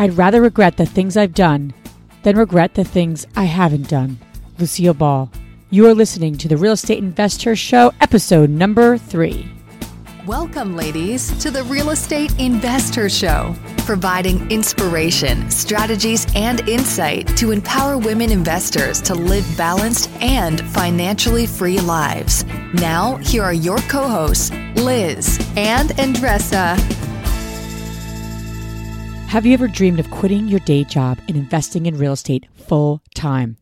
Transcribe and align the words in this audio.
I'd 0.00 0.16
rather 0.16 0.40
regret 0.40 0.76
the 0.76 0.86
things 0.86 1.16
I've 1.16 1.34
done 1.34 1.74
than 2.22 2.36
regret 2.36 2.74
the 2.74 2.84
things 2.84 3.26
I 3.34 3.44
haven't 3.44 3.88
done. 3.88 4.18
Lucille 4.56 4.94
Ball. 4.94 5.28
You 5.70 5.88
are 5.88 5.94
listening 5.94 6.38
to 6.38 6.46
the 6.46 6.56
Real 6.56 6.74
Estate 6.74 7.02
InvestHER 7.02 7.58
Show, 7.58 7.92
episode 8.00 8.48
number 8.48 8.96
three. 8.96 9.50
Welcome, 10.24 10.76
ladies, 10.76 11.36
to 11.42 11.50
the 11.50 11.64
Real 11.64 11.90
Estate 11.90 12.30
InvestHER 12.38 13.10
Show, 13.10 13.56
providing 13.78 14.48
inspiration, 14.52 15.50
strategies, 15.50 16.28
and 16.36 16.60
insight 16.68 17.26
to 17.36 17.50
empower 17.50 17.98
women 17.98 18.30
investors 18.30 19.02
to 19.02 19.16
live 19.16 19.44
balanced 19.56 20.10
and 20.20 20.60
financially 20.70 21.44
free 21.44 21.80
lives. 21.80 22.44
Now, 22.74 23.16
here 23.16 23.42
are 23.42 23.52
your 23.52 23.78
co 23.88 24.06
hosts, 24.06 24.52
Liz 24.76 25.44
and 25.56 25.90
Andresa. 25.90 27.07
Have 29.28 29.44
you 29.44 29.52
ever 29.52 29.68
dreamed 29.68 30.00
of 30.00 30.10
quitting 30.10 30.48
your 30.48 30.60
day 30.60 30.84
job 30.84 31.18
and 31.28 31.36
investing 31.36 31.84
in 31.84 31.98
real 31.98 32.14
estate 32.14 32.46
full 32.54 33.02
time? 33.14 33.58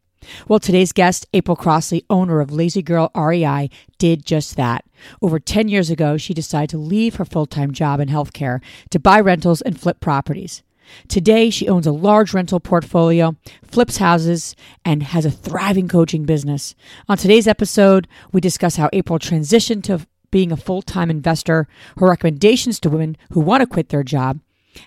Well, 0.46 0.60
today's 0.60 0.92
guest, 0.92 1.26
April 1.34 1.56
Crossley, 1.56 2.04
owner 2.08 2.38
of 2.38 2.52
Lazy 2.52 2.82
Girl 2.82 3.10
REI, 3.16 3.68
did 3.98 4.24
just 4.24 4.54
that. 4.54 4.84
Over 5.20 5.40
10 5.40 5.66
years 5.66 5.90
ago, 5.90 6.18
she 6.18 6.32
decided 6.32 6.70
to 6.70 6.78
leave 6.78 7.16
her 7.16 7.24
full 7.24 7.46
time 7.46 7.72
job 7.72 7.98
in 7.98 8.08
healthcare 8.08 8.60
to 8.90 9.00
buy 9.00 9.18
rentals 9.18 9.60
and 9.60 9.78
flip 9.78 9.98
properties. 9.98 10.62
Today, 11.08 11.50
she 11.50 11.68
owns 11.68 11.88
a 11.88 11.92
large 11.92 12.32
rental 12.32 12.60
portfolio, 12.60 13.34
flips 13.64 13.96
houses, 13.96 14.54
and 14.84 15.02
has 15.02 15.26
a 15.26 15.32
thriving 15.32 15.88
coaching 15.88 16.24
business. 16.24 16.76
On 17.08 17.18
today's 17.18 17.48
episode, 17.48 18.06
we 18.30 18.40
discuss 18.40 18.76
how 18.76 18.88
April 18.92 19.18
transitioned 19.18 19.82
to 19.82 20.06
being 20.30 20.52
a 20.52 20.56
full 20.56 20.82
time 20.82 21.10
investor, 21.10 21.66
her 21.96 22.06
recommendations 22.06 22.78
to 22.78 22.88
women 22.88 23.16
who 23.32 23.40
want 23.40 23.62
to 23.62 23.66
quit 23.66 23.88
their 23.88 24.04
job, 24.04 24.38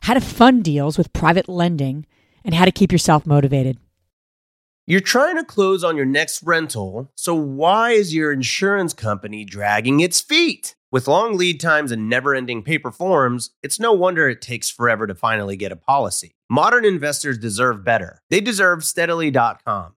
how 0.02 0.14
to 0.14 0.22
fund 0.22 0.64
deals 0.64 0.98
with 0.98 1.14
private 1.14 1.50
lending, 1.50 2.06
and 2.44 2.56
how 2.56 2.66
to 2.66 2.72
keep 2.72 2.92
yourself 2.92 3.26
motivated. 3.26 3.78
You're 4.88 5.02
trying 5.02 5.36
to 5.38 5.44
close 5.44 5.84
on 5.84 5.96
your 5.96 6.06
next 6.06 6.42
rental, 6.42 7.12
so 7.16 7.36
why 7.36 7.92
is 7.92 8.16
your 8.16 8.32
insurance 8.32 8.94
company 8.94 9.46
dragging 9.46 10.00
its 10.00 10.20
feet? 10.20 10.76
With 10.92 11.08
long 11.08 11.38
lead 11.38 11.60
times 11.60 11.92
and 11.92 12.10
never 12.10 12.34
ending 12.34 12.64
paper 12.64 12.92
forms, 12.92 13.52
it's 13.62 13.80
no 13.80 13.94
wonder 13.94 14.28
it 14.28 14.42
takes 14.42 14.72
forever 14.72 15.06
to 15.06 15.14
finally 15.14 15.56
get 15.56 15.72
a 15.72 15.76
policy. 15.76 16.34
Modern 16.50 16.84
investors 16.86 17.38
deserve 17.38 17.84
better. 17.84 18.24
They 18.32 18.42
deserve 18.42 18.84
steadily.com. 18.84 19.94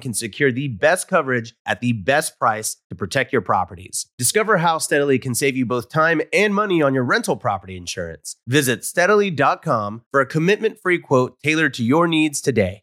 can 0.00 0.14
secure 0.14 0.52
the 0.52 0.68
best 0.68 1.08
coverage 1.08 1.54
at 1.66 1.80
the 1.80 1.92
best 1.92 2.38
price 2.38 2.76
to 2.90 2.96
protect 2.96 3.32
your 3.32 3.42
properties. 3.42 4.06
Discover 4.18 4.58
how 4.58 4.78
Steadily 4.78 5.18
can 5.18 5.34
save 5.34 5.56
you 5.56 5.66
both 5.66 5.88
time 5.88 6.20
and 6.32 6.54
money 6.54 6.82
on 6.82 6.94
your 6.94 7.04
rental 7.04 7.36
property 7.36 7.76
insurance. 7.76 8.36
Visit 8.46 8.84
steadily.com 8.84 10.02
for 10.10 10.20
a 10.20 10.26
commitment 10.26 10.78
free 10.80 10.98
quote 10.98 11.38
tailored 11.42 11.74
to 11.74 11.84
your 11.84 12.06
needs 12.06 12.40
today. 12.40 12.82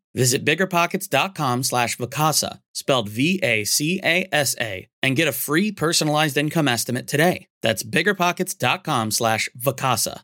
Visit 0.13 0.43
biggerpockets.com 0.43 1.63
slash 1.63 1.97
Vacasa, 1.97 2.59
spelled 2.73 3.07
V-A-C-A-S-A, 3.09 4.87
and 5.01 5.15
get 5.15 5.27
a 5.27 5.31
free 5.31 5.71
personalized 5.71 6.37
income 6.37 6.67
estimate 6.67 7.07
today. 7.07 7.47
That's 7.61 7.83
biggerpockets.com 7.83 9.11
slash 9.11 9.49
Vacasa. 9.57 10.21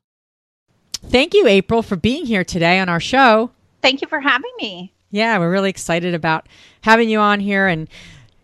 Thank 1.05 1.33
you, 1.33 1.47
April, 1.47 1.81
for 1.83 1.95
being 1.95 2.25
here 2.25 2.43
today 2.43 2.79
on 2.79 2.89
our 2.89 2.99
show. 2.99 3.51
Thank 3.81 4.01
you 4.01 4.07
for 4.07 4.19
having 4.19 4.51
me. 4.59 4.93
Yeah, 5.09 5.37
we're 5.37 5.51
really 5.51 5.69
excited 5.69 6.13
about 6.13 6.47
having 6.81 7.09
you 7.09 7.19
on 7.19 7.39
here 7.39 7.67
and 7.67 7.87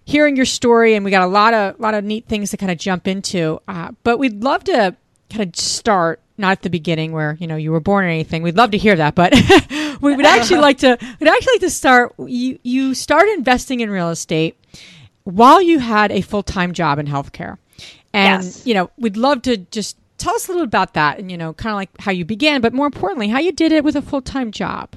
hearing 0.06 0.36
your 0.36 0.46
story. 0.46 0.96
And 0.96 1.04
we 1.04 1.12
got 1.12 1.24
a 1.24 1.28
lot 1.28 1.54
of 1.54 1.80
lot 1.80 1.94
of 1.94 2.04
neat 2.04 2.28
things 2.28 2.52
to 2.52 2.58
kind 2.58 2.72
of 2.72 2.78
jump 2.78 3.08
into. 3.08 3.60
Uh, 3.68 3.92
but 4.04 4.18
we'd 4.18 4.44
love 4.44 4.64
to 4.66 4.96
kind 5.30 5.50
of 5.50 5.56
start 5.56 6.22
not 6.38 6.52
at 6.54 6.62
the 6.62 6.70
beginning 6.70 7.12
where 7.12 7.38
you 7.40 7.48
know 7.48 7.56
you 7.56 7.72
were 7.72 7.80
born 7.80 8.06
or 8.06 8.08
anything. 8.08 8.44
We'd 8.44 8.56
love 8.56 8.72
to 8.72 8.78
hear 8.78 8.96
that, 8.96 9.16
but 9.16 9.34
we 10.04 10.16
would 10.16 10.26
actually 10.26 10.60
like 10.60 10.78
to 10.80 10.98
we'd 11.20 11.28
actually 11.30 11.54
like 11.54 11.62
to 11.62 11.70
start. 11.70 12.14
You 12.20 12.60
you 12.64 12.94
started 12.94 13.34
investing 13.38 13.80
in 13.80 13.90
real 13.90 14.10
estate 14.10 14.58
while 15.24 15.62
you 15.62 15.80
had 15.80 16.12
a 16.12 16.22
full 16.22 16.44
time 16.44 16.74
job 16.74 17.00
in 17.00 17.08
healthcare, 17.08 17.58
and 18.14 18.44
Yes. 18.44 18.66
you 18.68 18.74
know 18.74 18.92
we'd 18.98 19.18
love 19.18 19.42
to 19.44 19.58
just 19.58 19.98
tell 20.18 20.36
us 20.36 20.48
a 20.48 20.52
little 20.52 20.64
about 20.66 20.94
that, 20.94 21.18
and 21.20 21.32
you 21.32 21.38
know 21.38 21.54
kind 21.54 21.72
of 21.74 21.78
like 21.78 21.90
how 22.00 22.12
you 22.12 22.26
began, 22.26 22.62
but 22.62 22.74
more 22.74 22.86
importantly, 22.86 23.30
how 23.30 23.40
you 23.40 23.52
did 23.52 23.72
it 23.72 23.84
with 23.84 23.96
a 23.96 24.02
full 24.02 24.22
time 24.22 24.52
job. 24.52 24.96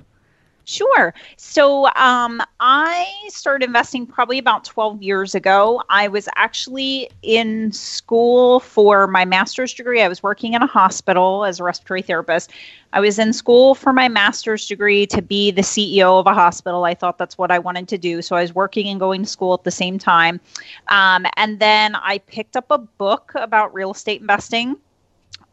Sure. 0.68 1.14
So 1.36 1.86
um, 1.94 2.42
I 2.58 3.06
started 3.28 3.66
investing 3.66 4.04
probably 4.04 4.38
about 4.38 4.64
12 4.64 5.00
years 5.00 5.36
ago. 5.36 5.80
I 5.88 6.08
was 6.08 6.28
actually 6.34 7.08
in 7.22 7.70
school 7.70 8.58
for 8.58 9.06
my 9.06 9.24
master's 9.24 9.72
degree. 9.72 10.02
I 10.02 10.08
was 10.08 10.24
working 10.24 10.54
in 10.54 10.62
a 10.62 10.66
hospital 10.66 11.44
as 11.44 11.60
a 11.60 11.62
respiratory 11.62 12.02
therapist. 12.02 12.50
I 12.92 12.98
was 12.98 13.16
in 13.16 13.32
school 13.32 13.76
for 13.76 13.92
my 13.92 14.08
master's 14.08 14.66
degree 14.66 15.06
to 15.06 15.22
be 15.22 15.52
the 15.52 15.62
CEO 15.62 16.18
of 16.18 16.26
a 16.26 16.34
hospital. 16.34 16.84
I 16.84 16.94
thought 16.94 17.16
that's 17.16 17.38
what 17.38 17.52
I 17.52 17.60
wanted 17.60 17.86
to 17.86 17.98
do. 17.98 18.20
So 18.20 18.34
I 18.34 18.42
was 18.42 18.52
working 18.52 18.88
and 18.88 18.98
going 18.98 19.22
to 19.22 19.28
school 19.28 19.54
at 19.54 19.62
the 19.62 19.70
same 19.70 20.00
time. 20.00 20.40
Um, 20.88 21.26
and 21.36 21.60
then 21.60 21.94
I 21.94 22.18
picked 22.18 22.56
up 22.56 22.66
a 22.72 22.78
book 22.78 23.30
about 23.36 23.72
real 23.72 23.92
estate 23.92 24.20
investing 24.20 24.76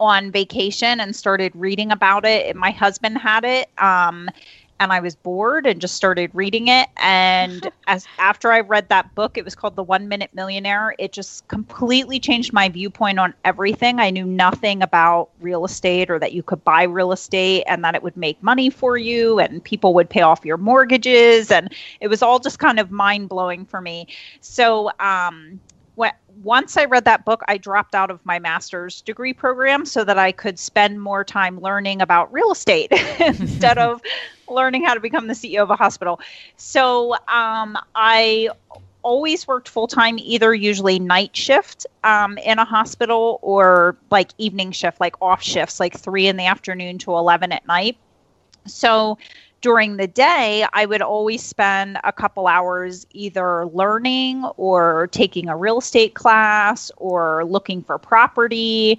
on 0.00 0.32
vacation 0.32 0.98
and 0.98 1.14
started 1.14 1.52
reading 1.54 1.92
about 1.92 2.24
it. 2.24 2.56
My 2.56 2.70
husband 2.70 3.16
had 3.18 3.44
it. 3.44 3.70
Um, 3.78 4.28
and 4.80 4.92
I 4.92 5.00
was 5.00 5.14
bored 5.14 5.66
and 5.66 5.80
just 5.80 5.94
started 5.94 6.30
reading 6.34 6.68
it. 6.68 6.88
And 6.96 7.70
as 7.86 8.06
after 8.18 8.52
I 8.52 8.60
read 8.60 8.88
that 8.88 9.14
book, 9.14 9.38
it 9.38 9.44
was 9.44 9.54
called 9.54 9.76
The 9.76 9.82
One 9.82 10.08
Minute 10.08 10.30
Millionaire. 10.34 10.94
It 10.98 11.12
just 11.12 11.46
completely 11.48 12.18
changed 12.18 12.52
my 12.52 12.68
viewpoint 12.68 13.18
on 13.18 13.34
everything. 13.44 14.00
I 14.00 14.10
knew 14.10 14.24
nothing 14.24 14.82
about 14.82 15.30
real 15.40 15.64
estate 15.64 16.10
or 16.10 16.18
that 16.18 16.32
you 16.32 16.42
could 16.42 16.64
buy 16.64 16.82
real 16.82 17.12
estate 17.12 17.64
and 17.66 17.84
that 17.84 17.94
it 17.94 18.02
would 18.02 18.16
make 18.16 18.42
money 18.42 18.70
for 18.70 18.96
you 18.96 19.38
and 19.38 19.62
people 19.62 19.94
would 19.94 20.10
pay 20.10 20.22
off 20.22 20.44
your 20.44 20.56
mortgages. 20.56 21.50
And 21.50 21.72
it 22.00 22.08
was 22.08 22.22
all 22.22 22.38
just 22.38 22.58
kind 22.58 22.80
of 22.80 22.90
mind 22.90 23.28
blowing 23.28 23.64
for 23.64 23.80
me. 23.80 24.08
So, 24.40 24.90
um, 24.98 25.60
when, 25.94 26.12
once 26.42 26.76
I 26.76 26.84
read 26.86 27.04
that 27.04 27.24
book, 27.24 27.42
I 27.46 27.56
dropped 27.56 27.94
out 27.94 28.10
of 28.10 28.24
my 28.26 28.38
master's 28.38 29.00
degree 29.02 29.32
program 29.32 29.84
so 29.84 30.04
that 30.04 30.18
I 30.18 30.32
could 30.32 30.58
spend 30.58 31.00
more 31.00 31.24
time 31.24 31.60
learning 31.60 32.02
about 32.02 32.32
real 32.32 32.50
estate 32.50 32.90
instead 33.20 33.78
of 33.78 34.02
learning 34.48 34.84
how 34.84 34.94
to 34.94 35.00
become 35.00 35.26
the 35.26 35.34
CEO 35.34 35.62
of 35.62 35.70
a 35.70 35.76
hospital. 35.76 36.20
So 36.56 37.14
um, 37.28 37.76
I 37.94 38.50
always 39.02 39.46
worked 39.46 39.68
full 39.68 39.86
time, 39.86 40.18
either 40.18 40.54
usually 40.54 40.98
night 40.98 41.36
shift 41.36 41.86
um, 42.02 42.38
in 42.38 42.58
a 42.58 42.64
hospital 42.64 43.38
or 43.42 43.96
like 44.10 44.30
evening 44.38 44.72
shift, 44.72 45.00
like 45.00 45.14
off 45.22 45.42
shifts, 45.42 45.78
like 45.78 45.96
three 45.96 46.26
in 46.26 46.36
the 46.36 46.46
afternoon 46.46 46.98
to 46.98 47.12
11 47.12 47.52
at 47.52 47.66
night. 47.68 47.96
So 48.66 49.18
during 49.60 49.96
the 49.96 50.06
day, 50.06 50.66
I 50.72 50.84
would 50.84 51.00
always 51.00 51.42
spend 51.42 51.98
a 52.04 52.12
couple 52.12 52.46
hours 52.46 53.06
either 53.12 53.66
learning 53.66 54.44
or 54.56 55.08
taking 55.10 55.48
a 55.48 55.56
real 55.56 55.78
estate 55.78 56.14
class 56.14 56.90
or 56.96 57.44
looking 57.44 57.82
for 57.82 57.98
property. 57.98 58.98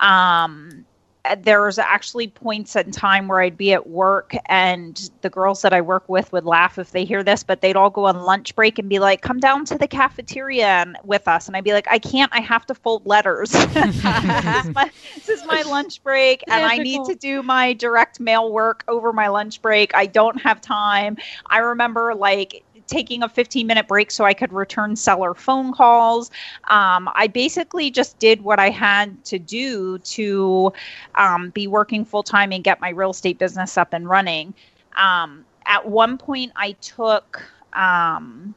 Um, 0.00 0.86
there's 1.34 1.78
actually 1.78 2.28
points 2.28 2.76
in 2.76 2.90
time 2.90 3.28
where 3.28 3.40
I'd 3.40 3.56
be 3.56 3.72
at 3.72 3.88
work 3.88 4.34
and 4.46 5.10
the 5.22 5.30
girls 5.30 5.62
that 5.62 5.72
I 5.72 5.80
work 5.80 6.08
with 6.08 6.32
would 6.32 6.44
laugh 6.44 6.78
if 6.78 6.92
they 6.92 7.04
hear 7.04 7.22
this, 7.22 7.42
but 7.42 7.60
they'd 7.60 7.76
all 7.76 7.90
go 7.90 8.04
on 8.06 8.16
lunch 8.22 8.54
break 8.54 8.78
and 8.78 8.88
be 8.88 8.98
like, 8.98 9.22
come 9.22 9.40
down 9.40 9.64
to 9.66 9.78
the 9.78 9.88
cafeteria 9.88 10.66
and, 10.66 10.96
with 11.04 11.26
us. 11.26 11.46
And 11.46 11.56
I'd 11.56 11.64
be 11.64 11.72
like, 11.72 11.86
I 11.90 11.98
can't, 11.98 12.32
I 12.34 12.40
have 12.40 12.66
to 12.66 12.74
fold 12.74 13.06
letters. 13.06 13.50
this, 13.52 13.66
is 13.66 14.74
my, 14.74 14.90
this 15.14 15.28
is 15.28 15.44
my 15.46 15.62
lunch 15.62 16.02
break 16.02 16.44
and 16.48 16.64
I 16.64 16.78
need 16.78 17.04
to 17.06 17.14
do 17.14 17.42
my 17.42 17.72
direct 17.72 18.20
mail 18.20 18.52
work 18.52 18.84
over 18.88 19.12
my 19.12 19.28
lunch 19.28 19.60
break. 19.62 19.94
I 19.94 20.06
don't 20.06 20.40
have 20.42 20.60
time. 20.60 21.16
I 21.46 21.58
remember 21.58 22.14
like 22.14 22.64
taking 22.86 23.22
a 23.22 23.28
15 23.28 23.66
minute 23.66 23.88
break 23.88 24.10
so 24.10 24.24
I 24.24 24.34
could 24.34 24.52
return 24.52 24.96
seller 24.96 25.34
phone 25.34 25.72
calls. 25.72 26.30
Um, 26.68 27.10
I 27.14 27.26
basically 27.26 27.90
just 27.90 28.18
did 28.18 28.42
what 28.42 28.58
I 28.58 28.70
had 28.70 29.24
to 29.26 29.38
do 29.38 29.98
to 29.98 30.72
um, 31.14 31.50
be 31.50 31.66
working 31.66 32.04
full 32.04 32.22
time 32.22 32.52
and 32.52 32.62
get 32.62 32.80
my 32.80 32.90
real 32.90 33.10
estate 33.10 33.38
business 33.38 33.76
up 33.76 33.92
and 33.92 34.08
running. 34.08 34.54
Um, 34.96 35.44
at 35.66 35.88
one 35.88 36.16
point, 36.16 36.52
I 36.56 36.72
took 36.72 37.42
um, 37.72 38.54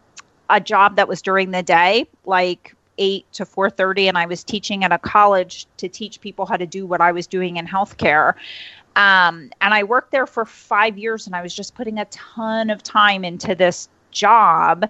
a 0.49 0.59
job 0.59 0.95
that 0.95 1.07
was 1.07 1.21
during 1.21 1.51
the 1.51 1.63
day, 1.63 2.07
like 2.25 2.75
8 2.99 3.25
to 3.31 3.45
4.30 3.45 4.09
and 4.09 4.17
i 4.17 4.25
was 4.25 4.43
teaching 4.43 4.83
at 4.83 4.91
a 4.91 4.97
college 4.99 5.65
to 5.77 5.87
teach 5.87 6.19
people 6.19 6.45
how 6.45 6.57
to 6.57 6.67
do 6.67 6.85
what 6.85 6.99
i 6.99 7.11
was 7.11 7.25
doing 7.25 7.55
in 7.55 7.65
healthcare 7.65 8.33
um, 8.97 9.49
and 9.61 9.73
i 9.73 9.83
worked 9.83 10.11
there 10.11 10.27
for 10.27 10.45
five 10.45 10.97
years 10.97 11.25
and 11.25 11.33
i 11.33 11.41
was 11.41 11.55
just 11.55 11.75
putting 11.75 11.97
a 11.97 12.05
ton 12.05 12.69
of 12.69 12.83
time 12.83 13.23
into 13.23 13.55
this 13.55 13.87
job. 14.11 14.89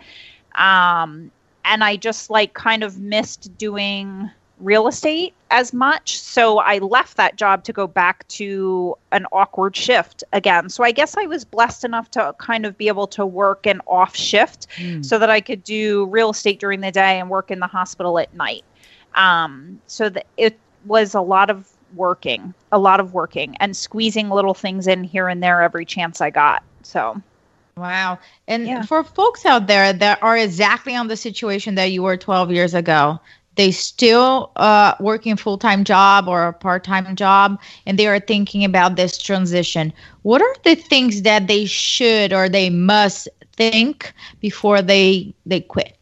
Um, 0.56 1.32
and 1.66 1.84
I 1.84 1.96
just 1.96 2.30
like 2.30 2.54
kind 2.54 2.84
of 2.84 3.00
missed 3.00 3.58
doing 3.58 4.30
real 4.60 4.88
estate 4.88 5.34
as 5.52 5.74
much. 5.74 6.20
So 6.20 6.60
I 6.60 6.80
left 6.80 7.18
that 7.18 7.36
job 7.38 7.64
to 7.64 7.74
go 7.74 7.88
back 7.88 8.28
to 8.30 8.98
an 9.12 9.26
awkward 9.32 9.76
shift 9.76 10.24
again. 10.34 10.70
So 10.70 10.84
I 10.84 10.92
guess 10.92 11.16
I 11.18 11.26
was 11.26 11.46
blessed 11.46 11.86
enough 11.86 12.12
to 12.12 12.36
kind 12.40 12.66
of 12.66 12.78
be 12.78 12.88
able 12.88 13.08
to 13.08 13.26
work 13.26 13.66
an 13.66 13.82
off 13.88 14.16
shift 14.16 14.68
mm. 14.78 15.04
so 15.04 15.18
that 15.18 15.30
I 15.30 15.42
could 15.42 15.64
do 15.64 16.06
real 16.08 16.32
estate 16.32 16.60
during 16.60 16.82
the 16.82 16.92
day 16.92 17.20
and 17.20 17.30
work 17.30 17.52
in 17.52 17.60
the 17.60 17.68
hospital 17.68 18.20
at 18.20 18.34
night. 18.34 18.64
Um, 19.16 19.82
so 19.88 20.10
that 20.10 20.28
it 20.38 20.60
was 20.86 21.14
a 21.14 21.22
lot 21.22 21.50
of 21.50 21.70
working, 21.96 22.54
a 22.72 22.80
lot 22.80 23.00
of 23.00 23.14
working 23.14 23.56
and 23.60 23.76
squeezing 23.76 24.30
little 24.30 24.54
things 24.54 24.88
in 24.88 25.04
here 25.04 25.28
and 25.28 25.42
there 25.42 25.62
every 25.62 25.86
chance 25.86 26.22
I 26.22 26.30
got. 26.30 26.64
So 26.84 27.22
Wow. 27.80 28.20
And 28.48 28.68
yeah. 28.68 28.82
for 28.84 29.04
folks 29.04 29.46
out 29.46 29.68
there 29.68 29.94
that 29.94 30.22
are 30.22 30.38
exactly 30.38 30.96
on 30.96 31.08
the 31.08 31.18
situation 31.18 31.76
that 31.76 31.92
you 31.92 32.04
were 32.04 32.18
12 32.18 32.52
years 32.52 32.74
ago, 32.74 33.20
they 33.56 33.72
still 33.72 34.52
uh, 34.56 34.96
working 35.00 35.36
full-time 35.36 35.84
job 35.84 36.28
or 36.28 36.48
a 36.48 36.54
part-time 36.54 37.16
job 37.16 37.60
and 37.86 38.00
they 38.00 38.08
are 38.08 38.20
thinking 38.20 38.64
about 38.64 38.96
this 38.96 39.18
transition 39.18 39.92
what 40.22 40.42
are 40.42 40.56
the 40.64 40.76
things 40.76 41.24
that 41.24 41.48
they 41.48 41.66
should 41.66 42.32
or 42.32 42.48
they 42.48 42.70
must 42.70 43.28
think 43.58 44.14
before 44.40 44.82
they 44.82 45.34
they 45.46 45.60
quit 45.60 45.98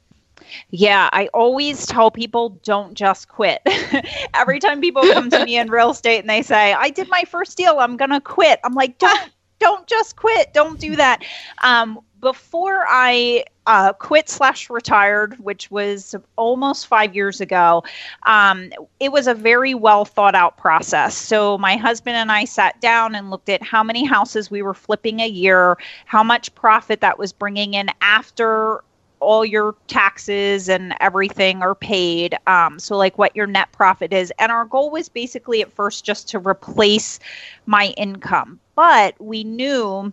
yeah, 0.70 1.10
I 1.12 1.28
always 1.34 1.86
tell 1.86 2.10
people 2.10 2.50
don't 2.64 2.94
just 2.94 3.28
quit. 3.28 3.62
Every 4.34 4.60
time 4.60 4.82
people 4.82 5.02
come 5.04 5.30
to 5.30 5.46
me 5.46 5.58
in 5.58 5.70
real 5.70 5.92
estate 5.92 6.20
and 6.20 6.30
they 6.30 6.42
say, 6.42 6.74
I 6.74 6.90
did 6.90 7.10
my 7.10 7.24
first 7.24 7.58
deal, 7.58 7.80
I'm 7.80 7.98
going 7.98 8.12
to 8.12 8.22
quit. 8.22 8.60
I'm 8.64 8.74
like, 8.74 8.98
don't 8.98 9.30
don't 9.60 9.88
just 9.88 10.16
quit. 10.16 10.54
Don't 10.54 10.80
do 10.80 10.96
that. 10.96 11.24
Um, 11.64 12.00
before 12.20 12.86
I 12.88 13.46
uh, 13.68 13.94
quit 13.94 14.30
slash 14.30 14.70
retired, 14.70 15.38
which 15.40 15.70
was 15.70 16.16
almost 16.36 16.88
five 16.88 17.16
years 17.16 17.42
ago, 17.42 17.84
um, 18.26 18.72
it 19.00 19.12
was 19.12 19.28
a 19.28 19.34
very 19.34 19.74
well 19.74 20.06
thought 20.06 20.36
out 20.36 20.58
process. 20.58 21.16
So 21.16 21.58
my 21.58 21.76
husband 21.76 22.16
and 22.16 22.32
I 22.32 22.46
sat 22.46 22.80
down 22.82 23.14
and 23.14 23.30
looked 23.30 23.50
at 23.50 23.62
how 23.62 23.84
many 23.84 24.04
houses 24.06 24.50
we 24.50 24.62
were 24.62 24.74
flipping 24.74 25.20
a 25.20 25.28
year, 25.28 25.78
how 26.06 26.24
much 26.24 26.54
profit 26.56 27.02
that 27.02 27.20
was 27.20 27.34
bringing 27.34 27.74
in 27.74 27.90
after 28.02 28.84
all 29.20 29.46
your 29.46 29.76
taxes 29.88 30.70
and 30.70 30.94
everything 31.00 31.62
are 31.62 31.76
paid. 31.76 32.36
Um, 32.48 32.80
so, 32.80 32.98
like 32.98 33.18
what 33.18 33.36
your 33.36 33.48
net 33.48 33.72
profit 33.72 34.14
is. 34.14 34.32
And 34.40 34.52
our 34.52 34.66
goal 34.66 34.90
was 34.90 35.10
basically 35.10 35.62
at 35.62 35.72
first 35.72 36.06
just 36.06 36.28
to 36.30 36.40
replace 36.40 37.20
my 37.66 37.88
income. 37.98 38.60
But 38.76 39.20
we 39.20 39.44
knew 39.44 40.12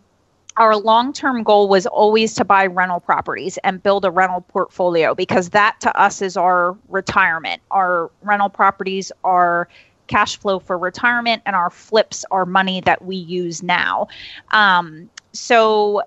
our 0.56 0.77
long 0.77 1.12
term 1.12 1.43
goal 1.43 1.69
was 1.69 1.87
always 1.87 2.35
to 2.35 2.45
buy 2.45 2.67
rental 2.67 3.01
properties 3.01 3.59
and 3.59 3.83
build 3.83 4.05
a 4.05 4.11
rental 4.11 4.43
portfolio 4.43 5.15
because 5.15 5.50
that 5.50 5.77
to 5.81 6.00
us 6.00 6.23
is 6.23 6.37
our 6.37 6.77
retirement. 6.89 7.61
Our 7.71 8.11
rental 8.23 8.49
properties 8.49 9.11
are 9.25 9.69
cash 10.07 10.37
flow 10.37 10.59
for 10.59 10.77
retirement 10.77 11.43
and 11.47 11.57
our 11.57 11.71
flips 11.71 12.25
are 12.31 12.47
money 12.47 12.81
that 12.83 13.05
we 13.05 13.17
use 13.17 13.62
now. 13.62 14.07
Um, 14.53 15.09
so 15.33 16.03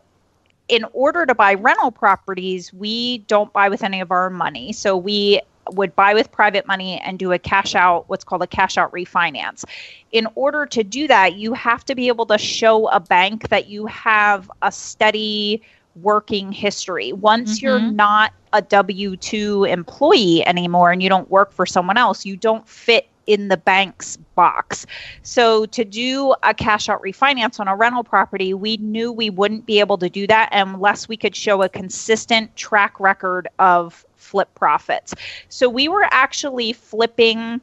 in 0.68 0.86
order 0.94 1.26
to 1.26 1.34
buy 1.34 1.54
rental 1.54 1.92
properties, 1.92 2.74
we 2.74 3.20
don't 3.20 3.52
buy 3.54 3.70
with 3.70 3.84
any 3.84 4.02
of 4.02 4.12
our 4.12 4.30
money. 4.30 4.74
So 4.74 4.98
we 4.98 5.42
would 5.72 5.96
buy 5.96 6.14
with 6.14 6.32
private 6.32 6.66
money 6.68 7.00
and 7.00 7.20
do 7.20 7.32
a 7.32 7.40
cash 7.40 7.76
out, 7.76 8.08
what's 8.08 8.24
called 8.24 8.42
a 8.42 8.48
cash 8.48 8.78
out 8.78 8.92
refinance. 8.92 9.66
In 10.12 10.28
order 10.36 10.66
to 10.68 10.84
do 10.84 11.08
that, 11.08 11.36
you 11.36 11.54
have 11.54 11.84
to 11.86 11.96
be 11.96 12.08
able 12.08 12.26
to 12.28 12.38
show 12.38 12.88
a 12.90 13.00
bank 13.00 13.50
that 13.50 13.68
you 13.68 13.86
have 13.88 14.50
a 14.62 14.72
steady 14.72 15.62
working 16.02 16.52
history. 16.52 17.12
Once 17.12 17.58
mm-hmm. 17.58 17.66
you're 17.66 17.80
not 17.82 18.34
a 18.54 18.62
W 18.62 19.18
2 19.18 19.66
employee 19.66 20.46
anymore 20.46 20.92
and 20.92 21.02
you 21.04 21.10
don't 21.10 21.30
work 21.30 21.52
for 21.52 21.66
someone 21.66 21.98
else, 21.98 22.26
you 22.26 22.38
don't 22.38 22.68
fit 22.68 23.08
in 23.28 23.50
the 23.50 23.58
bank's 23.58 24.18
box. 24.36 24.86
So 25.22 25.66
to 25.68 25.86
do 25.86 26.34
a 26.44 26.54
cash 26.54 26.90
out 26.90 27.02
refinance 27.02 27.60
on 27.60 27.68
a 27.68 27.76
rental 27.76 28.04
property, 28.04 28.54
we 28.54 28.78
knew 28.78 29.12
we 29.12 29.30
wouldn't 29.30 29.66
be 29.66 29.80
able 29.80 29.98
to 30.00 30.10
do 30.10 30.26
that 30.28 30.50
unless 30.52 31.08
we 31.08 31.18
could 31.18 31.36
show 31.36 31.62
a 31.62 31.70
consistent 31.70 32.56
track 32.56 33.00
record 33.00 33.48
of 33.60 34.06
flip 34.16 34.54
profits. 34.56 35.14
So 35.50 35.70
we 35.70 35.88
were 35.88 36.08
actually 36.12 36.74
flipping 36.74 37.62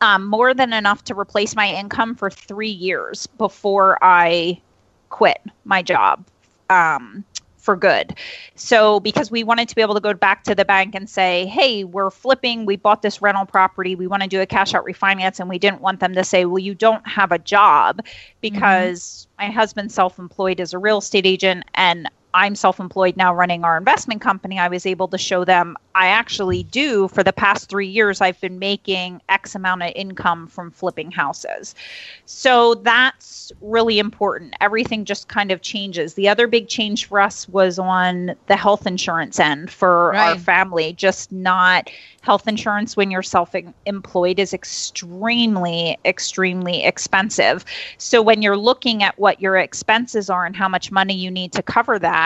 um, 0.00 0.26
more 0.26 0.54
than 0.54 0.72
enough 0.72 1.04
to 1.04 1.18
replace 1.18 1.56
my 1.56 1.72
income 1.72 2.14
for 2.14 2.30
three 2.30 2.70
years 2.70 3.26
before 3.26 3.98
I 4.02 4.60
quit 5.08 5.40
my 5.64 5.82
job. 5.82 6.24
Um, 6.68 7.24
for 7.60 7.76
good. 7.76 8.16
So, 8.54 9.00
because 9.00 9.30
we 9.30 9.44
wanted 9.44 9.68
to 9.68 9.74
be 9.74 9.82
able 9.82 9.94
to 9.94 10.00
go 10.00 10.14
back 10.14 10.44
to 10.44 10.54
the 10.54 10.64
bank 10.64 10.94
and 10.94 11.08
say, 11.08 11.46
hey, 11.46 11.84
we're 11.84 12.10
flipping, 12.10 12.66
we 12.66 12.76
bought 12.76 13.02
this 13.02 13.22
rental 13.22 13.46
property, 13.46 13.94
we 13.94 14.06
want 14.06 14.22
to 14.22 14.28
do 14.28 14.40
a 14.40 14.46
cash 14.46 14.74
out 14.74 14.84
refinance. 14.84 15.40
And 15.40 15.48
we 15.48 15.58
didn't 15.58 15.80
want 15.80 16.00
them 16.00 16.14
to 16.14 16.24
say, 16.24 16.44
well, 16.44 16.58
you 16.58 16.74
don't 16.74 17.06
have 17.06 17.32
a 17.32 17.38
job 17.38 17.98
mm-hmm. 17.98 18.38
because 18.40 19.28
mm-hmm. 19.38 19.46
my 19.46 19.52
husband's 19.52 19.94
self 19.94 20.18
employed 20.18 20.60
as 20.60 20.72
a 20.72 20.78
real 20.78 20.98
estate 20.98 21.26
agent 21.26 21.64
and 21.74 22.08
I'm 22.34 22.54
self 22.54 22.80
employed 22.80 23.16
now 23.16 23.34
running 23.34 23.64
our 23.64 23.76
investment 23.76 24.20
company, 24.20 24.58
I 24.58 24.68
was 24.68 24.86
able 24.86 25.08
to 25.08 25.18
show 25.18 25.44
them 25.44 25.76
I 25.94 26.06
actually 26.08 26.62
do 26.62 27.08
for 27.08 27.22
the 27.22 27.32
past 27.32 27.68
three 27.68 27.86
years, 27.86 28.20
I've 28.20 28.40
been 28.40 28.58
making 28.58 29.20
X 29.28 29.54
amount 29.54 29.82
of 29.82 29.92
income 29.96 30.46
from 30.46 30.70
flipping 30.70 31.10
houses. 31.10 31.74
So 32.26 32.74
that's 32.76 33.52
really 33.60 33.98
important. 33.98 34.54
Everything 34.60 35.04
just 35.04 35.28
kind 35.28 35.50
of 35.50 35.62
changes. 35.62 36.14
The 36.14 36.28
other 36.28 36.46
big 36.46 36.68
change 36.68 37.06
for 37.06 37.20
us 37.20 37.48
was 37.48 37.78
on 37.78 38.36
the 38.46 38.56
health 38.56 38.86
insurance 38.86 39.40
end 39.40 39.70
for 39.70 40.10
right. 40.10 40.30
our 40.30 40.38
family, 40.38 40.92
just 40.92 41.32
not 41.32 41.90
health 42.22 42.46
insurance 42.46 42.96
when 42.96 43.10
you're 43.10 43.22
self 43.22 43.54
employed 43.86 44.38
is 44.38 44.52
extremely, 44.52 45.98
extremely 46.04 46.84
expensive. 46.84 47.64
So 47.98 48.22
when 48.22 48.42
you're 48.42 48.56
looking 48.56 49.02
at 49.02 49.18
what 49.18 49.40
your 49.40 49.56
expenses 49.56 50.30
are 50.30 50.46
and 50.46 50.54
how 50.54 50.68
much 50.68 50.92
money 50.92 51.14
you 51.14 51.30
need 51.30 51.52
to 51.52 51.62
cover 51.62 51.98
that, 51.98 52.19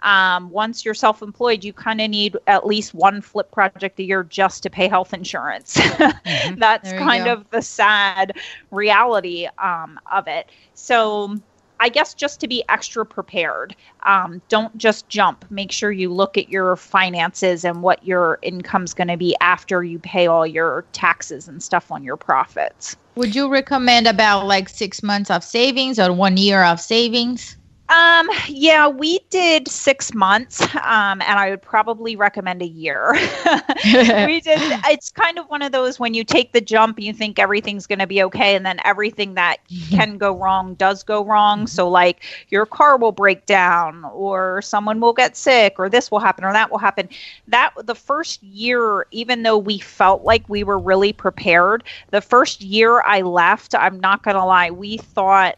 um, 0.00 0.50
once 0.50 0.84
you're 0.84 0.94
self-employed 0.94 1.64
you 1.64 1.72
kind 1.72 2.00
of 2.00 2.10
need 2.10 2.36
at 2.46 2.66
least 2.66 2.94
one 2.94 3.20
flip 3.20 3.50
project 3.50 3.98
a 3.98 4.02
year 4.02 4.22
just 4.24 4.62
to 4.62 4.70
pay 4.70 4.88
health 4.88 5.12
insurance 5.14 5.74
mm-hmm. 5.76 6.58
that's 6.58 6.92
kind 6.92 7.26
of 7.26 7.48
the 7.50 7.62
sad 7.62 8.32
reality 8.70 9.48
um, 9.58 9.98
of 10.10 10.28
it 10.28 10.50
so 10.74 11.36
I 11.78 11.88
guess 11.88 12.14
just 12.14 12.40
to 12.40 12.48
be 12.48 12.64
extra 12.68 13.04
prepared. 13.04 13.76
Um, 14.04 14.40
don't 14.48 14.76
just 14.78 15.08
jump. 15.08 15.44
Make 15.50 15.72
sure 15.72 15.92
you 15.92 16.12
look 16.12 16.38
at 16.38 16.48
your 16.48 16.76
finances 16.76 17.64
and 17.64 17.82
what 17.82 18.04
your 18.04 18.38
income's 18.42 18.94
going 18.94 19.08
to 19.08 19.16
be 19.16 19.36
after 19.40 19.84
you 19.84 19.98
pay 19.98 20.26
all 20.26 20.46
your 20.46 20.84
taxes 20.92 21.48
and 21.48 21.62
stuff 21.62 21.90
on 21.90 22.02
your 22.02 22.16
profits. 22.16 22.96
Would 23.16 23.34
you 23.34 23.48
recommend 23.48 24.06
about 24.06 24.46
like 24.46 24.68
six 24.68 25.02
months 25.02 25.30
of 25.30 25.44
savings 25.44 25.98
or 25.98 26.12
one 26.12 26.36
year 26.36 26.62
of 26.62 26.80
savings? 26.80 27.56
Um, 27.88 28.28
yeah, 28.48 28.88
we 28.88 29.20
did 29.30 29.68
six 29.68 30.12
months, 30.12 30.60
um, 30.76 31.20
and 31.22 31.38
I 31.38 31.50
would 31.50 31.62
probably 31.62 32.16
recommend 32.16 32.60
a 32.60 32.66
year. 32.66 33.12
we 33.84 34.40
did. 34.40 34.60
It's 34.88 35.10
kind 35.10 35.38
of 35.38 35.46
one 35.46 35.62
of 35.62 35.72
those 35.72 35.98
when 36.00 36.14
you 36.14 36.24
take 36.24 36.52
the 36.52 36.60
jump, 36.60 36.98
you 36.98 37.12
think 37.12 37.38
everything's 37.38 37.86
going 37.86 37.98
to 38.00 38.06
be 38.06 38.22
okay, 38.24 38.56
and 38.56 38.66
then 38.66 38.80
everything 38.84 39.34
that 39.34 39.58
can 39.90 40.18
go 40.18 40.36
wrong 40.36 40.74
does 40.74 41.04
go 41.04 41.24
wrong. 41.24 41.60
Mm-hmm. 41.60 41.66
So, 41.66 41.88
like 41.88 42.24
your 42.48 42.66
car 42.66 42.96
will 42.96 43.12
break 43.12 43.46
down, 43.46 44.04
or 44.06 44.62
someone 44.62 45.00
will 45.00 45.12
get 45.12 45.36
sick, 45.36 45.74
or 45.78 45.88
this 45.88 46.10
will 46.10 46.20
happen, 46.20 46.44
or 46.44 46.52
that 46.52 46.70
will 46.70 46.78
happen. 46.78 47.08
That 47.46 47.72
the 47.84 47.94
first 47.94 48.42
year, 48.42 49.06
even 49.12 49.42
though 49.44 49.58
we 49.58 49.78
felt 49.78 50.24
like 50.24 50.48
we 50.48 50.64
were 50.64 50.78
really 50.78 51.12
prepared, 51.12 51.84
the 52.10 52.20
first 52.20 52.62
year 52.62 53.00
I 53.02 53.20
left, 53.20 53.74
I'm 53.76 54.00
not 54.00 54.22
going 54.24 54.36
to 54.36 54.44
lie, 54.44 54.70
we 54.70 54.96
thought 54.96 55.56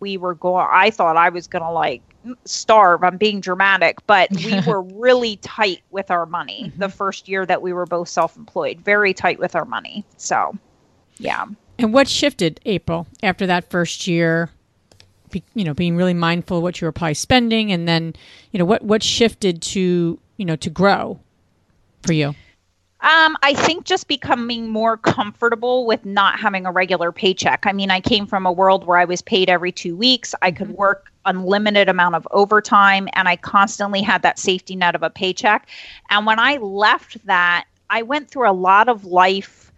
we 0.00 0.16
were 0.16 0.34
going 0.34 0.66
i 0.70 0.90
thought 0.90 1.16
i 1.16 1.28
was 1.28 1.46
going 1.46 1.62
to 1.62 1.70
like 1.70 2.02
starve 2.44 3.02
i'm 3.04 3.16
being 3.16 3.40
dramatic 3.40 3.98
but 4.06 4.30
we 4.32 4.60
were 4.66 4.82
really 4.82 5.36
tight 5.36 5.82
with 5.90 6.10
our 6.10 6.26
money 6.26 6.64
mm-hmm. 6.66 6.78
the 6.80 6.88
first 6.88 7.28
year 7.28 7.44
that 7.46 7.60
we 7.62 7.72
were 7.72 7.86
both 7.86 8.08
self-employed 8.08 8.80
very 8.80 9.12
tight 9.12 9.38
with 9.38 9.54
our 9.54 9.64
money 9.64 10.04
so 10.16 10.56
yeah 11.18 11.46
And 11.78 11.92
what 11.92 12.08
shifted, 12.08 12.60
April, 12.64 13.06
after 13.22 13.46
that 13.46 13.68
first 13.70 14.06
year? 14.06 14.50
Be, 15.30 15.42
you 15.54 15.64
know, 15.64 15.74
being 15.74 15.96
really 15.96 16.14
mindful 16.14 16.58
of 16.58 16.62
what 16.62 16.80
you 16.80 16.86
were 16.86 16.92
probably 16.92 17.14
spending, 17.14 17.72
and 17.72 17.88
then, 17.88 18.14
you 18.52 18.58
know, 18.58 18.64
what 18.64 18.82
what 18.82 19.02
shifted 19.02 19.60
to 19.74 20.20
you 20.36 20.44
know 20.44 20.56
to 20.56 20.70
grow 20.70 21.18
for 22.02 22.12
you? 22.12 22.34
Um, 23.04 23.36
I 23.42 23.52
think 23.52 23.84
just 23.84 24.08
becoming 24.08 24.70
more 24.70 24.96
comfortable 24.96 25.84
with 25.84 26.06
not 26.06 26.40
having 26.40 26.64
a 26.64 26.72
regular 26.72 27.12
paycheck. 27.12 27.64
I 27.66 27.72
mean, 27.72 27.90
I 27.90 28.00
came 28.00 28.26
from 28.26 28.46
a 28.46 28.52
world 28.52 28.86
where 28.86 28.96
I 28.96 29.04
was 29.04 29.20
paid 29.20 29.50
every 29.50 29.72
two 29.72 29.94
weeks. 29.94 30.34
I 30.40 30.50
could 30.50 30.68
mm-hmm. 30.68 30.76
work 30.76 31.12
unlimited 31.26 31.90
amount 31.90 32.14
of 32.14 32.26
overtime, 32.30 33.08
and 33.12 33.28
I 33.28 33.36
constantly 33.36 34.00
had 34.00 34.22
that 34.22 34.38
safety 34.38 34.74
net 34.74 34.94
of 34.94 35.02
a 35.02 35.10
paycheck. 35.10 35.68
And 36.08 36.24
when 36.24 36.38
I 36.38 36.56
left 36.56 37.24
that, 37.26 37.66
I 37.90 38.00
went 38.00 38.30
through 38.30 38.48
a 38.48 38.52
lot 38.52 38.88
of 38.88 39.04
life 39.04 39.70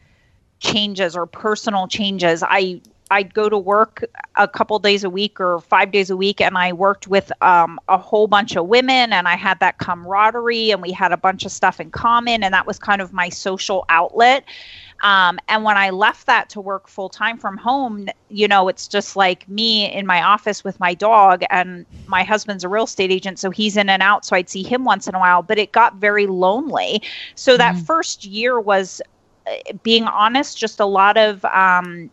changes 0.61 1.16
or 1.16 1.26
personal 1.26 1.88
changes. 1.88 2.45
I 2.47 2.80
I'd 3.10 3.32
go 3.34 3.48
to 3.48 3.58
work 3.58 4.04
a 4.34 4.48
couple 4.48 4.78
days 4.78 5.04
a 5.04 5.10
week 5.10 5.40
or 5.40 5.60
five 5.60 5.92
days 5.92 6.10
a 6.10 6.16
week, 6.16 6.40
and 6.40 6.58
I 6.58 6.72
worked 6.72 7.06
with 7.06 7.30
um, 7.42 7.78
a 7.88 7.98
whole 7.98 8.26
bunch 8.26 8.56
of 8.56 8.66
women, 8.66 9.12
and 9.12 9.28
I 9.28 9.36
had 9.36 9.60
that 9.60 9.78
camaraderie, 9.78 10.72
and 10.72 10.82
we 10.82 10.90
had 10.90 11.12
a 11.12 11.16
bunch 11.16 11.44
of 11.44 11.52
stuff 11.52 11.80
in 11.80 11.90
common, 11.90 12.42
and 12.42 12.52
that 12.52 12.66
was 12.66 12.78
kind 12.78 13.00
of 13.00 13.12
my 13.12 13.28
social 13.28 13.84
outlet. 13.88 14.44
Um, 15.02 15.38
and 15.48 15.62
when 15.62 15.76
I 15.76 15.90
left 15.90 16.26
that 16.26 16.48
to 16.50 16.60
work 16.60 16.88
full 16.88 17.08
time 17.08 17.38
from 17.38 17.56
home, 17.58 18.08
you 18.28 18.48
know, 18.48 18.66
it's 18.68 18.88
just 18.88 19.14
like 19.14 19.48
me 19.48 19.92
in 19.92 20.06
my 20.06 20.22
office 20.22 20.64
with 20.64 20.80
my 20.80 20.94
dog, 20.94 21.44
and 21.50 21.86
my 22.06 22.25
husband's 22.25 22.64
a 22.64 22.68
real 22.68 22.84
estate 22.84 23.12
agent, 23.12 23.38
so 23.38 23.50
he's 23.50 23.76
in 23.76 23.88
and 23.88 24.02
out. 24.02 24.25
So 24.25 24.34
I'd 24.34 24.48
see 24.48 24.62
him 24.62 24.84
once 24.84 25.06
in 25.06 25.14
a 25.14 25.18
while, 25.20 25.42
but 25.42 25.58
it 25.58 25.70
got 25.70 25.96
very 25.96 26.26
lonely. 26.26 27.02
So 27.36 27.52
mm-hmm. 27.52 27.58
that 27.58 27.76
first 27.84 28.25
year 28.25 28.58
was 28.58 29.00
uh, 29.46 29.75
being 29.82 30.04
honest, 30.04 30.58
just 30.58 30.80
a 30.80 30.86
lot 30.86 31.16
of 31.16 31.44
um, 31.44 32.10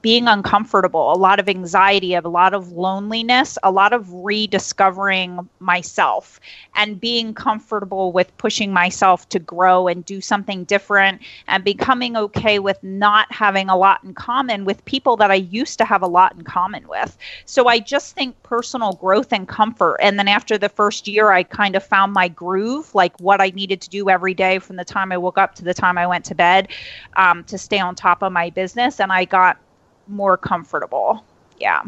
being 0.00 0.26
uncomfortable, 0.26 1.12
a 1.12 1.14
lot 1.14 1.38
of 1.38 1.48
anxiety, 1.48 2.14
a 2.14 2.20
lot 2.20 2.54
of 2.54 2.72
loneliness, 2.72 3.58
a 3.62 3.70
lot 3.70 3.92
of 3.92 4.10
rediscovering 4.12 5.48
myself 5.60 6.40
and 6.74 7.00
being 7.00 7.34
comfortable 7.34 8.12
with 8.12 8.34
pushing 8.38 8.72
myself 8.72 9.28
to 9.28 9.38
grow 9.38 9.88
and 9.88 10.04
do 10.04 10.20
something 10.20 10.64
different 10.64 11.20
and 11.48 11.64
becoming 11.64 12.16
okay 12.16 12.58
with 12.58 12.82
not 12.82 13.30
having 13.30 13.68
a 13.68 13.76
lot 13.76 14.02
in 14.02 14.14
common 14.14 14.64
with 14.64 14.84
people 14.84 15.16
that 15.16 15.30
I 15.30 15.34
used 15.34 15.78
to 15.78 15.84
have 15.84 16.02
a 16.02 16.06
lot 16.06 16.34
in 16.34 16.42
common 16.42 16.88
with. 16.88 17.16
So 17.44 17.68
I 17.68 17.78
just 17.78 18.14
think 18.14 18.40
personal 18.42 18.94
growth 18.94 19.32
and 19.32 19.46
comfort. 19.46 19.96
And 20.00 20.18
then 20.18 20.28
after 20.28 20.56
the 20.56 20.68
first 20.68 21.06
year, 21.06 21.30
I 21.30 21.42
kind 21.42 21.76
of 21.76 21.84
found 21.84 22.12
my 22.12 22.28
groove, 22.28 22.94
like 22.94 23.18
what 23.20 23.40
I 23.40 23.50
needed 23.50 23.80
to 23.82 23.90
do 23.90 24.08
every 24.08 24.34
day 24.34 24.58
from 24.58 24.76
the 24.76 24.84
time 24.84 25.12
I 25.12 25.18
woke 25.18 25.38
up 25.38 25.54
to 25.56 25.64
the 25.64 25.74
time 25.74 25.98
I 25.98 26.06
went 26.06 26.24
to 26.26 26.34
bed 26.34 26.68
um, 27.16 27.44
to 27.44 27.58
stay 27.58 27.78
on 27.78 27.94
top 27.94 28.22
of 28.22 28.32
my 28.32 28.50
business. 28.50 29.00
And 29.00 29.12
I 29.12 29.24
got 29.24 29.58
more 30.06 30.36
comfortable. 30.36 31.24
Yeah. 31.60 31.82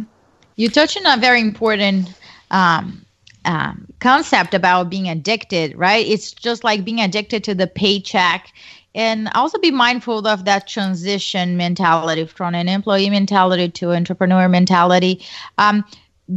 You 0.56 0.68
touched 0.68 0.96
on 0.96 1.18
a 1.18 1.20
very 1.20 1.40
important 1.40 2.12
um, 2.50 3.04
um, 3.44 3.86
concept 4.00 4.54
about 4.54 4.90
being 4.90 5.08
addicted, 5.08 5.76
right? 5.76 6.06
It's 6.06 6.32
just 6.32 6.64
like 6.64 6.84
being 6.84 7.00
addicted 7.00 7.44
to 7.44 7.54
the 7.54 7.66
paycheck. 7.66 8.52
And 8.96 9.28
also 9.34 9.58
be 9.58 9.72
mindful 9.72 10.24
of 10.28 10.44
that 10.44 10.68
transition 10.68 11.56
mentality 11.56 12.26
from 12.26 12.54
an 12.54 12.68
employee 12.68 13.10
mentality 13.10 13.68
to 13.70 13.92
entrepreneur 13.92 14.48
mentality. 14.48 15.20
Um, 15.58 15.84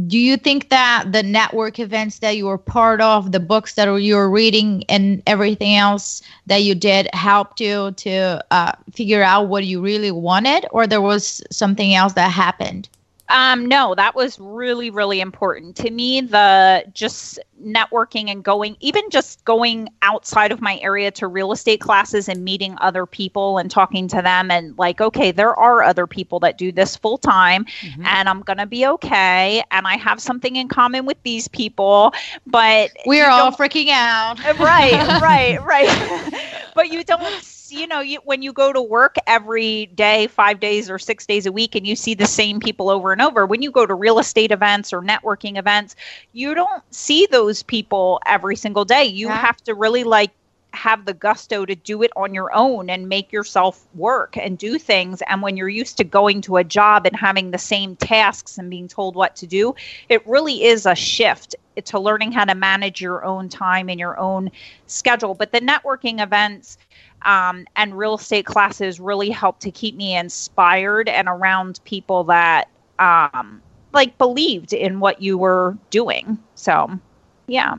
do 0.06 0.18
you 0.18 0.36
think 0.36 0.68
that 0.68 1.06
the 1.12 1.22
network 1.22 1.78
events 1.78 2.18
that 2.18 2.36
you 2.36 2.46
were 2.46 2.58
part 2.58 3.00
of 3.00 3.32
the 3.32 3.40
books 3.40 3.74
that 3.74 3.88
you 3.96 4.16
were 4.16 4.28
reading 4.28 4.84
and 4.88 5.22
everything 5.26 5.76
else 5.76 6.20
that 6.46 6.62
you 6.62 6.74
did 6.74 7.08
helped 7.14 7.58
you 7.60 7.92
to 7.92 8.44
uh, 8.50 8.72
figure 8.92 9.22
out 9.22 9.48
what 9.48 9.64
you 9.64 9.80
really 9.80 10.10
wanted 10.10 10.66
or 10.72 10.86
there 10.86 11.00
was 11.00 11.42
something 11.50 11.94
else 11.94 12.12
that 12.12 12.30
happened 12.30 12.88
um, 13.30 13.66
no, 13.66 13.94
that 13.94 14.14
was 14.14 14.38
really, 14.40 14.90
really 14.90 15.20
important 15.20 15.76
to 15.76 15.90
me. 15.90 16.20
The 16.20 16.84
just 16.94 17.38
networking 17.62 18.30
and 18.30 18.42
going, 18.42 18.76
even 18.80 19.02
just 19.10 19.44
going 19.44 19.88
outside 20.02 20.52
of 20.52 20.60
my 20.60 20.78
area 20.78 21.10
to 21.10 21.26
real 21.26 21.52
estate 21.52 21.80
classes 21.80 22.28
and 22.28 22.44
meeting 22.44 22.76
other 22.80 23.04
people 23.04 23.58
and 23.58 23.70
talking 23.70 24.08
to 24.08 24.22
them, 24.22 24.50
and 24.50 24.76
like, 24.78 25.00
okay, 25.00 25.30
there 25.30 25.54
are 25.54 25.82
other 25.82 26.06
people 26.06 26.40
that 26.40 26.56
do 26.56 26.72
this 26.72 26.96
full 26.96 27.18
time, 27.18 27.64
mm-hmm. 27.80 28.06
and 28.06 28.28
I'm 28.28 28.40
gonna 28.40 28.66
be 28.66 28.86
okay, 28.86 29.62
and 29.70 29.86
I 29.86 29.96
have 29.96 30.20
something 30.20 30.56
in 30.56 30.68
common 30.68 31.04
with 31.04 31.22
these 31.22 31.48
people, 31.48 32.12
but 32.46 32.90
we're 33.04 33.28
all 33.28 33.52
freaking 33.52 33.88
out. 33.90 34.38
right, 34.58 35.20
right, 35.22 35.62
right. 35.64 36.44
but 36.74 36.90
you 36.90 37.04
don't 37.04 37.42
you 37.70 37.86
know, 37.86 38.00
you, 38.00 38.18
when 38.24 38.42
you 38.42 38.52
go 38.52 38.72
to 38.72 38.80
work 38.80 39.16
every 39.26 39.86
day, 39.86 40.26
five 40.26 40.60
days 40.60 40.90
or 40.90 40.98
six 40.98 41.26
days 41.26 41.46
a 41.46 41.52
week, 41.52 41.74
and 41.74 41.86
you 41.86 41.96
see 41.96 42.14
the 42.14 42.26
same 42.26 42.60
people 42.60 42.90
over 42.90 43.12
and 43.12 43.20
over, 43.20 43.46
when 43.46 43.62
you 43.62 43.70
go 43.70 43.86
to 43.86 43.94
real 43.94 44.18
estate 44.18 44.50
events 44.52 44.92
or 44.92 45.02
networking 45.02 45.58
events, 45.58 45.96
you 46.32 46.54
don't 46.54 46.82
see 46.90 47.26
those 47.30 47.62
people 47.62 48.20
every 48.26 48.56
single 48.56 48.84
day. 48.84 49.04
You 49.04 49.28
yeah. 49.28 49.36
have 49.36 49.58
to 49.64 49.74
really 49.74 50.04
like 50.04 50.30
have 50.74 51.06
the 51.06 51.14
gusto 51.14 51.64
to 51.64 51.74
do 51.74 52.02
it 52.02 52.10
on 52.14 52.34
your 52.34 52.54
own 52.54 52.90
and 52.90 53.08
make 53.08 53.32
yourself 53.32 53.86
work 53.94 54.36
and 54.36 54.58
do 54.58 54.78
things. 54.78 55.22
And 55.26 55.42
when 55.42 55.56
you're 55.56 55.68
used 55.68 55.96
to 55.96 56.04
going 56.04 56.40
to 56.42 56.58
a 56.58 56.64
job 56.64 57.06
and 57.06 57.16
having 57.16 57.50
the 57.50 57.58
same 57.58 57.96
tasks 57.96 58.58
and 58.58 58.68
being 58.68 58.86
told 58.86 59.16
what 59.16 59.34
to 59.36 59.46
do, 59.46 59.74
it 60.08 60.26
really 60.26 60.64
is 60.64 60.86
a 60.86 60.94
shift 60.94 61.56
to 61.84 61.98
learning 61.98 62.32
how 62.32 62.44
to 62.44 62.54
manage 62.54 63.00
your 63.00 63.24
own 63.24 63.48
time 63.48 63.88
and 63.88 63.98
your 63.98 64.18
own 64.18 64.50
schedule. 64.86 65.34
But 65.34 65.52
the 65.52 65.60
networking 65.60 66.22
events, 66.22 66.76
um, 67.22 67.66
and 67.76 67.96
real 67.96 68.14
estate 68.14 68.46
classes 68.46 69.00
really 69.00 69.30
helped 69.30 69.62
to 69.62 69.70
keep 69.70 69.96
me 69.96 70.16
inspired 70.16 71.08
and 71.08 71.28
around 71.28 71.80
people 71.84 72.24
that 72.24 72.68
um, 72.98 73.62
like 73.92 74.16
believed 74.18 74.72
in 74.72 75.00
what 75.00 75.20
you 75.20 75.38
were 75.38 75.76
doing. 75.90 76.38
So, 76.54 76.98
yeah. 77.46 77.76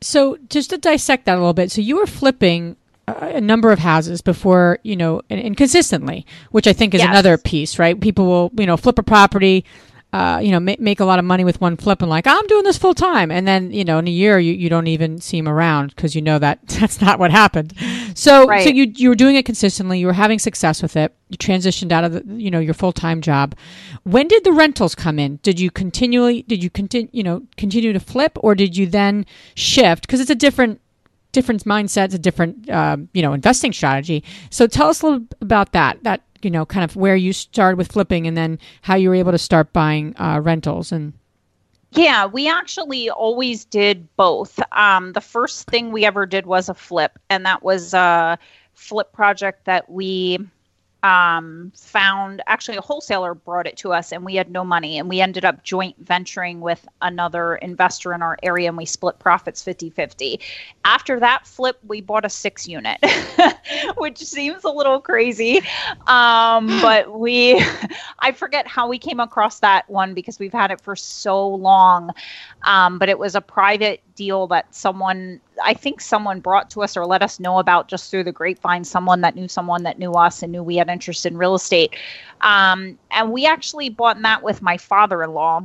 So, 0.00 0.38
just 0.48 0.70
to 0.70 0.78
dissect 0.78 1.26
that 1.26 1.34
a 1.34 1.40
little 1.40 1.52
bit, 1.52 1.70
so 1.70 1.80
you 1.80 1.96
were 1.96 2.06
flipping 2.06 2.76
a 3.06 3.40
number 3.40 3.72
of 3.72 3.80
houses 3.80 4.20
before 4.22 4.78
you 4.84 4.94
know 4.94 5.20
and, 5.28 5.40
and 5.40 5.56
consistently 5.56 6.24
which 6.52 6.68
i 6.68 6.72
think 6.72 6.94
is 6.94 7.00
yes. 7.00 7.10
another 7.10 7.36
piece 7.36 7.76
right 7.76 8.00
people 8.00 8.24
will 8.24 8.52
you 8.56 8.64
know 8.64 8.76
flip 8.76 9.00
a 9.00 9.02
property 9.02 9.64
uh, 10.12 10.40
you 10.42 10.50
know, 10.50 10.58
make, 10.58 10.80
make 10.80 11.00
a 11.00 11.04
lot 11.04 11.18
of 11.18 11.24
money 11.24 11.44
with 11.44 11.60
one 11.60 11.76
flip 11.76 12.02
and 12.02 12.10
like, 12.10 12.26
I'm 12.26 12.46
doing 12.46 12.64
this 12.64 12.76
full 12.76 12.94
time. 12.94 13.30
And 13.30 13.46
then, 13.46 13.70
you 13.70 13.84
know, 13.84 13.98
in 13.98 14.08
a 14.08 14.10
year, 14.10 14.38
you, 14.38 14.52
you 14.52 14.68
don't 14.68 14.88
even 14.88 15.20
see 15.20 15.38
them 15.38 15.48
around 15.48 15.94
because 15.94 16.16
you 16.16 16.22
know 16.22 16.38
that 16.38 16.58
that's 16.66 17.00
not 17.00 17.18
what 17.18 17.30
happened. 17.30 17.74
So, 18.14 18.46
right. 18.46 18.64
so 18.64 18.70
you, 18.70 18.92
you 18.96 19.08
were 19.08 19.14
doing 19.14 19.36
it 19.36 19.44
consistently. 19.44 19.98
You 19.98 20.06
were 20.06 20.12
having 20.12 20.38
success 20.38 20.82
with 20.82 20.96
it. 20.96 21.14
You 21.28 21.38
transitioned 21.38 21.92
out 21.92 22.04
of 22.04 22.12
the, 22.12 22.34
you 22.34 22.50
know, 22.50 22.58
your 22.58 22.74
full 22.74 22.92
time 22.92 23.20
job. 23.20 23.54
When 24.04 24.28
did 24.28 24.44
the 24.44 24.52
rentals 24.52 24.94
come 24.94 25.18
in? 25.18 25.36
Did 25.42 25.60
you 25.60 25.70
continually, 25.70 26.42
did 26.42 26.62
you 26.62 26.70
continue, 26.70 27.08
you 27.12 27.22
know, 27.22 27.42
continue 27.56 27.92
to 27.92 28.00
flip 28.00 28.36
or 28.40 28.54
did 28.54 28.76
you 28.76 28.86
then 28.86 29.26
shift? 29.54 30.06
Because 30.06 30.20
it's 30.20 30.30
a 30.30 30.34
different, 30.34 30.80
different 31.32 31.64
mindset, 31.64 32.12
a 32.14 32.18
different, 32.18 32.68
um, 32.70 33.08
you 33.12 33.22
know, 33.22 33.32
investing 33.32 33.72
strategy. 33.72 34.24
So 34.50 34.66
tell 34.66 34.88
us 34.88 35.02
a 35.02 35.06
little 35.06 35.26
about 35.40 35.72
that, 35.72 36.02
that 36.04 36.22
you 36.42 36.50
know, 36.50 36.64
kind 36.64 36.84
of 36.84 36.96
where 36.96 37.16
you 37.16 37.32
started 37.32 37.76
with 37.76 37.92
flipping 37.92 38.26
and 38.26 38.36
then 38.36 38.58
how 38.82 38.94
you 38.94 39.10
were 39.10 39.14
able 39.14 39.32
to 39.32 39.38
start 39.38 39.72
buying 39.72 40.14
uh, 40.18 40.40
rentals 40.42 40.92
and. 40.92 41.12
Yeah, 41.92 42.26
we 42.26 42.48
actually 42.48 43.10
always 43.10 43.64
did 43.64 44.14
both. 44.16 44.60
Um, 44.72 45.12
the 45.12 45.20
first 45.20 45.66
thing 45.68 45.90
we 45.90 46.04
ever 46.04 46.24
did 46.24 46.46
was 46.46 46.68
a 46.68 46.74
flip, 46.74 47.18
and 47.28 47.44
that 47.46 47.62
was 47.62 47.94
a 47.94 48.38
flip 48.74 49.12
project 49.12 49.64
that 49.64 49.90
we 49.90 50.38
um, 51.02 51.72
found 51.76 52.42
actually 52.46 52.76
a 52.76 52.80
wholesaler 52.80 53.34
brought 53.34 53.66
it 53.66 53.76
to 53.78 53.92
us 53.92 54.12
and 54.12 54.24
we 54.24 54.34
had 54.34 54.50
no 54.50 54.64
money 54.64 54.98
and 54.98 55.08
we 55.08 55.20
ended 55.20 55.44
up 55.44 55.62
joint 55.62 55.96
venturing 55.98 56.60
with 56.60 56.86
another 57.00 57.56
investor 57.56 58.12
in 58.12 58.22
our 58.22 58.38
area 58.42 58.68
and 58.68 58.76
we 58.76 58.84
split 58.84 59.18
profits 59.18 59.64
50-50 59.64 60.40
after 60.84 61.18
that 61.18 61.46
flip 61.46 61.78
we 61.86 62.00
bought 62.00 62.24
a 62.24 62.28
six 62.28 62.68
unit 62.68 62.98
which 63.96 64.18
seems 64.18 64.64
a 64.64 64.70
little 64.70 65.00
crazy 65.00 65.62
um, 66.06 66.66
but 66.82 67.18
we 67.18 67.62
i 68.18 68.30
forget 68.32 68.66
how 68.66 68.88
we 68.88 68.98
came 68.98 69.20
across 69.20 69.60
that 69.60 69.88
one 69.88 70.12
because 70.12 70.38
we've 70.38 70.52
had 70.52 70.70
it 70.70 70.80
for 70.80 70.94
so 70.94 71.48
long 71.48 72.10
um, 72.64 72.98
but 72.98 73.08
it 73.08 73.18
was 73.18 73.34
a 73.34 73.40
private 73.40 74.02
deal 74.20 74.46
that 74.46 74.74
someone 74.74 75.40
I 75.64 75.72
think 75.72 76.02
someone 76.02 76.40
brought 76.40 76.68
to 76.72 76.82
us 76.82 76.94
or 76.94 77.06
let 77.06 77.22
us 77.22 77.40
know 77.40 77.58
about 77.58 77.88
just 77.88 78.10
through 78.10 78.24
the 78.24 78.32
grapevine, 78.32 78.84
someone 78.84 79.22
that 79.22 79.34
knew 79.34 79.48
someone 79.48 79.82
that 79.84 79.98
knew 79.98 80.12
us 80.12 80.42
and 80.42 80.52
knew 80.52 80.62
we 80.62 80.76
had 80.76 80.90
interest 80.90 81.24
in 81.24 81.38
real 81.38 81.54
estate. 81.54 81.96
Um, 82.42 82.98
and 83.10 83.32
we 83.32 83.46
actually 83.46 83.88
bought 83.88 84.20
that 84.20 84.42
with 84.42 84.60
my 84.60 84.76
father 84.76 85.22
in 85.22 85.32
law. 85.32 85.62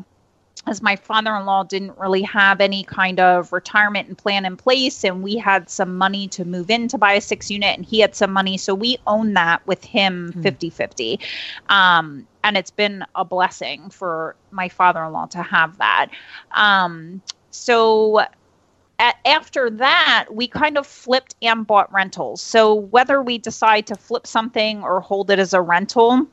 As 0.67 0.81
my 0.81 0.95
father 0.95 1.35
in 1.35 1.45
law 1.45 1.63
didn't 1.63 1.97
really 1.97 2.21
have 2.21 2.61
any 2.61 2.85
kind 2.85 3.19
of 3.19 3.51
retirement 3.51 4.07
and 4.07 4.17
plan 4.17 4.45
in 4.45 4.55
place, 4.55 5.03
and 5.03 5.21
we 5.21 5.35
had 5.35 5.69
some 5.69 5.97
money 5.97 6.29
to 6.29 6.45
move 6.45 6.69
in 6.69 6.87
to 6.87 6.97
buy 6.97 7.13
a 7.13 7.21
six 7.21 7.51
unit, 7.51 7.75
and 7.75 7.85
he 7.85 7.99
had 7.99 8.15
some 8.15 8.31
money. 8.31 8.57
So 8.57 8.73
we 8.73 8.97
own 9.05 9.33
that 9.33 9.67
with 9.67 9.83
him 9.83 10.31
50 10.41 10.69
hmm. 10.69 10.73
50. 10.73 11.19
Um, 11.67 12.25
and 12.45 12.57
it's 12.57 12.71
been 12.71 13.03
a 13.15 13.25
blessing 13.25 13.89
for 13.89 14.35
my 14.51 14.69
father 14.69 15.03
in 15.03 15.11
law 15.11 15.25
to 15.27 15.43
have 15.43 15.77
that. 15.77 16.07
Um, 16.53 17.21
so 17.55 18.25
after 18.99 19.69
that, 19.69 20.27
we 20.31 20.47
kind 20.47 20.77
of 20.77 20.87
flipped 20.87 21.35
and 21.41 21.67
bought 21.67 21.91
rentals. 21.91 22.41
So 22.41 22.73
whether 22.73 23.21
we 23.21 23.37
decide 23.37 23.87
to 23.87 23.95
flip 23.95 24.25
something 24.25 24.83
or 24.83 25.01
hold 25.01 25.29
it 25.31 25.39
as 25.39 25.53
a 25.53 25.61
rental, 25.61 26.27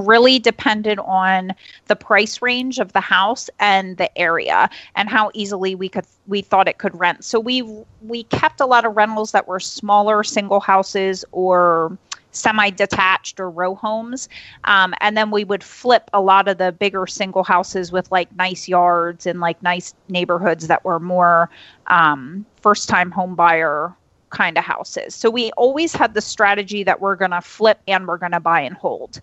really 0.00 0.38
depended 0.38 0.98
on 1.00 1.52
the 1.86 1.96
price 1.96 2.40
range 2.40 2.78
of 2.78 2.92
the 2.92 3.00
house 3.00 3.50
and 3.60 3.96
the 3.98 4.16
area 4.18 4.70
and 4.94 5.08
how 5.08 5.30
easily 5.34 5.74
we 5.74 5.88
could 5.88 6.06
we 6.26 6.40
thought 6.40 6.66
it 6.66 6.78
could 6.78 6.98
rent 6.98 7.22
so 7.24 7.38
we 7.38 7.62
we 8.00 8.22
kept 8.24 8.60
a 8.60 8.66
lot 8.66 8.84
of 8.84 8.96
rentals 8.96 9.32
that 9.32 9.46
were 9.46 9.60
smaller 9.60 10.22
single 10.22 10.60
houses 10.60 11.24
or 11.32 11.96
semi-detached 12.32 13.38
or 13.38 13.50
row 13.50 13.74
homes 13.74 14.28
um, 14.64 14.94
and 15.00 15.16
then 15.16 15.30
we 15.30 15.44
would 15.44 15.62
flip 15.62 16.10
a 16.12 16.20
lot 16.20 16.48
of 16.48 16.58
the 16.58 16.72
bigger 16.72 17.06
single 17.06 17.44
houses 17.44 17.92
with 17.92 18.10
like 18.10 18.34
nice 18.36 18.68
yards 18.68 19.26
and 19.26 19.40
like 19.40 19.62
nice 19.62 19.94
neighborhoods 20.08 20.66
that 20.66 20.84
were 20.84 21.00
more 21.00 21.48
um, 21.88 22.44
first 22.60 22.88
time 22.88 23.10
home 23.10 23.34
buyer 23.34 23.94
kind 24.30 24.56
of 24.56 24.64
houses 24.64 25.14
so 25.14 25.28
we 25.30 25.50
always 25.52 25.92
had 25.92 26.14
the 26.14 26.20
strategy 26.20 26.82
that 26.82 27.00
we're 27.00 27.16
going 27.16 27.30
to 27.30 27.40
flip 27.40 27.80
and 27.86 28.08
we're 28.08 28.16
going 28.16 28.32
to 28.32 28.40
buy 28.40 28.60
and 28.60 28.74
hold 28.74 29.20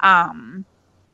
um, 0.00 0.64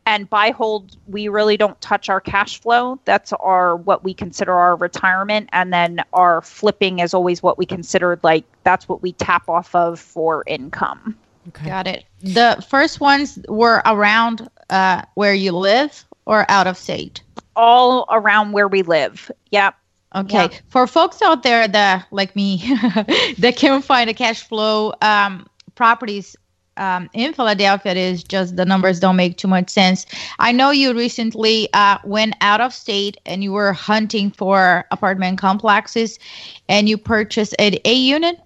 and 0.09 0.31
buy 0.31 0.53
hold, 0.53 0.97
we 1.07 1.29
really 1.29 1.59
don't 1.59 1.79
touch 1.83 2.09
our 2.09 2.21
cash 2.21 2.59
flow. 2.59 2.99
That's 3.05 3.35
our 3.35 3.77
what 3.77 4.05
we 4.05 4.15
consider 4.15 4.55
our 4.55 4.75
retirement, 4.75 5.51
and 5.53 5.71
then 5.71 6.03
our 6.15 6.41
flipping 6.41 7.01
is 7.01 7.13
always 7.13 7.43
what 7.43 7.59
we 7.59 7.67
considered 7.67 8.19
like 8.25 8.45
that's 8.65 8.89
what 8.89 9.03
we 9.03 9.13
tap 9.13 9.51
off 9.51 9.75
of 9.75 10.01
for 10.01 10.45
income. 10.47 11.15
Okay. 11.49 11.67
Got 11.67 11.87
it. 11.87 12.05
The 12.23 12.65
first 12.69 13.01
ones 13.01 13.39
were 13.49 13.83
around 13.87 14.49
uh, 14.71 15.03
where 15.15 15.35
you 15.35 15.53
live 15.53 16.05
or 16.27 16.45
out 16.51 16.67
of 16.67 16.77
state? 16.77 17.23
All 17.57 18.07
around 18.11 18.53
where 18.53 18.69
we 18.69 18.83
live. 18.83 19.31
Yep. 19.51 19.75
Okay. 20.15 20.43
Yep. 20.43 20.53
For 20.69 20.87
folks 20.87 21.23
out 21.23 21.43
there 21.43 21.67
that, 21.69 22.07
like 22.11 22.37
me, 22.37 22.59
that 23.39 23.55
can't 23.57 23.85
find 23.85 24.09
a 24.09 24.15
cash 24.15 24.43
flow 24.43 24.93
um, 25.03 25.47
properties 25.75 26.37
um, 26.79 27.11
in 27.13 27.33
Philadelphia, 27.35 27.93
it 27.93 27.99
is 27.99 28.23
just 28.23 28.57
the 28.57 28.65
numbers 28.65 29.01
don't 29.01 29.17
make 29.17 29.37
too 29.37 29.49
much 29.49 29.69
sense. 29.69 30.07
I 30.39 30.53
know 30.53 30.71
you 30.71 30.95
recently 30.95 31.69
uh, 31.75 31.99
went 32.05 32.37
out 32.41 32.61
of 32.61 32.73
state 32.73 33.17
and 33.27 33.43
you 33.43 33.53
were 33.53 33.73
hunting 33.73 34.31
for 34.31 34.85
apartment 34.91 35.39
complexes 35.39 36.19
and 36.69 36.89
you 36.89 36.97
purchased 36.97 37.55
an 37.59 37.75
A 37.85 37.93
unit. 37.93 38.39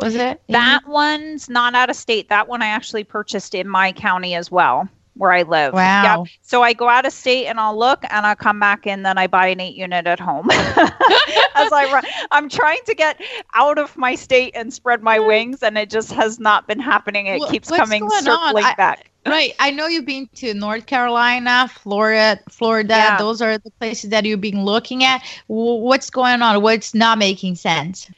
Was 0.00 0.14
it? 0.14 0.42
That 0.48 0.86
one's 0.86 1.48
not 1.48 1.74
out 1.74 1.90
of 1.90 1.96
state. 1.96 2.28
That 2.28 2.48
one 2.48 2.62
I 2.62 2.66
actually 2.66 3.04
purchased 3.04 3.54
in 3.54 3.68
my 3.68 3.92
county 3.92 4.34
as 4.34 4.50
well 4.50 4.88
where 5.20 5.32
I 5.32 5.42
live. 5.42 5.74
Wow. 5.74 6.24
Yep. 6.24 6.32
So 6.40 6.62
I 6.62 6.72
go 6.72 6.88
out 6.88 7.04
of 7.04 7.12
state 7.12 7.46
and 7.46 7.60
I'll 7.60 7.78
look 7.78 8.04
and 8.08 8.24
I'll 8.24 8.36
come 8.36 8.58
back 8.58 8.86
and 8.86 9.04
then 9.04 9.18
I 9.18 9.26
buy 9.26 9.48
an 9.48 9.60
eight 9.60 9.76
unit 9.76 10.06
at 10.06 10.18
home. 10.18 10.50
As 10.50 11.72
I 11.72 11.90
run, 11.92 12.04
I'm 12.30 12.48
trying 12.48 12.80
to 12.86 12.94
get 12.94 13.20
out 13.54 13.78
of 13.78 13.96
my 13.98 14.14
state 14.14 14.52
and 14.54 14.72
spread 14.72 15.02
my 15.02 15.18
wings, 15.18 15.62
and 15.62 15.76
it 15.76 15.90
just 15.90 16.10
has 16.12 16.40
not 16.40 16.66
been 16.66 16.80
happening. 16.80 17.26
It 17.26 17.40
well, 17.40 17.50
keeps 17.50 17.68
coming 17.68 18.08
circling 18.08 18.64
I, 18.64 18.74
back. 18.76 19.10
Right. 19.26 19.52
I 19.58 19.70
know 19.70 19.86
you've 19.86 20.06
been 20.06 20.28
to 20.36 20.54
North 20.54 20.86
Carolina, 20.86 21.68
Florida, 21.68 22.40
Florida. 22.48 22.94
Yeah. 22.94 23.18
Those 23.18 23.42
are 23.42 23.58
the 23.58 23.70
places 23.72 24.10
that 24.10 24.24
you've 24.24 24.40
been 24.40 24.64
looking 24.64 25.04
at. 25.04 25.22
What's 25.48 26.08
going 26.08 26.40
on? 26.40 26.62
What's 26.62 26.94
not 26.94 27.18
making 27.18 27.56
sense? 27.56 28.08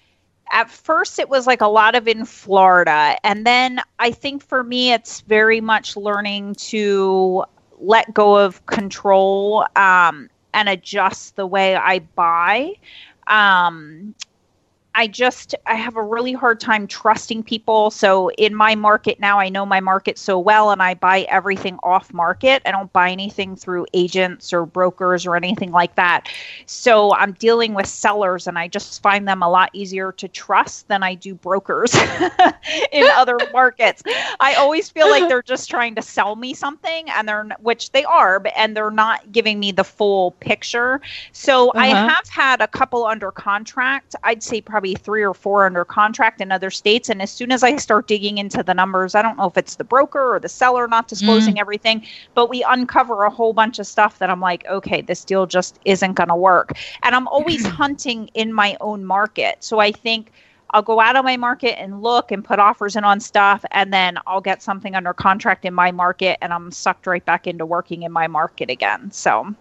At 0.53 0.71
first 0.71 1.19
it 1.19 1.29
was 1.29 1.47
like 1.47 1.63
a 1.63 1.67
lot 1.67 1.95
of 1.95 2.07
in 2.07 2.25
Florida. 2.25 3.17
And 3.25 3.47
then 3.47 3.81
I 3.99 4.13
think 4.13 4.43
for 4.43 4.63
me, 4.63 4.93
it's 4.93 5.23
very 5.23 5.61
much 5.61 5.97
learning 5.97 6.55
to 6.57 7.45
let 7.81 8.13
go 8.15 8.37
of 8.37 8.65
control 8.67 9.67
um, 9.75 10.29
and 10.55 10.69
adjust 10.69 11.37
the 11.37 11.47
way 11.47 11.75
I 11.75 12.01
buy. 12.01 12.75
Um, 13.27 14.15
I 14.95 15.07
just 15.07 15.55
I 15.67 15.75
have 15.75 15.97
a 15.97 16.03
really 16.03 16.33
hard 16.33 16.61
time 16.61 16.87
trusting 16.87 17.45
people. 17.45 17.91
So 17.91 18.31
in 18.33 18.55
my 18.55 18.75
market 18.75 19.19
now, 19.19 19.39
I 19.39 19.49
know 19.49 19.65
my 19.65 19.81
market 19.81 20.19
so 20.19 20.39
well, 20.39 20.71
and 20.71 20.83
I 20.83 20.95
buy 20.95 21.23
everything 21.23 21.79
off 21.83 22.13
market. 22.13 22.63
I 22.67 22.73
don't 22.73 22.93
buy 22.93 23.11
anything 23.11 23.57
through 23.57 23.87
agents 23.95 24.53
or 24.53 24.67
brokers 24.67 25.27
or 25.27 25.35
anything 25.35 25.71
like 25.71 25.95
that. 25.95 26.29
So 26.67 27.15
I'm 27.15 27.33
dealing 27.33 27.73
with 27.73 27.87
sellers, 27.87 28.47
and 28.47 28.59
I 28.59 28.69
just 28.69 29.03
find 29.03 29.27
them 29.27 29.43
a 29.43 29.49
lot 29.49 29.71
easier 29.73 30.13
to 30.13 30.29
trust 30.29 30.89
than 30.89 31.03
I 31.03 31.15
do 31.15 31.35
brokers 31.35 31.95
in 32.93 33.07
other 33.13 33.39
markets. 33.53 34.03
I 34.41 34.55
always 34.55 34.91
feel 34.91 35.09
like 35.09 35.27
they're 35.29 35.43
just 35.43 35.71
trying 35.71 35.95
to 35.95 36.03
sell 36.03 36.37
me 36.37 36.53
something, 36.53 37.09
and 37.11 37.27
they're 37.27 37.49
which 37.61 37.93
they 37.93 38.05
are, 38.05 38.41
but 38.41 38.53
and 38.57 38.77
they're 38.77 38.91
not 38.91 39.33
giving 39.33 39.59
me 39.59 39.73
the 39.73 39.85
full 39.85 40.33
picture. 40.33 41.01
So 41.33 41.71
uh-huh. 41.71 41.81
I 41.81 41.87
have 41.87 42.29
had 42.29 42.61
a 42.61 42.69
couple 42.69 43.07
under 43.07 43.31
contract. 43.31 44.15
I'd 44.23 44.43
say 44.43 44.61
probably 44.61 44.82
probably 44.83 44.95
three 44.97 45.23
or 45.23 45.33
four 45.33 45.65
under 45.65 45.85
contract 45.85 46.41
in 46.41 46.51
other 46.51 46.69
states. 46.71 47.09
And 47.09 47.23
as 47.23 47.31
soon 47.31 47.53
as 47.53 47.63
I 47.63 47.77
start 47.77 48.09
digging 48.09 48.39
into 48.39 48.65
the 48.65 48.75
numbers, 48.75 49.15
I 49.15 49.23
don't 49.23 49.37
know 49.37 49.47
if 49.47 49.57
it's 49.57 49.77
the 49.77 49.85
broker 49.85 50.35
or 50.35 50.41
the 50.41 50.49
seller 50.49 50.89
not 50.89 51.07
disclosing 51.07 51.55
mm. 51.55 51.61
everything, 51.61 52.05
but 52.35 52.51
we 52.51 52.65
uncover 52.65 53.23
a 53.23 53.31
whole 53.31 53.53
bunch 53.53 53.79
of 53.79 53.87
stuff 53.87 54.19
that 54.19 54.29
I'm 54.29 54.41
like, 54.41 54.67
okay, 54.67 55.01
this 55.01 55.25
deal 55.25 55.47
just 55.47 55.79
isn't 55.85 56.15
going 56.15 56.31
to 56.31 56.35
work. 56.35 56.73
And 57.05 57.15
I'm 57.15 57.29
always 57.29 57.65
hunting 57.81 58.29
in 58.35 58.53
my 58.53 58.77
own 58.81 59.05
market. 59.05 59.57
So 59.61 59.79
I 59.79 59.93
think. 59.93 60.33
I'll 60.75 60.81
go 60.81 61.01
out 61.01 61.17
of 61.17 61.25
my 61.27 61.37
market 61.37 61.79
and 61.79 62.01
look 62.01 62.33
and 62.33 62.43
put 62.43 62.59
offers 62.59 62.97
in 62.97 63.05
on 63.05 63.21
stuff, 63.21 63.63
and 63.73 63.93
then 63.93 64.17
I'll 64.27 64.41
get 64.41 64.63
something 64.63 64.95
under 64.95 65.13
contract 65.13 65.67
in 65.67 65.75
my 65.75 65.93
market, 65.93 66.39
and 66.41 66.51
I'm 66.51 66.71
sucked 66.71 67.07
right 67.07 67.23
back 67.23 67.47
into 67.47 67.67
working 67.67 68.05
in 68.05 68.11
my 68.11 68.27
market 68.27 68.71
again. 68.71 69.11
So 69.11 69.55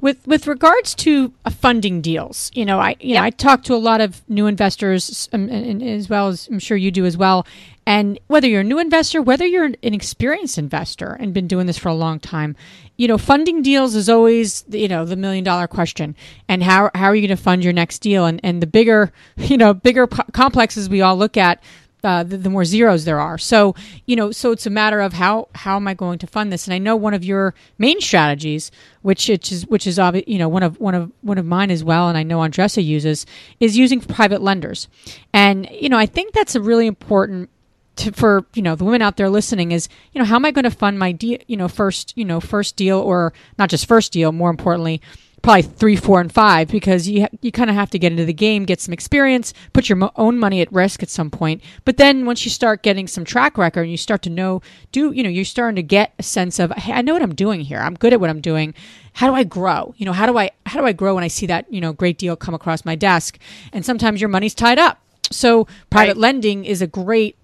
with 0.00 0.26
with 0.26 0.46
regards 0.46 0.94
to 0.96 1.32
uh, 1.44 1.50
funding 1.50 2.00
deals, 2.00 2.50
you 2.54 2.64
know, 2.64 2.80
I 2.80 2.96
you 3.00 3.14
know 3.14 3.22
I 3.22 3.30
talk 3.30 3.62
to 3.64 3.74
a 3.74 3.76
lot 3.76 4.00
of 4.00 4.22
new 4.28 4.46
investors, 4.46 5.28
um, 5.32 5.48
and, 5.48 5.82
as 5.82 6.08
well 6.08 6.28
as 6.28 6.48
I'm 6.48 6.58
sure 6.58 6.76
you 6.76 6.90
do 6.90 7.04
as 7.06 7.16
well. 7.16 7.46
And 7.86 8.18
whether 8.28 8.48
you're 8.48 8.62
a 8.62 8.64
new 8.64 8.78
investor, 8.78 9.20
whether 9.20 9.44
you're 9.44 9.66
an 9.66 9.76
experienced 9.82 10.56
investor 10.56 11.12
and 11.20 11.34
been 11.34 11.46
doing 11.46 11.66
this 11.66 11.76
for 11.76 11.90
a 11.90 11.94
long 11.94 12.18
time, 12.18 12.56
you 12.96 13.06
know, 13.06 13.18
funding 13.18 13.60
deals 13.60 13.94
is 13.94 14.08
always 14.08 14.64
you 14.68 14.88
know 14.88 15.04
the 15.04 15.16
million 15.16 15.44
dollar 15.44 15.66
question. 15.66 16.16
And 16.48 16.62
how 16.62 16.90
how 16.94 17.06
are 17.06 17.14
you 17.14 17.26
going 17.26 17.36
to 17.36 17.42
fund 17.42 17.62
your 17.62 17.72
next 17.72 17.98
deal? 17.98 18.24
And 18.24 18.40
and 18.42 18.62
the 18.62 18.66
bigger 18.66 19.12
you 19.36 19.56
know 19.56 19.74
bigger 19.74 20.06
complexes 20.06 20.88
we 20.88 21.02
all 21.02 21.16
look 21.16 21.36
at, 21.36 21.62
uh, 22.04 22.22
the, 22.22 22.36
the, 22.36 22.50
more 22.50 22.64
zeros 22.64 23.04
there 23.04 23.20
are. 23.20 23.38
So 23.38 23.74
you 24.06 24.16
know, 24.16 24.30
so 24.30 24.52
it's 24.52 24.66
a 24.66 24.70
matter 24.70 25.00
of 25.00 25.14
how 25.14 25.48
how 25.54 25.76
am 25.76 25.88
I 25.88 25.94
going 25.94 26.18
to 26.18 26.26
fund 26.26 26.52
this? 26.52 26.66
And 26.66 26.74
I 26.74 26.78
know 26.78 26.96
one 26.96 27.14
of 27.14 27.24
your 27.24 27.54
main 27.78 28.00
strategies, 28.00 28.70
which 29.02 29.30
is 29.30 29.66
which 29.68 29.86
is 29.86 29.98
obvious, 29.98 30.24
you 30.26 30.38
know, 30.38 30.48
one 30.48 30.62
of 30.62 30.78
one 30.78 30.94
of 30.94 31.10
one 31.22 31.38
of 31.38 31.46
mine 31.46 31.70
as 31.70 31.82
well, 31.82 32.08
and 32.08 32.18
I 32.18 32.22
know 32.22 32.38
Andresa 32.38 32.84
uses 32.84 33.26
is 33.60 33.76
using 33.76 34.00
private 34.00 34.42
lenders. 34.42 34.88
And 35.32 35.68
you 35.70 35.88
know, 35.88 35.98
I 35.98 36.06
think 36.06 36.34
that's 36.34 36.54
a 36.54 36.60
really 36.60 36.86
important 36.86 37.50
to, 37.96 38.12
for 38.12 38.46
you 38.54 38.62
know 38.62 38.74
the 38.74 38.84
women 38.84 39.02
out 39.02 39.16
there 39.16 39.30
listening 39.30 39.72
is 39.72 39.88
you 40.12 40.18
know 40.18 40.24
how 40.24 40.36
am 40.36 40.44
I 40.44 40.50
going 40.50 40.64
to 40.64 40.70
fund 40.70 40.98
my 40.98 41.12
deal 41.12 41.38
you 41.46 41.56
know 41.56 41.68
first 41.68 42.12
you 42.16 42.24
know 42.24 42.40
first 42.40 42.76
deal 42.76 42.98
or 42.98 43.32
not 43.58 43.70
just 43.70 43.86
first 43.86 44.12
deal 44.12 44.32
more 44.32 44.50
importantly 44.50 45.00
probably 45.44 45.62
three, 45.62 45.94
four, 45.94 46.20
and 46.20 46.32
five 46.32 46.68
because 46.68 47.06
you 47.06 47.22
ha- 47.22 47.28
you 47.42 47.52
kind 47.52 47.68
of 47.68 47.76
have 47.76 47.90
to 47.90 47.98
get 47.98 48.10
into 48.10 48.24
the 48.24 48.32
game, 48.32 48.64
get 48.64 48.80
some 48.80 48.94
experience, 48.94 49.52
put 49.74 49.88
your 49.88 49.96
mo- 49.96 50.10
own 50.16 50.38
money 50.38 50.62
at 50.62 50.72
risk 50.72 51.02
at 51.02 51.10
some 51.10 51.30
point. 51.30 51.62
But 51.84 51.98
then 51.98 52.24
once 52.24 52.44
you 52.44 52.50
start 52.50 52.82
getting 52.82 53.06
some 53.06 53.24
track 53.24 53.58
record 53.58 53.82
and 53.82 53.90
you 53.90 53.98
start 53.98 54.22
to 54.22 54.30
know, 54.30 54.62
do 54.90 55.12
you 55.12 55.22
know 55.22 55.28
you're 55.28 55.44
starting 55.44 55.76
to 55.76 55.82
get 55.82 56.14
a 56.18 56.22
sense 56.22 56.58
of, 56.58 56.72
hey, 56.72 56.94
I 56.94 57.02
know 57.02 57.12
what 57.12 57.22
I'm 57.22 57.34
doing 57.34 57.60
here. 57.60 57.78
I'm 57.78 57.94
good 57.94 58.14
at 58.14 58.20
what 58.20 58.30
I'm 58.30 58.40
doing. 58.40 58.74
How 59.12 59.28
do 59.28 59.34
I 59.34 59.44
grow? 59.44 59.94
You 59.98 60.06
know, 60.06 60.12
how 60.12 60.26
do 60.26 60.38
I 60.38 60.50
how 60.66 60.80
do 60.80 60.86
I 60.86 60.92
grow 60.92 61.14
when 61.14 61.24
I 61.24 61.28
see 61.28 61.46
that 61.46 61.70
you 61.72 61.80
know 61.80 61.92
great 61.92 62.18
deal 62.18 62.36
come 62.36 62.54
across 62.54 62.84
my 62.86 62.94
desk? 62.94 63.38
And 63.72 63.84
sometimes 63.84 64.20
your 64.20 64.30
money's 64.30 64.54
tied 64.54 64.78
up. 64.78 65.00
So 65.30 65.66
private 65.90 66.12
right. 66.12 66.16
lending 66.16 66.64
is 66.64 66.80
a 66.80 66.86
great 66.86 67.36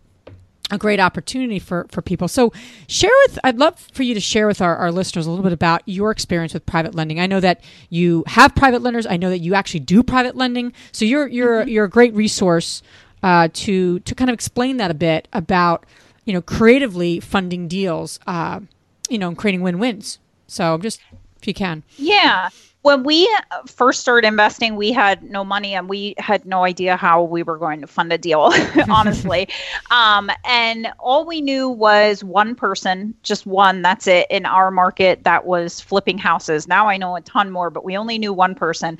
a 0.71 0.79
great 0.79 1.01
opportunity 1.01 1.59
for, 1.59 1.87
for 1.91 2.03
people. 2.03 2.29
So 2.29 2.53
share 2.89 3.11
with, 3.27 3.39
I'd 3.45 3.59
love 3.59 3.79
for 3.93 4.03
you 4.03 4.15
to 4.15 4.21
share 4.21 4.47
with 4.47 4.61
our, 4.61 4.77
our 4.77 4.93
listeners 4.93 5.27
a 5.27 5.31
little 5.31 5.43
bit 5.43 5.53
about 5.53 5.83
your 5.87 6.11
experience 6.11 6.55
with 6.55 6.65
private 6.67 6.95
lending. 6.95 7.21
I 7.21 7.27
know 7.27 7.41
that 7.41 7.63
you 7.89 8.25
have 8.27 8.55
private 8.55 8.83
lenders. 8.83 9.07
I 9.07 9.17
know 9.17 9.31
that 9.31 9.39
you 9.39 9.55
actually 9.55 9.81
do 9.81 10.03
private 10.03 10.37
lending. 10.37 10.73
So 10.93 11.05
you're, 11.05 11.27
you're, 11.27 11.61
mm-hmm. 11.61 11.69
you're 11.69 11.85
a 11.85 11.91
great 11.91 12.15
resource 12.15 12.83
uh, 13.23 13.49
to, 13.53 14.01
to 14.01 14.15
kind 14.15 14.31
of 14.31 14.35
explain 14.35 14.77
that 14.79 14.91
a 14.91 14.95
bit 14.95 15.29
about, 15.33 15.85
you 16.25 16.33
know, 16.33 16.43
creatively 16.43 17.21
funding 17.21 17.69
deals, 17.69 18.21
uh, 18.27 18.61
you 19.09 19.19
know, 19.19 19.29
and 19.29 19.37
creating 19.37 19.61
win-wins. 19.61 20.19
So 20.47 20.79
just, 20.79 21.01
if 21.39 21.47
you 21.47 21.55
can. 21.55 21.83
Yeah 21.97 22.51
when 22.83 23.03
we 23.03 23.29
first 23.67 24.01
started 24.01 24.27
investing, 24.27 24.75
we 24.75 24.91
had 24.93 25.23
no 25.23 25.45
money 25.45 25.75
and 25.75 25.89
we 25.89 26.15
had 26.17 26.47
no 26.47 26.65
idea 26.65 26.97
how 26.97 27.23
we 27.23 27.43
were 27.43 27.59
going 27.59 27.83
to 27.83 27.87
fund 27.87 28.13
a 28.13 28.17
deal, 28.19 28.51
honestly. 28.89 29.49
um, 29.91 30.31
and 30.45 30.91
all 30.99 31.27
we 31.27 31.43
knew 31.43 31.69
was 31.69 32.25
one 32.25 32.55
person, 32.55 33.15
just 33.23 33.45
one, 33.47 33.83
that's 33.83 34.07
it, 34.07 34.27
in 34.31 34.47
our 34.47 34.71
market 34.71 35.25
that 35.25 35.45
was 35.45 35.81
flipping 35.81 36.17
houses. 36.17 36.67
Now 36.67 36.89
I 36.89 36.97
know 36.97 37.17
a 37.17 37.21
ton 37.21 37.51
more, 37.51 37.69
but 37.69 37.85
we 37.85 37.97
only 37.99 38.19
knew 38.19 38.33
one 38.33 38.55
person. 38.55 38.97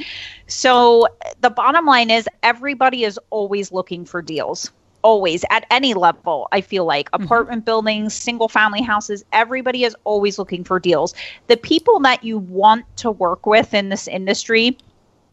So 0.47 1.09
the 1.41 1.51
bottom 1.51 1.87
line 1.87 2.11
is 2.11 2.29
everybody 2.43 3.05
is 3.05 3.19
always 3.31 3.73
looking 3.73 4.05
for 4.05 4.21
deals 4.21 4.71
always 5.03 5.45
at 5.51 5.67
any 5.71 5.95
level 5.95 6.49
i 6.53 6.61
feel 6.61 6.85
like 6.85 7.11
mm-hmm. 7.11 7.25
apartment 7.25 7.65
buildings 7.65 8.15
single 8.15 8.49
family 8.49 8.83
houses 8.83 9.25
everybody 9.33 9.85
is 9.85 9.97
always 10.05 10.39
looking 10.39 10.65
for 10.65 10.79
deals 10.79 11.15
the 11.47 11.57
people 11.57 11.99
that 12.01 12.23
you 12.25 12.39
want 12.39 12.85
to 12.97 13.11
work 13.11 13.47
with 13.47 13.75
in 13.75 13.89
this 13.89 14.09
industry 14.09 14.77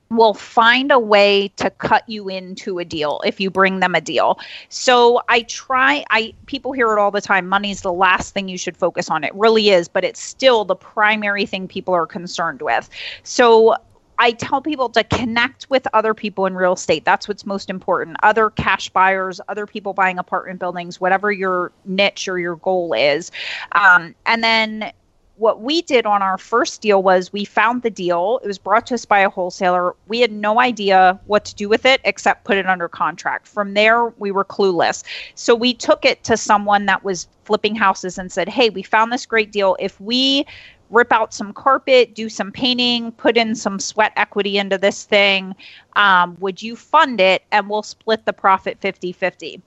will 0.10 0.34
find 0.34 0.92
a 0.92 1.00
way 1.00 1.50
to 1.58 1.70
cut 1.70 2.08
you 2.08 2.30
into 2.30 2.80
a 2.80 2.86
deal 2.86 3.22
if 3.26 3.40
you 3.40 3.50
bring 3.50 3.80
them 3.80 3.96
a 3.96 4.02
deal. 4.02 4.40
So 4.70 5.22
I 5.28 5.42
try 5.44 6.06
I 6.10 6.34
people 6.46 6.72
hear 6.72 6.92
it 6.94 7.00
all 7.00 7.12
the 7.12 7.22
time 7.22 7.48
money's 7.48 7.82
the 7.82 7.94
last 7.94 8.34
thing 8.34 8.48
you 8.48 8.58
should 8.58 8.78
focus 8.78 9.10
on. 9.10 9.24
It 9.24 9.34
really 9.36 9.70
is, 9.70 9.88
but 9.88 10.04
it's 10.04 10.22
still 10.22 10.66
the 10.66 10.76
primary 10.76 11.46
thing 11.46 11.68
people 11.68 11.94
are 11.94 12.08
concerned 12.08 12.62
with. 12.62 12.90
So 13.24 13.76
I 14.20 14.32
tell 14.32 14.62
people 14.62 14.90
to 14.90 15.04
connect 15.04 15.70
with 15.70 15.88
other 15.94 16.14
people 16.14 16.46
in 16.46 16.56
real 16.56 16.74
estate. 16.74 17.06
That's 17.06 17.28
what's 17.28 17.46
most 17.46 17.70
important. 17.70 18.18
Other 18.24 18.50
cash 18.50 18.90
buyers, 18.90 19.40
other 19.48 19.68
people 19.68 19.94
buying 19.94 20.18
apartment 20.18 20.60
buildings, 20.60 21.00
whatever 21.00 21.32
your 21.32 21.72
niche 21.86 22.28
or 22.28 22.40
your 22.40 22.56
goal 22.58 22.94
is. 22.94 23.32
Um, 23.74 24.16
and 24.26 24.44
then 24.44 24.92
what 25.38 25.62
we 25.62 25.84
did 25.84 26.06
on 26.06 26.24
our 26.24 26.38
first 26.38 26.82
deal 26.82 27.04
was 27.04 27.32
we 27.32 27.46
found 27.46 27.84
the 27.84 27.92
deal. 27.92 28.40
It 28.44 28.48
was 28.48 28.58
brought 28.58 28.88
to 28.88 28.96
us 28.96 29.06
by 29.06 29.20
a 29.20 29.30
wholesaler. 29.30 29.96
We 30.08 30.20
had 30.20 30.32
no 30.32 30.60
idea 30.60 31.20
what 31.28 31.46
to 31.46 31.56
do 31.56 31.70
with 31.70 31.86
it 31.86 32.02
except 32.04 32.44
put 32.44 32.58
it 32.58 32.66
under 32.66 32.90
contract. 32.90 33.48
From 33.48 33.76
there, 33.76 34.08
we 34.18 34.32
were 34.32 34.44
clueless. 34.44 35.04
So 35.36 35.54
we 35.54 35.76
took 35.76 36.06
it 36.06 36.24
to 36.24 36.38
someone 36.38 36.88
that 36.88 37.04
was 37.04 37.28
flipping 37.44 37.76
houses 37.76 38.18
and 38.18 38.32
said, 38.32 38.50
Hey, 38.50 38.70
we 38.72 38.82
found 38.82 39.12
this 39.12 39.28
great 39.28 39.52
deal. 39.52 39.78
If 39.80 40.02
we 40.02 40.46
rip 40.90 41.12
out 41.12 41.34
some 41.34 41.54
carpet, 41.54 42.16
do 42.16 42.30
some 42.30 42.52
painting, 42.52 43.12
put 43.14 43.38
in 43.38 43.56
some 43.56 43.80
sweat 43.80 44.14
equity 44.16 44.58
into 44.58 44.78
this 44.78 45.04
thing, 45.04 45.56
um, 45.96 46.38
would 46.40 46.62
you 46.62 46.76
fund 46.76 47.20
it? 47.20 47.44
And 47.52 47.70
we'll 47.70 47.84
split 47.84 48.26
the 48.26 48.34
profit 48.34 48.78
50 48.80 49.12
50. 49.12 49.62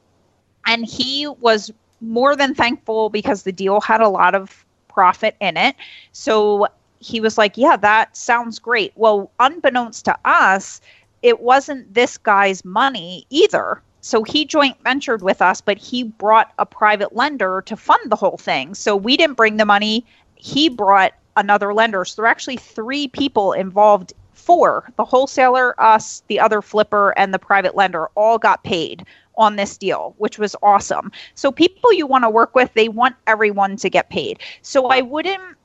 And 0.66 0.84
he 0.84 1.26
was 1.26 1.72
more 2.00 2.36
than 2.36 2.54
thankful 2.54 3.10
because 3.10 3.42
the 3.42 3.52
deal 3.52 3.80
had 3.80 4.00
a 4.00 4.08
lot 4.08 4.34
of 4.34 4.64
profit 4.88 5.36
in 5.40 5.56
it. 5.56 5.76
So 6.12 6.66
he 6.98 7.20
was 7.20 7.38
like, 7.38 7.56
Yeah, 7.56 7.76
that 7.76 8.16
sounds 8.16 8.58
great. 8.58 8.92
Well, 8.96 9.30
unbeknownst 9.40 10.04
to 10.06 10.18
us, 10.24 10.80
it 11.22 11.40
wasn't 11.40 11.92
this 11.92 12.16
guy's 12.16 12.64
money 12.64 13.26
either. 13.30 13.82
So 14.02 14.22
he 14.22 14.44
joint 14.46 14.78
ventured 14.82 15.22
with 15.22 15.42
us, 15.42 15.60
but 15.60 15.76
he 15.76 16.04
brought 16.04 16.52
a 16.58 16.64
private 16.64 17.14
lender 17.14 17.62
to 17.66 17.76
fund 17.76 18.10
the 18.10 18.16
whole 18.16 18.38
thing. 18.38 18.74
So 18.74 18.96
we 18.96 19.16
didn't 19.16 19.36
bring 19.36 19.58
the 19.58 19.66
money. 19.66 20.06
He 20.42 20.68
brought 20.68 21.12
another 21.36 21.72
lender. 21.72 22.04
So 22.04 22.20
there 22.20 22.26
are 22.26 22.28
actually 22.30 22.56
three 22.56 23.08
people 23.08 23.52
involved 23.52 24.12
four 24.32 24.90
the 24.96 25.04
wholesaler, 25.04 25.80
us, 25.80 26.22
the 26.28 26.40
other 26.40 26.62
flipper, 26.62 27.10
and 27.16 27.32
the 27.32 27.38
private 27.38 27.76
lender 27.76 28.06
all 28.14 28.38
got 28.38 28.64
paid 28.64 29.04
on 29.36 29.56
this 29.56 29.76
deal, 29.76 30.14
which 30.18 30.38
was 30.38 30.56
awesome. 30.62 31.12
So 31.34 31.52
people 31.52 31.92
you 31.92 32.06
want 32.06 32.24
to 32.24 32.30
work 32.30 32.54
with, 32.54 32.72
they 32.74 32.88
want 32.88 33.16
everyone 33.26 33.76
to 33.76 33.90
get 33.90 34.10
paid. 34.10 34.40
So 34.62 34.86
I 34.86 35.02
wouldn't 35.02 35.56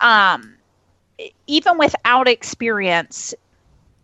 um 0.00 0.54
even 1.48 1.78
without 1.78 2.28
experience 2.28 3.34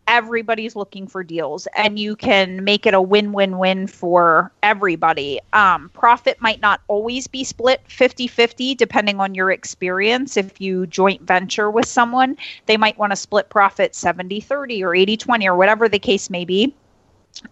everybody's 0.07 0.77
looking 0.77 1.07
for 1.07 1.25
deals 1.25 1.67
and 1.75 1.99
you 1.99 2.15
can 2.15 2.63
make 2.63 2.87
it 2.87 2.95
a 2.95 3.01
win-win-win 3.01 3.87
for 3.87 4.53
everybody 4.63 5.41
um, 5.53 5.89
profit 5.91 6.41
might 6.41 6.61
not 6.61 6.81
always 6.89 7.27
be 7.27 7.43
split 7.43 7.83
50-50 7.89 8.77
depending 8.77 9.21
on 9.21 9.35
your 9.35 9.51
experience 9.51 10.37
if 10.37 10.61
you 10.61 10.87
joint 10.87 11.23
venture 11.23 11.71
with 11.71 11.87
someone 11.87 12.37
they 12.67 12.77
might 12.77 12.99
want 12.99 13.13
to 13.13 13.17
split 13.17 13.49
profit 13.49 13.93
70-30 13.93 14.83
or 14.83 14.91
80-20 14.91 15.47
or 15.47 15.57
whatever 15.57 15.89
the 15.89 15.99
case 15.99 16.29
may 16.29 16.45
be 16.45 16.75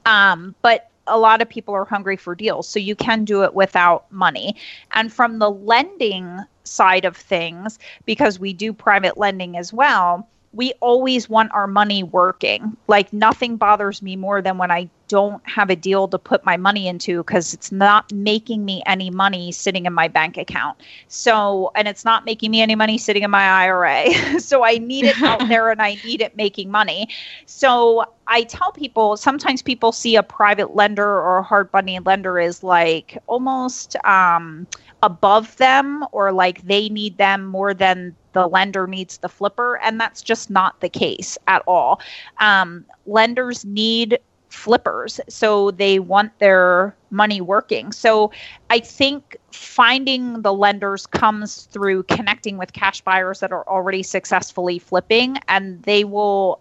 um, 0.07 0.55
but 0.63 0.91
a 1.07 1.19
lot 1.19 1.43
of 1.43 1.49
people 1.49 1.75
are 1.75 1.85
hungry 1.85 2.17
for 2.17 2.35
deals. 2.35 2.69
So 2.69 2.79
you 2.79 2.95
can 2.95 3.25
do 3.25 3.43
it 3.43 3.55
without 3.55 4.11
money. 4.13 4.57
And 4.93 5.13
from 5.13 5.39
the 5.39 5.51
lending 5.51 6.39
side 6.65 7.05
of 7.05 7.17
things, 7.17 7.79
because 8.07 8.39
we 8.39 8.53
do 8.53 8.73
private 8.73 9.19
lending 9.19 9.57
as 9.57 9.73
well, 9.73 10.29
we 10.53 10.73
always 10.81 11.29
want 11.29 11.51
our 11.53 11.67
money 11.67 12.03
working. 12.03 12.77
Like 12.87 13.13
nothing 13.13 13.57
bothers 13.57 14.03
me 14.03 14.17
more 14.17 14.43
than 14.43 14.59
when 14.59 14.71
I 14.71 14.91
don't 15.09 15.47
have 15.49 15.71
a 15.71 15.77
deal 15.77 16.09
to 16.09 16.19
put 16.19 16.45
my 16.45 16.57
money 16.57 16.89
into 16.89 17.19
because 17.19 17.53
it's 17.55 17.71
not 17.73 18.11
making 18.13 18.65
me 18.65 18.83
any 18.87 19.11
money 19.11 19.53
sitting 19.53 19.87
in 19.87 19.93
my 19.93 20.09
bank 20.09 20.37
account. 20.37 20.79
So, 21.09 21.71
and 21.75 21.87
it's 21.89 22.05
not 22.05 22.25
making 22.25 22.51
me 22.51 22.61
any 22.63 22.75
money 22.75 22.99
sitting 22.99 23.23
in 23.23 23.31
my 23.31 23.45
IRA. 23.45 24.39
so 24.41 24.65
I 24.65 24.79
need 24.79 25.07
it 25.07 25.21
out 25.23 25.47
there 25.49 25.71
and 25.71 25.81
I 25.83 25.95
need 26.05 26.21
it 26.21 26.37
making 26.37 26.71
money. 26.71 27.09
So 27.47 28.05
I 28.27 28.43
tell 28.45 28.73
people 28.73 29.17
sometimes 29.17 29.63
people 29.63 29.93
see 29.93 30.17
a 30.17 30.23
private 30.23 30.75
lender 30.75 31.07
or 31.07 31.39
a 31.39 31.43
hard 31.43 31.71
money 31.73 31.99
lender 31.99 32.39
is 32.39 32.63
like 32.63 33.19
almost 33.27 33.97
um, 34.05 34.67
above 35.03 35.57
them 35.57 36.05
or 36.13 36.33
like 36.33 36.63
they 36.63 36.89
need 36.89 37.19
them 37.19 37.45
more 37.47 37.75
than 37.75 38.17
the 38.33 38.47
lender 38.47 38.87
needs 38.87 39.19
the 39.19 39.29
flipper. 39.29 39.79
And 39.79 40.01
that's 40.01 40.23
just 40.23 40.51
not 40.51 40.81
the 40.81 40.89
case 40.89 41.39
at 41.49 41.63
all. 41.67 42.01
Um, 42.39 42.85
lenders 43.07 43.65
need 43.65 44.19
flippers 44.53 45.19
so 45.29 45.71
they 45.71 45.99
want 45.99 46.39
their 46.39 46.95
money 47.11 47.41
working 47.41 47.91
so 47.91 48.31
i 48.69 48.79
think 48.79 49.35
finding 49.51 50.43
the 50.43 50.53
lenders 50.53 51.07
comes 51.07 51.63
through 51.73 52.03
connecting 52.03 52.59
with 52.59 52.73
cash 52.75 53.01
buyers 53.01 53.41
that 53.41 53.51
are 53.51 53.67
already 53.67 54.03
successfully 54.03 54.79
flipping 54.79 55.39
and 55.49 55.83
they 55.85 56.05
will 56.05 56.61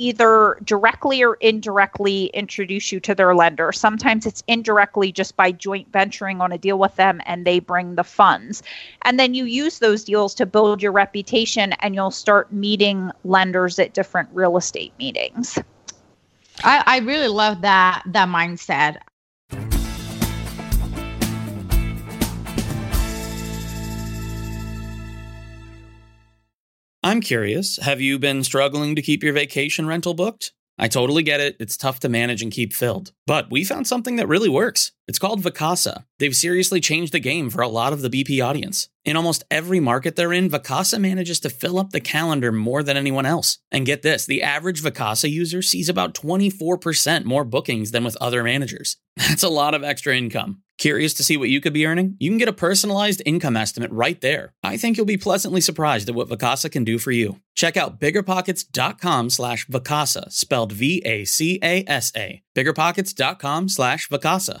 either 0.00 0.56
directly 0.64 1.22
or 1.22 1.34
indirectly 1.34 2.26
introduce 2.32 2.90
you 2.90 2.98
to 3.00 3.14
their 3.14 3.34
lender. 3.34 3.70
Sometimes 3.70 4.24
it's 4.24 4.42
indirectly 4.48 5.12
just 5.12 5.36
by 5.36 5.52
joint 5.52 5.92
venturing 5.92 6.40
on 6.40 6.52
a 6.52 6.58
deal 6.58 6.78
with 6.78 6.96
them 6.96 7.20
and 7.26 7.46
they 7.46 7.60
bring 7.60 7.96
the 7.96 8.02
funds. 8.02 8.62
And 9.02 9.20
then 9.20 9.34
you 9.34 9.44
use 9.44 9.78
those 9.78 10.02
deals 10.02 10.34
to 10.36 10.46
build 10.46 10.80
your 10.80 10.92
reputation 10.92 11.74
and 11.80 11.94
you'll 11.94 12.10
start 12.10 12.50
meeting 12.50 13.10
lenders 13.24 13.78
at 13.78 13.92
different 13.92 14.30
real 14.32 14.56
estate 14.56 14.94
meetings. 14.98 15.58
I, 16.64 16.82
I 16.86 16.98
really 17.00 17.28
love 17.28 17.60
that 17.60 18.02
that 18.06 18.28
mindset. 18.28 18.98
I'm 27.02 27.22
curious, 27.22 27.78
have 27.78 28.02
you 28.02 28.18
been 28.18 28.44
struggling 28.44 28.94
to 28.94 29.00
keep 29.00 29.22
your 29.22 29.32
vacation 29.32 29.86
rental 29.86 30.12
booked? 30.12 30.52
I 30.78 30.86
totally 30.86 31.22
get 31.22 31.40
it. 31.40 31.56
It's 31.58 31.78
tough 31.78 32.00
to 32.00 32.10
manage 32.10 32.42
and 32.42 32.52
keep 32.52 32.74
filled. 32.74 33.12
But 33.26 33.50
we 33.50 33.64
found 33.64 33.86
something 33.86 34.16
that 34.16 34.28
really 34.28 34.50
works. 34.50 34.92
It's 35.10 35.18
called 35.18 35.42
Vacasa. 35.42 36.04
They've 36.20 36.36
seriously 36.36 36.78
changed 36.80 37.12
the 37.12 37.18
game 37.18 37.50
for 37.50 37.62
a 37.62 37.68
lot 37.68 37.92
of 37.92 38.00
the 38.00 38.08
BP 38.08 38.46
audience. 38.46 38.88
In 39.04 39.16
almost 39.16 39.42
every 39.50 39.80
market 39.80 40.14
they're 40.14 40.32
in, 40.32 40.48
Vacasa 40.48 41.00
manages 41.00 41.40
to 41.40 41.50
fill 41.50 41.80
up 41.80 41.90
the 41.90 42.00
calendar 42.00 42.52
more 42.52 42.84
than 42.84 42.96
anyone 42.96 43.26
else. 43.26 43.58
And 43.72 43.84
get 43.84 44.02
this 44.02 44.24
the 44.24 44.40
average 44.40 44.84
Vacasa 44.84 45.28
user 45.28 45.62
sees 45.62 45.88
about 45.88 46.14
24% 46.14 47.24
more 47.24 47.42
bookings 47.44 47.90
than 47.90 48.04
with 48.04 48.16
other 48.20 48.44
managers. 48.44 48.98
That's 49.16 49.42
a 49.42 49.48
lot 49.48 49.74
of 49.74 49.82
extra 49.82 50.16
income. 50.16 50.62
Curious 50.78 51.12
to 51.14 51.24
see 51.24 51.36
what 51.36 51.48
you 51.48 51.60
could 51.60 51.72
be 51.72 51.86
earning? 51.86 52.14
You 52.20 52.30
can 52.30 52.38
get 52.38 52.46
a 52.46 52.52
personalized 52.52 53.20
income 53.26 53.56
estimate 53.56 53.90
right 53.90 54.20
there. 54.20 54.54
I 54.62 54.76
think 54.76 54.96
you'll 54.96 55.06
be 55.06 55.16
pleasantly 55.16 55.60
surprised 55.60 56.08
at 56.08 56.14
what 56.14 56.28
Vacasa 56.28 56.70
can 56.70 56.84
do 56.84 56.98
for 57.00 57.10
you. 57.10 57.40
Check 57.56 57.76
out 57.76 57.98
biggerpockets.com 57.98 59.30
slash 59.30 59.66
Vacasa, 59.66 60.30
spelled 60.30 60.70
V-A-C-A-S-A. 60.70 62.42
Biggerpockets.com 62.54 63.68
slash 63.68 64.08
Vacasa. 64.08 64.60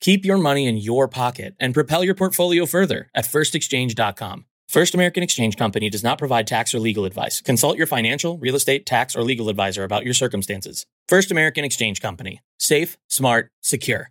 Keep 0.00 0.24
your 0.24 0.38
money 0.38 0.66
in 0.66 0.76
your 0.76 1.08
pocket 1.08 1.54
and 1.58 1.74
propel 1.74 2.04
your 2.04 2.14
portfolio 2.14 2.66
further 2.66 3.08
at 3.14 3.24
firstexchange.com. 3.24 4.44
First 4.68 4.94
American 4.94 5.22
Exchange 5.22 5.56
Company 5.56 5.88
does 5.88 6.02
not 6.02 6.18
provide 6.18 6.46
tax 6.46 6.74
or 6.74 6.80
legal 6.80 7.04
advice. 7.04 7.40
Consult 7.40 7.76
your 7.76 7.86
financial, 7.86 8.36
real 8.38 8.56
estate, 8.56 8.84
tax, 8.84 9.14
or 9.14 9.22
legal 9.22 9.48
advisor 9.48 9.84
about 9.84 10.04
your 10.04 10.14
circumstances. 10.14 10.86
First 11.08 11.30
American 11.30 11.64
Exchange 11.64 12.00
Company. 12.00 12.40
Safe, 12.58 12.98
smart, 13.08 13.50
secure. 13.62 14.10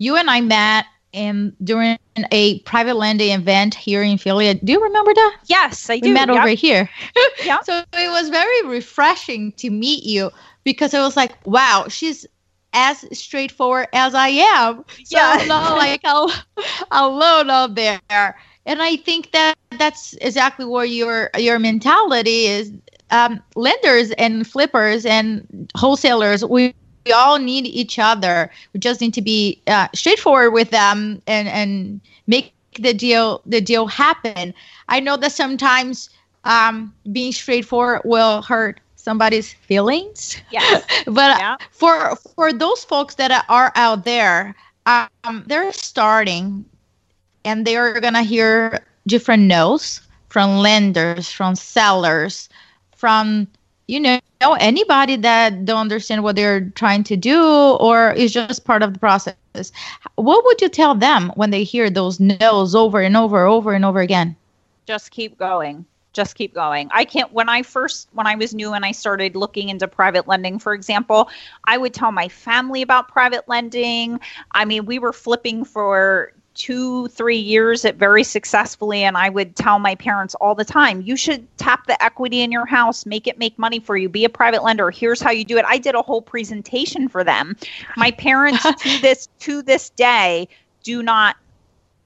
you 0.00 0.16
and 0.16 0.28
I 0.28 0.40
met 0.40 0.86
in 1.12 1.54
during 1.62 1.98
a 2.32 2.58
private 2.60 2.94
lending 2.94 3.32
event 3.32 3.74
here 3.74 4.02
in 4.02 4.16
Philly. 4.18 4.52
Do 4.54 4.72
you 4.72 4.82
remember 4.82 5.12
that? 5.12 5.36
Yes, 5.46 5.90
I 5.90 6.00
do. 6.00 6.08
We 6.08 6.14
met 6.14 6.28
yep. 6.28 6.38
over 6.38 6.48
here. 6.48 6.88
yeah. 7.44 7.60
So 7.62 7.84
it 7.92 8.10
was 8.10 8.30
very 8.30 8.66
refreshing 8.66 9.52
to 9.52 9.70
meet 9.70 10.04
you 10.04 10.30
because 10.64 10.94
I 10.94 11.02
was 11.02 11.16
like, 11.16 11.34
wow, 11.46 11.86
she's 11.88 12.26
as 12.72 13.04
straightforward 13.16 13.88
as 13.92 14.14
I 14.14 14.28
am. 14.28 14.84
So 15.04 15.18
yeah. 15.18 15.36
I'm 15.38 15.48
not 15.48 15.76
like 15.76 16.04
al- 16.04 16.32
alone 16.90 17.50
out 17.50 17.74
there. 17.74 18.00
And 18.66 18.82
I 18.82 18.96
think 18.96 19.32
that 19.32 19.56
that's 19.78 20.14
exactly 20.14 20.64
where 20.64 20.84
your 20.84 21.30
your 21.36 21.58
mentality 21.58 22.46
is. 22.46 22.72
Um, 23.12 23.42
lenders 23.56 24.12
and 24.12 24.46
flippers 24.46 25.04
and 25.04 25.68
wholesalers, 25.74 26.44
we 26.44 26.72
we 27.06 27.12
all 27.12 27.38
need 27.38 27.66
each 27.66 27.98
other. 27.98 28.50
We 28.72 28.80
just 28.80 29.00
need 29.00 29.14
to 29.14 29.22
be 29.22 29.60
uh, 29.66 29.88
straightforward 29.94 30.52
with 30.52 30.70
them 30.70 31.22
and 31.26 31.48
and 31.48 32.00
make 32.26 32.52
the 32.78 32.94
deal 32.94 33.42
the 33.46 33.60
deal 33.60 33.86
happen. 33.86 34.54
I 34.88 35.00
know 35.00 35.16
that 35.16 35.32
sometimes 35.32 36.10
um, 36.44 36.94
being 37.12 37.32
straightforward 37.32 38.02
will 38.04 38.42
hurt 38.42 38.80
somebody's 38.96 39.52
feelings. 39.52 40.36
Yes. 40.50 40.84
but 41.06 41.38
yeah. 41.38 41.56
for 41.70 42.16
for 42.34 42.52
those 42.52 42.84
folks 42.84 43.14
that 43.16 43.44
are 43.48 43.72
out 43.74 44.04
there, 44.04 44.54
um, 44.86 45.44
they're 45.46 45.72
starting, 45.72 46.64
and 47.44 47.66
they 47.66 47.76
are 47.76 48.00
gonna 48.00 48.22
hear 48.22 48.84
different 49.06 49.44
no's 49.44 50.00
from 50.28 50.58
lenders, 50.58 51.30
from 51.30 51.56
sellers, 51.56 52.48
from 52.94 53.48
you 53.90 54.00
know 54.00 54.20
anybody 54.60 55.16
that 55.16 55.64
don't 55.64 55.80
understand 55.80 56.22
what 56.22 56.36
they're 56.36 56.70
trying 56.70 57.04
to 57.04 57.16
do 57.16 57.42
or 57.80 58.12
is 58.12 58.32
just 58.32 58.64
part 58.64 58.82
of 58.82 58.94
the 58.94 58.98
process 59.00 59.34
what 60.16 60.44
would 60.44 60.60
you 60.60 60.68
tell 60.68 60.94
them 60.94 61.32
when 61.34 61.50
they 61.50 61.64
hear 61.64 61.90
those 61.90 62.20
no's 62.20 62.74
over 62.74 63.00
and 63.00 63.16
over 63.16 63.46
over 63.46 63.72
and 63.72 63.84
over 63.84 64.00
again? 64.00 64.36
Just 64.86 65.10
keep 65.10 65.38
going. 65.38 65.84
Just 66.12 66.34
keep 66.34 66.54
going. 66.54 66.88
I 66.92 67.04
can't 67.04 67.32
when 67.32 67.48
i 67.48 67.62
first 67.62 68.08
when 68.12 68.26
i 68.26 68.34
was 68.34 68.52
new 68.52 68.72
and 68.72 68.84
i 68.84 68.90
started 68.90 69.36
looking 69.36 69.68
into 69.68 69.86
private 69.86 70.26
lending 70.26 70.58
for 70.58 70.74
example 70.74 71.30
i 71.64 71.78
would 71.78 71.94
tell 71.94 72.10
my 72.10 72.28
family 72.28 72.82
about 72.82 73.08
private 73.08 73.48
lending. 73.48 74.18
I 74.50 74.64
mean 74.64 74.86
we 74.86 74.98
were 74.98 75.12
flipping 75.12 75.64
for 75.64 76.32
two, 76.54 77.08
three 77.08 77.38
years 77.38 77.84
it 77.84 77.96
very 77.96 78.24
successfully. 78.24 79.04
And 79.04 79.16
I 79.16 79.28
would 79.28 79.56
tell 79.56 79.78
my 79.78 79.94
parents 79.94 80.34
all 80.36 80.54
the 80.54 80.64
time, 80.64 81.00
you 81.02 81.16
should 81.16 81.46
tap 81.58 81.86
the 81.86 82.02
equity 82.02 82.40
in 82.40 82.52
your 82.52 82.66
house, 82.66 83.06
make 83.06 83.26
it 83.26 83.38
make 83.38 83.58
money 83.58 83.80
for 83.80 83.96
you, 83.96 84.08
be 84.08 84.24
a 84.24 84.28
private 84.28 84.62
lender. 84.62 84.90
Here's 84.90 85.20
how 85.20 85.30
you 85.30 85.44
do 85.44 85.58
it. 85.58 85.64
I 85.66 85.78
did 85.78 85.94
a 85.94 86.02
whole 86.02 86.22
presentation 86.22 87.08
for 87.08 87.24
them. 87.24 87.56
My 87.96 88.10
parents 88.18 88.62
to 88.62 88.98
this 89.00 89.28
to 89.40 89.62
this 89.62 89.90
day 89.90 90.48
do 90.82 91.02
not 91.02 91.36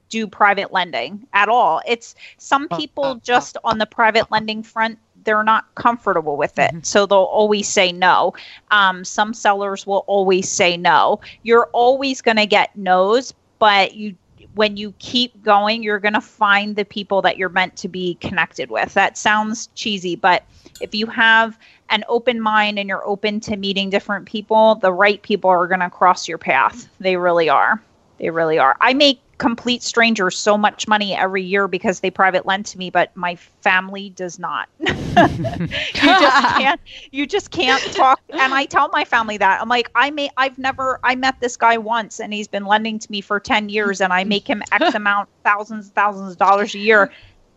do 0.09 0.27
private 0.27 0.71
lending 0.71 1.25
at 1.33 1.49
all. 1.49 1.81
It's 1.87 2.15
some 2.37 2.69
people 2.69 3.15
just 3.15 3.57
on 3.63 3.79
the 3.79 3.85
private 3.85 4.31
lending 4.31 4.63
front 4.63 4.99
they're 5.25 5.43
not 5.43 5.73
comfortable 5.75 6.37
with 6.37 6.57
it. 6.57 6.71
Mm-hmm. 6.71 6.83
So 6.83 7.05
they'll 7.05 7.17
always 7.17 7.67
say 7.67 7.91
no. 7.91 8.33
Um, 8.71 9.03
some 9.03 9.33
sellers 9.33 9.85
will 9.85 10.05
always 10.07 10.47
say 10.47 10.77
no. 10.77 11.19
You're 11.43 11.67
always 11.73 12.21
going 12.21 12.37
to 12.37 12.45
get 12.45 12.75
no's, 12.77 13.33
but 13.59 13.95
you 13.95 14.15
when 14.55 14.77
you 14.77 14.93
keep 14.99 15.43
going, 15.43 15.83
you're 15.83 15.99
going 15.99 16.13
to 16.13 16.21
find 16.21 16.75
the 16.75 16.85
people 16.85 17.21
that 17.21 17.37
you're 17.37 17.49
meant 17.49 17.75
to 17.77 17.87
be 17.87 18.15
connected 18.15 18.69
with. 18.69 18.93
That 18.93 19.17
sounds 19.17 19.67
cheesy, 19.75 20.15
but 20.15 20.43
if 20.81 20.95
you 20.95 21.05
have 21.07 21.57
an 21.89 22.03
open 22.07 22.41
mind 22.41 22.79
and 22.79 22.89
you're 22.89 23.05
open 23.05 23.39
to 23.41 23.57
meeting 23.57 23.89
different 23.89 24.25
people, 24.25 24.75
the 24.75 24.93
right 24.93 25.21
people 25.21 25.49
are 25.49 25.67
going 25.67 25.81
to 25.81 25.89
cross 25.89 26.27
your 26.27 26.37
path. 26.37 26.87
They 26.99 27.17
really 27.17 27.49
are. 27.49 27.81
They 28.17 28.29
really 28.29 28.57
are. 28.57 28.77
I 28.79 28.93
make 28.93 29.19
complete 29.37 29.83
strangers 29.83 30.37
so 30.37 30.57
much 30.57 30.87
money 30.87 31.13
every 31.13 31.43
year 31.43 31.67
because 31.67 31.99
they 31.99 32.09
private 32.09 32.45
lend 32.45 32.65
to 32.67 32.77
me, 32.77 32.89
but 32.89 33.15
my 33.15 33.35
family 33.35 34.09
does 34.11 34.39
not. 34.39 34.69
you 34.79 34.87
just 34.87 35.93
can't. 36.57 36.81
You 37.11 37.25
just 37.25 37.51
can't 37.51 37.81
talk. 37.93 38.21
And 38.29 38.53
I 38.53 38.65
tell 38.65 38.89
my 38.89 39.03
family 39.03 39.37
that 39.37 39.61
I'm 39.61 39.69
like, 39.69 39.91
I 39.95 40.11
may. 40.11 40.29
I've 40.37 40.57
never. 40.57 40.99
I 41.03 41.15
met 41.15 41.39
this 41.41 41.57
guy 41.57 41.77
once, 41.77 42.19
and 42.19 42.33
he's 42.33 42.47
been 42.47 42.65
lending 42.65 42.99
to 42.99 43.11
me 43.11 43.21
for 43.21 43.39
ten 43.39 43.69
years, 43.69 44.01
and 44.01 44.13
I 44.13 44.23
make 44.23 44.49
him 44.49 44.63
X 44.71 44.95
amount, 44.95 45.29
thousands, 45.43 45.89
thousands 45.89 46.33
of 46.33 46.37
dollars 46.37 46.73
a 46.75 46.79
year. 46.79 47.11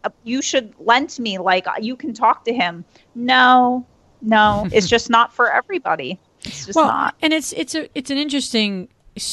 Uh, 0.04 0.10
you 0.24 0.42
should 0.42 0.74
lend 0.80 1.10
to 1.10 1.22
me. 1.22 1.38
Like 1.38 1.66
you 1.80 1.96
can 1.96 2.12
talk 2.12 2.44
to 2.44 2.52
him. 2.52 2.84
No, 3.14 3.86
no, 4.20 4.68
it's 4.72 4.88
just 4.88 5.10
not 5.10 5.32
for 5.32 5.52
everybody. 5.52 6.18
It's 6.44 6.66
just 6.66 6.76
well, 6.76 6.86
not. 6.86 7.14
And 7.22 7.32
it's 7.32 7.52
it's 7.52 7.74
a 7.74 7.88
it's 7.96 8.10
an 8.10 8.18
interesting 8.18 8.88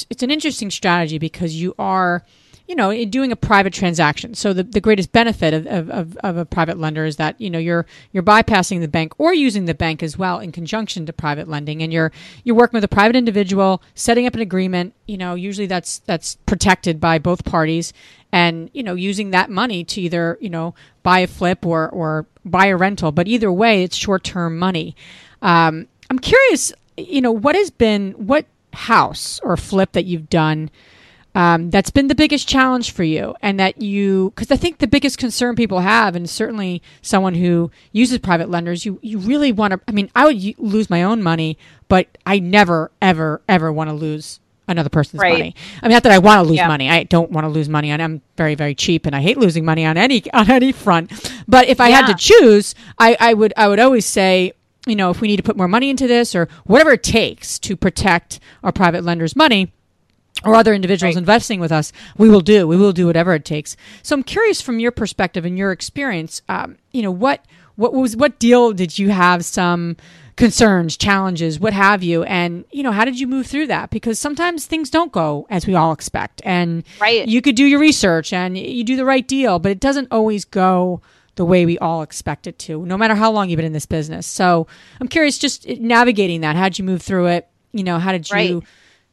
it's 0.09 0.23
an 0.23 0.31
interesting 0.31 0.71
strategy 0.71 1.17
because 1.17 1.55
you 1.55 1.73
are 1.79 2.23
you 2.67 2.75
know, 2.75 3.05
doing 3.05 3.31
a 3.31 3.35
private 3.35 3.73
transaction. 3.73 4.33
So 4.33 4.51
the, 4.51 4.63
the 4.63 4.81
greatest 4.81 5.11
benefit 5.11 5.53
of, 5.53 5.67
of, 5.67 6.17
of, 6.17 6.37
a 6.37 6.45
private 6.45 6.79
lender 6.79 7.05
is 7.05 7.17
that, 7.17 7.39
you 7.39 7.49
know, 7.49 7.59
you're 7.59 7.85
you're 8.11 8.23
bypassing 8.23 8.81
the 8.81 8.87
bank 8.87 9.13
or 9.19 9.35
using 9.35 9.65
the 9.65 9.75
bank 9.75 10.01
as 10.01 10.17
well 10.17 10.39
in 10.39 10.51
conjunction 10.51 11.05
to 11.05 11.13
private 11.13 11.47
lending 11.47 11.83
and 11.83 11.93
you're 11.93 12.11
you're 12.43 12.55
working 12.55 12.77
with 12.77 12.83
a 12.83 12.87
private 12.87 13.15
individual, 13.15 13.83
setting 13.93 14.25
up 14.25 14.33
an 14.33 14.41
agreement, 14.41 14.95
you 15.05 15.17
know, 15.17 15.35
usually 15.35 15.67
that's 15.67 15.99
that's 15.99 16.35
protected 16.47 16.99
by 16.99 17.19
both 17.19 17.45
parties 17.45 17.93
and, 18.31 18.71
you 18.73 18.81
know, 18.81 18.95
using 18.95 19.29
that 19.29 19.51
money 19.51 19.83
to 19.83 20.01
either, 20.01 20.37
you 20.41 20.49
know, 20.49 20.73
buy 21.03 21.19
a 21.19 21.27
flip 21.27 21.65
or 21.67 21.87
or 21.89 22.25
buy 22.43 22.65
a 22.65 22.75
rental. 22.75 23.11
But 23.11 23.27
either 23.27 23.51
way, 23.51 23.83
it's 23.83 23.95
short 23.95 24.23
term 24.23 24.57
money. 24.57 24.95
Um, 25.43 25.87
I'm 26.09 26.17
curious, 26.17 26.73
you 26.97 27.21
know, 27.21 27.31
what 27.31 27.53
has 27.53 27.69
been 27.69 28.13
what 28.13 28.47
house 28.75 29.39
or 29.43 29.57
flip 29.57 29.91
that 29.93 30.05
you've 30.05 30.29
done 30.29 30.69
um, 31.35 31.69
that's 31.69 31.91
been 31.91 32.07
the 32.07 32.15
biggest 32.15 32.47
challenge 32.47 32.91
for 32.91 33.03
you 33.03 33.35
and 33.41 33.59
that 33.59 33.81
you 33.81 34.31
because 34.33 34.49
i 34.51 34.55
think 34.55 34.77
the 34.79 34.87
biggest 34.87 35.17
concern 35.17 35.55
people 35.55 35.81
have 35.81 36.15
and 36.15 36.29
certainly 36.29 36.81
someone 37.01 37.35
who 37.35 37.69
uses 37.91 38.17
private 38.19 38.49
lenders 38.49 38.85
you, 38.85 38.97
you 39.01 39.19
really 39.19 39.51
want 39.51 39.73
to 39.73 39.81
i 39.87 39.91
mean 39.91 40.09
i 40.15 40.25
would 40.25 40.57
lose 40.57 40.89
my 40.89 41.03
own 41.03 41.21
money 41.21 41.57
but 41.89 42.17
i 42.25 42.39
never 42.39 42.89
ever 43.01 43.41
ever 43.49 43.71
want 43.71 43.89
to 43.89 43.93
lose 43.93 44.39
another 44.67 44.89
person's 44.89 45.21
right. 45.21 45.33
money 45.33 45.55
i 45.83 45.87
mean 45.87 45.93
not 45.93 46.03
that 46.03 46.11
i 46.13 46.17
want 46.17 46.39
to 46.43 46.49
lose 46.49 46.57
yeah. 46.57 46.67
money 46.67 46.89
i 46.89 47.03
don't 47.03 47.31
want 47.31 47.43
to 47.43 47.49
lose 47.49 47.67
money 47.67 47.91
on 47.91 47.99
i'm 47.99 48.21
very 48.37 48.55
very 48.55 48.73
cheap 48.73 49.05
and 49.05 49.15
i 49.15 49.21
hate 49.21 49.37
losing 49.37 49.65
money 49.65 49.85
on 49.85 49.97
any 49.97 50.23
on 50.31 50.49
any 50.49 50.71
front 50.71 51.11
but 51.47 51.67
if 51.67 51.81
i 51.81 51.89
yeah. 51.89 51.97
had 51.97 52.07
to 52.07 52.15
choose 52.15 52.73
i 52.97 53.15
i 53.19 53.33
would 53.33 53.53
i 53.57 53.67
would 53.67 53.79
always 53.79 54.05
say 54.05 54.53
you 54.85 54.95
know 54.95 55.09
if 55.09 55.21
we 55.21 55.27
need 55.27 55.37
to 55.37 55.43
put 55.43 55.57
more 55.57 55.67
money 55.67 55.89
into 55.89 56.07
this 56.07 56.35
or 56.35 56.47
whatever 56.65 56.91
it 56.91 57.03
takes 57.03 57.57
to 57.59 57.75
protect 57.75 58.39
our 58.63 58.71
private 58.71 59.03
lenders 59.03 59.35
money 59.35 59.71
or 60.43 60.55
other 60.55 60.73
individuals 60.73 61.15
right. 61.15 61.19
investing 61.19 61.59
with 61.59 61.71
us, 61.71 61.91
we 62.17 62.29
will 62.29 62.41
do. 62.41 62.67
We 62.67 62.77
will 62.77 62.91
do 62.91 63.07
whatever 63.07 63.33
it 63.33 63.45
takes. 63.45 63.77
So 64.03 64.15
I'm 64.15 64.23
curious 64.23 64.61
from 64.61 64.79
your 64.79 64.91
perspective 64.91 65.45
and 65.45 65.57
your 65.57 65.71
experience, 65.71 66.41
um, 66.49 66.77
you 66.91 67.01
know, 67.01 67.11
what 67.11 67.45
what 67.75 67.93
was 67.93 68.15
what 68.15 68.39
deal 68.39 68.71
did 68.71 68.97
you 68.97 69.09
have 69.09 69.43
some 69.43 69.97
concerns, 70.35 70.97
challenges, 70.97 71.59
what 71.59 71.73
have 71.73 72.03
you, 72.03 72.23
and 72.23 72.65
you 72.71 72.83
know, 72.83 72.91
how 72.91 73.05
did 73.05 73.19
you 73.19 73.27
move 73.27 73.47
through 73.47 73.67
that? 73.67 73.89
Because 73.89 74.19
sometimes 74.19 74.65
things 74.65 74.89
don't 74.89 75.11
go 75.11 75.47
as 75.49 75.65
we 75.65 75.75
all 75.75 75.91
expect, 75.91 76.41
and 76.45 76.83
right. 76.99 77.27
you 77.27 77.41
could 77.41 77.55
do 77.55 77.65
your 77.65 77.79
research 77.79 78.33
and 78.33 78.57
you 78.57 78.83
do 78.83 78.95
the 78.95 79.05
right 79.05 79.27
deal, 79.27 79.59
but 79.59 79.71
it 79.71 79.79
doesn't 79.79 80.09
always 80.11 80.45
go 80.45 81.01
the 81.35 81.45
way 81.45 81.65
we 81.65 81.77
all 81.79 82.01
expect 82.01 82.47
it 82.47 82.57
to, 82.59 82.85
no 82.85 82.97
matter 82.97 83.15
how 83.15 83.31
long 83.31 83.49
you've 83.49 83.57
been 83.57 83.65
in 83.65 83.73
this 83.73 83.85
business. 83.85 84.25
So 84.25 84.67
I'm 84.99 85.07
curious, 85.07 85.37
just 85.37 85.67
navigating 85.67 86.41
that. 86.41 86.55
How'd 86.55 86.77
you 86.77 86.85
move 86.85 87.01
through 87.01 87.27
it? 87.27 87.47
You 87.73 87.83
know, 87.83 87.99
how 87.99 88.11
did 88.11 88.29
you, 88.29 88.35
right. 88.35 88.63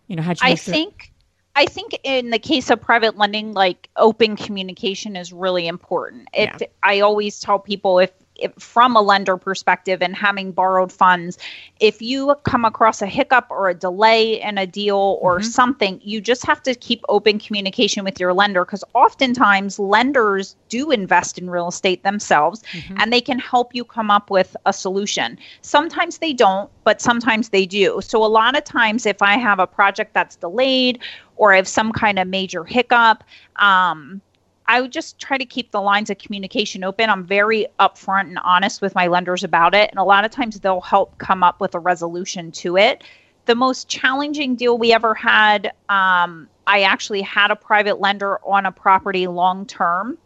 you 0.07 0.17
know, 0.17 0.23
how 0.23 0.33
did 0.35 0.43
you? 0.43 0.49
I 0.49 0.55
think. 0.55 1.09
I 1.55 1.67
think 1.67 1.99
in 2.03 2.31
the 2.31 2.39
case 2.39 2.71
of 2.71 2.81
private 2.81 3.19
lending, 3.19 3.53
like 3.53 3.91
open 3.97 4.37
communication 4.37 5.17
is 5.17 5.35
really 5.35 5.67
important. 5.67 6.29
It. 6.33 6.49
Yeah. 6.59 6.67
I 6.83 7.01
always 7.01 7.41
tell 7.41 7.59
people 7.59 7.99
if 7.99 8.11
if, 8.43 8.53
from 8.63 8.97
a 8.97 9.01
lender 9.01 9.37
perspective 9.37 10.03
and 10.03 10.15
having 10.15 10.53
borrowed 10.53 10.93
funds, 10.93 11.39
if 11.81 12.03
you 12.03 12.35
come 12.45 12.65
across 12.65 13.03
a 13.03 13.07
hiccup 13.07 13.47
or 13.51 13.69
a 13.69 13.75
delay 13.75 14.41
in 14.41 14.59
a 14.59 14.67
deal 14.67 15.19
or 15.21 15.39
mm-hmm. 15.39 15.45
something, 15.45 16.01
you 16.03 16.21
just 16.21 16.45
have 16.47 16.63
to 16.63 16.75
keep 16.75 17.03
open 17.09 17.39
communication 17.39 18.05
with 18.05 18.19
your 18.19 18.33
lender 18.33 18.65
because 18.65 18.85
oftentimes 18.95 19.79
lenders 19.79 20.57
do 20.69 20.91
invest 20.91 21.39
in 21.39 21.49
real 21.49 21.69
estate 21.69 22.03
themselves 22.03 22.63
mm-hmm. 22.73 22.95
and 22.99 23.13
they 23.13 23.21
can 23.21 23.39
help 23.39 23.75
you 23.75 23.85
come 23.85 24.11
up 24.11 24.31
with 24.31 24.57
a 24.67 24.73
solution. 24.73 25.39
Sometimes 25.61 26.19
they 26.19 26.33
don't, 26.33 26.71
but 26.85 27.01
sometimes 27.01 27.51
they 27.51 27.67
do. 27.67 28.01
So 28.03 28.25
a 28.25 28.27
lot 28.27 28.57
of 28.57 28.65
times, 28.65 29.07
if 29.07 29.23
I 29.23 29.37
have 29.39 29.59
a 29.59 29.67
project 29.67 30.15
that's 30.15 30.37
delayed 30.37 30.99
or 31.37 31.53
I 31.53 31.57
have 31.57 31.69
some 31.69 31.93
kind 31.93 32.19
of 32.19 32.29
major 32.29 32.65
hiccup, 32.65 33.25
um, 33.57 34.21
I 34.67 34.81
would 34.81 34.93
just 34.93 35.19
try 35.19 35.39
to 35.39 35.45
keep 35.45 35.71
the 35.71 35.81
lines 35.81 36.11
of 36.11 36.19
communication 36.19 36.85
open. 36.85 37.11
I'm 37.11 37.25
very 37.25 37.67
upfront 37.81 38.23
and 38.29 38.39
honest 38.39 38.81
with 38.81 38.95
my 38.95 39.07
lenders 39.07 39.45
about 39.45 39.75
it. 39.75 39.91
And 39.91 39.99
a 39.99 40.05
lot 40.05 40.25
of 40.25 40.31
times 40.31 40.61
they'll 40.61 40.81
help 40.81 41.19
come 41.19 41.43
up 41.43 41.61
with 41.61 41.75
a 41.75 41.79
resolution 41.79 42.53
to 42.53 42.77
it. 42.77 43.05
The 43.47 43.55
most 43.55 43.89
challenging 43.89 44.55
deal 44.55 44.79
we 44.79 44.93
ever 44.93 45.15
had, 45.15 45.73
um, 45.89 46.49
I 46.67 46.83
actually 46.83 47.23
had 47.23 47.51
a 47.51 47.57
private 47.57 48.01
lender 48.01 48.39
on 48.47 48.67
a 48.67 48.73
property 48.73 49.27
long 49.27 49.67
term. 49.67 50.17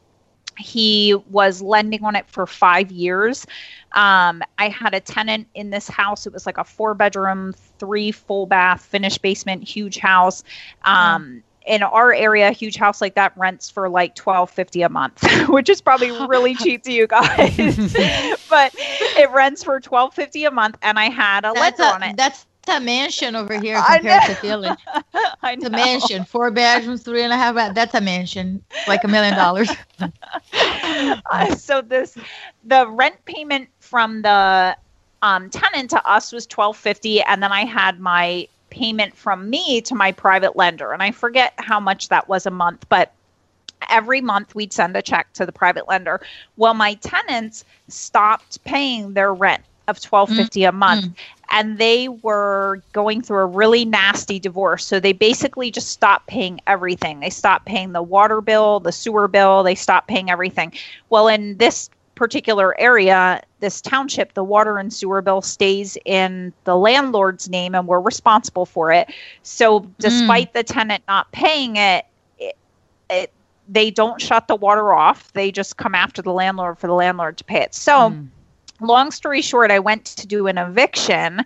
He 0.59 1.15
was 1.31 1.61
lending 1.61 2.05
on 2.05 2.17
it 2.17 2.29
for 2.29 2.47
five 2.47 2.91
years. 2.91 3.47
Um, 3.93 4.43
I 4.59 4.69
had 4.69 4.95
a 4.95 5.01
tenant 5.01 5.49
in 5.55 5.71
this 5.71 5.89
house. 5.89 6.27
It 6.27 6.33
was 6.33 6.47
like 6.47 6.59
a 6.59 6.65
four 6.65 6.95
bedroom, 6.95 7.55
three 7.79 8.11
full 8.11 8.47
bath, 8.47 8.83
finished 8.83 9.23
basement, 9.23 9.65
huge 9.65 9.99
house. 9.99 10.45
Um, 10.85 11.25
mm 11.25 11.43
in 11.67 11.83
our 11.83 12.15
area, 12.15 12.49
a 12.49 12.53
huge 12.53 12.77
house 12.77 13.01
like 13.01 13.15
that 13.15 13.33
rents 13.37 13.69
for 13.69 13.89
like 13.89 14.15
twelve 14.15 14.51
fifty 14.51 14.83
a 14.83 14.89
month, 14.89 15.25
which 15.49 15.69
is 15.69 15.81
probably 15.81 16.11
really 16.27 16.55
cheap 16.55 16.83
to 16.85 16.93
you 16.93 17.07
guys. 17.07 17.57
but 18.51 18.73
it 18.77 19.31
rents 19.33 19.65
for 19.65 19.81
twelve 19.81 20.15
fifty 20.15 20.45
a 20.45 20.51
month, 20.51 20.79
and 20.83 20.99
I 20.99 21.11
had 21.11 21.45
a 21.45 21.53
that's 21.55 21.79
lender 21.79 21.95
on 21.95 22.03
it. 22.03 22.17
That's 22.17 22.47
a 22.69 22.81
mansion 22.81 23.37
over 23.37 23.59
here 23.59 23.81
compared 23.81 24.23
to 24.25 24.35
Philly. 24.37 24.71
I 25.43 25.55
know. 25.55 25.61
It's 25.61 25.65
a 25.65 25.71
mansion, 25.71 26.25
four 26.25 26.51
bedrooms, 26.51 27.03
three 27.03 27.23
and 27.23 27.33
a 27.33 27.37
half. 27.37 27.75
That's 27.75 27.95
a 27.95 28.01
mansion, 28.01 28.63
like 28.89 29.05
a 29.05 29.09
million 29.09 29.35
dollars. 29.35 29.71
Uh, 30.53 31.55
so 31.55 31.81
this, 31.83 32.17
the 32.65 32.89
rent 32.89 33.25
payment 33.25 33.69
from 33.81 34.23
the 34.23 34.77
um, 35.23 35.51
tenant 35.51 35.91
to 35.91 36.09
us 36.09 36.33
was 36.33 36.47
twelve 36.47 36.77
fifty, 36.77 37.23
and 37.23 37.43
then 37.43 37.53
I 37.53 37.65
had 37.65 38.01
my 38.01 38.49
payment 38.71 39.17
from 39.17 39.49
me 39.51 39.81
to 39.83 39.95
my 39.95 40.13
private 40.13 40.57
lender. 40.57 40.93
And 40.93 41.03
I 41.03 41.11
forget 41.11 41.55
how 41.59 41.81
much 41.81 42.09
that 42.09 42.29
was 42.29 42.47
a 42.47 42.51
month, 42.51 42.87
but 42.89 43.13
every 43.91 44.21
month 44.21 44.55
we'd 44.55 44.73
send 44.73 44.97
a 44.97 45.03
check 45.03 45.33
to 45.35 45.47
the 45.47 45.53
private 45.53 45.89
lender. 45.89 46.21
Well, 46.57 46.75
my 46.75 46.95
tenants 46.95 47.65
stopped 47.89 48.63
paying 48.65 49.15
their 49.15 49.33
rent 49.33 49.63
of 49.89 50.01
twelve 50.01 50.29
fifty 50.31 50.61
mm-hmm. 50.61 50.77
a 50.77 50.79
month. 50.79 51.05
Mm. 51.05 51.15
And 51.49 51.79
they 51.79 52.09
were 52.09 52.83
going 52.93 53.23
through 53.23 53.39
a 53.39 53.47
really 53.47 53.85
nasty 53.85 54.41
divorce. 54.41 54.85
So 54.85 54.99
they 54.99 55.13
basically 55.13 55.71
just 55.71 55.91
stopped 55.91 56.27
paying 56.27 56.61
everything. 56.67 57.21
They 57.21 57.31
stopped 57.31 57.67
paying 57.67 57.93
the 57.93 58.03
water 58.03 58.41
bill, 58.41 58.81
the 58.81 58.91
sewer 58.91 59.29
bill, 59.29 59.63
they 59.63 59.77
stopped 59.77 60.09
paying 60.09 60.29
everything. 60.29 60.73
Well, 61.09 61.29
in 61.29 61.57
this 61.59 61.89
particular 62.17 62.79
area, 62.81 63.41
this 63.61 63.81
township, 63.81 64.35
the 64.35 64.43
water 64.43 64.79
and 64.79 64.93
sewer 64.93 65.23
bill 65.23 65.43
stays 65.43 65.97
in 66.05 66.53
the 66.65 66.77
landlord's 66.77 67.49
name 67.49 67.75
and 67.75 67.87
we're 67.87 68.01
responsible 68.01 68.67
for 68.67 68.91
it. 68.91 69.09
So, 69.45 69.87
despite 70.01 70.51
mm. 70.51 70.55
the 70.55 70.65
tenant 70.65 71.05
not 71.07 71.31
paying 71.31 71.77
it, 71.77 72.07
it, 72.39 72.57
it, 73.09 73.33
they 73.69 73.91
don't 73.91 74.21
shut 74.21 74.49
the 74.49 74.57
water 74.57 74.93
off. 74.93 75.33
They 75.35 75.53
just 75.53 75.77
come 75.77 75.95
after 75.95 76.23
the 76.23 76.33
landlord 76.33 76.79
for 76.79 76.89
the 76.89 76.95
landlord 76.95 77.37
to 77.37 77.45
pay 77.45 77.61
it. 77.61 77.75
So, 77.75 78.11
mm. 78.11 78.27
long 78.81 79.13
story 79.13 79.43
short, 79.43 79.71
I 79.71 79.79
went 79.79 80.07
to 80.07 80.27
do 80.27 80.49
an 80.49 80.59
eviction 80.59 81.45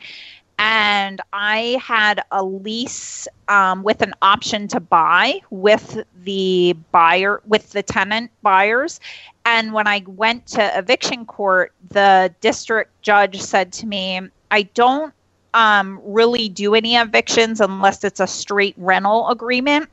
and 0.62 1.22
I 1.32 1.80
had 1.82 2.22
a 2.30 2.44
lease 2.44 3.26
um, 3.48 3.82
with 3.82 4.02
an 4.02 4.12
option 4.20 4.68
to 4.68 4.78
buy 4.78 5.40
with 5.48 6.04
the 6.22 6.76
buyer, 6.92 7.40
with 7.46 7.70
the 7.70 7.82
tenant 7.82 8.30
buyers. 8.42 9.00
And 9.46 9.72
when 9.72 9.86
I 9.86 10.04
went 10.06 10.46
to 10.48 10.78
eviction 10.78 11.24
court, 11.24 11.72
the 11.88 12.34
district 12.42 12.90
judge 13.00 13.40
said 13.40 13.72
to 13.72 13.86
me, 13.86 14.20
I 14.50 14.62
don't 14.62 15.14
um, 15.54 15.98
really 16.04 16.50
do 16.50 16.74
any 16.74 16.94
evictions 16.94 17.62
unless 17.62 18.04
it's 18.04 18.20
a 18.20 18.26
straight 18.26 18.74
rental 18.76 19.30
agreement 19.30 19.88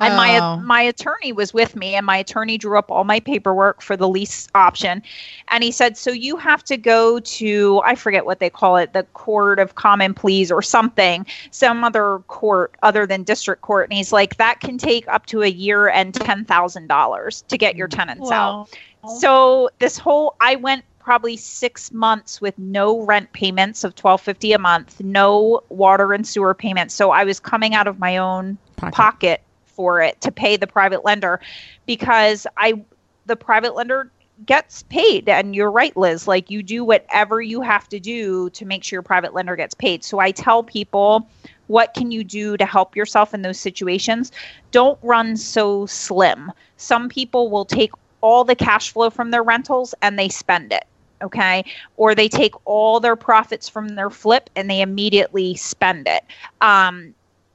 and 0.00 0.14
oh. 0.14 0.16
my 0.16 0.56
my 0.62 0.82
attorney 0.82 1.32
was 1.32 1.52
with 1.52 1.76
me 1.76 1.94
and 1.94 2.06
my 2.06 2.16
attorney 2.16 2.56
drew 2.56 2.78
up 2.78 2.90
all 2.90 3.04
my 3.04 3.20
paperwork 3.20 3.82
for 3.82 3.96
the 3.96 4.08
lease 4.08 4.48
option 4.54 5.02
and 5.48 5.62
he 5.62 5.70
said 5.70 5.96
so 5.96 6.10
you 6.10 6.36
have 6.36 6.64
to 6.64 6.76
go 6.76 7.20
to 7.20 7.80
i 7.84 7.94
forget 7.94 8.24
what 8.24 8.40
they 8.40 8.50
call 8.50 8.76
it 8.76 8.92
the 8.92 9.02
court 9.14 9.58
of 9.58 9.74
common 9.74 10.14
pleas 10.14 10.50
or 10.50 10.62
something 10.62 11.26
some 11.50 11.84
other 11.84 12.20
court 12.28 12.74
other 12.82 13.06
than 13.06 13.22
district 13.22 13.62
court 13.62 13.88
and 13.88 13.96
he's 13.96 14.12
like 14.12 14.36
that 14.36 14.60
can 14.60 14.78
take 14.78 15.06
up 15.08 15.26
to 15.26 15.42
a 15.42 15.48
year 15.48 15.88
and 15.88 16.14
$10,000 16.14 17.46
to 17.46 17.58
get 17.58 17.76
your 17.76 17.88
tenants 17.88 18.30
wow. 18.30 18.66
out 19.04 19.18
so 19.18 19.68
this 19.78 19.98
whole 19.98 20.34
i 20.40 20.56
went 20.56 20.84
probably 20.98 21.36
six 21.36 21.92
months 21.92 22.40
with 22.40 22.56
no 22.58 23.00
rent 23.02 23.32
payments 23.32 23.82
of 23.82 23.92
twelve 23.96 24.20
fifty 24.20 24.52
a 24.52 24.58
month, 24.58 25.00
no 25.00 25.60
water 25.68 26.12
and 26.12 26.24
sewer 26.24 26.54
payments. 26.54 26.94
So 26.94 27.10
I 27.10 27.24
was 27.24 27.40
coming 27.40 27.74
out 27.74 27.88
of 27.88 27.98
my 27.98 28.18
own 28.18 28.56
pocket, 28.76 28.94
pocket 28.94 29.42
for 29.72 30.00
it 30.00 30.20
to 30.20 30.30
pay 30.30 30.56
the 30.56 30.66
private 30.66 31.04
lender 31.04 31.40
because 31.86 32.46
I 32.56 32.82
the 33.26 33.36
private 33.36 33.74
lender 33.74 34.10
gets 34.46 34.82
paid 34.84 35.28
and 35.28 35.54
you're 35.54 35.70
right 35.70 35.96
Liz 35.96 36.26
like 36.26 36.50
you 36.50 36.62
do 36.62 36.84
whatever 36.84 37.40
you 37.40 37.60
have 37.60 37.88
to 37.88 38.00
do 38.00 38.50
to 38.50 38.64
make 38.64 38.82
sure 38.82 38.96
your 38.96 39.02
private 39.02 39.34
lender 39.34 39.56
gets 39.56 39.74
paid. 39.74 40.02
So 40.02 40.18
I 40.18 40.30
tell 40.32 40.62
people 40.62 41.28
what 41.68 41.94
can 41.94 42.10
you 42.10 42.24
do 42.24 42.56
to 42.56 42.66
help 42.66 42.96
yourself 42.96 43.32
in 43.32 43.42
those 43.42 43.58
situations? 43.58 44.32
Don't 44.72 44.98
run 45.02 45.36
so 45.36 45.86
slim. 45.86 46.52
Some 46.76 47.08
people 47.08 47.50
will 47.50 47.64
take 47.64 47.92
all 48.20 48.44
the 48.44 48.54
cash 48.54 48.90
flow 48.90 49.10
from 49.10 49.30
their 49.30 49.42
rentals 49.42 49.94
and 50.02 50.18
they 50.18 50.28
spend 50.28 50.72
it 50.72 50.84
okay 51.22 51.64
or 51.96 52.14
they 52.14 52.28
take 52.28 52.54
all 52.64 53.00
their 53.00 53.16
profits 53.16 53.68
from 53.68 53.90
their 53.90 54.10
flip 54.10 54.50
and 54.56 54.68
they 54.68 54.80
immediately 54.80 55.54
spend 55.54 56.08
it 56.08 56.24
um, 56.60 57.14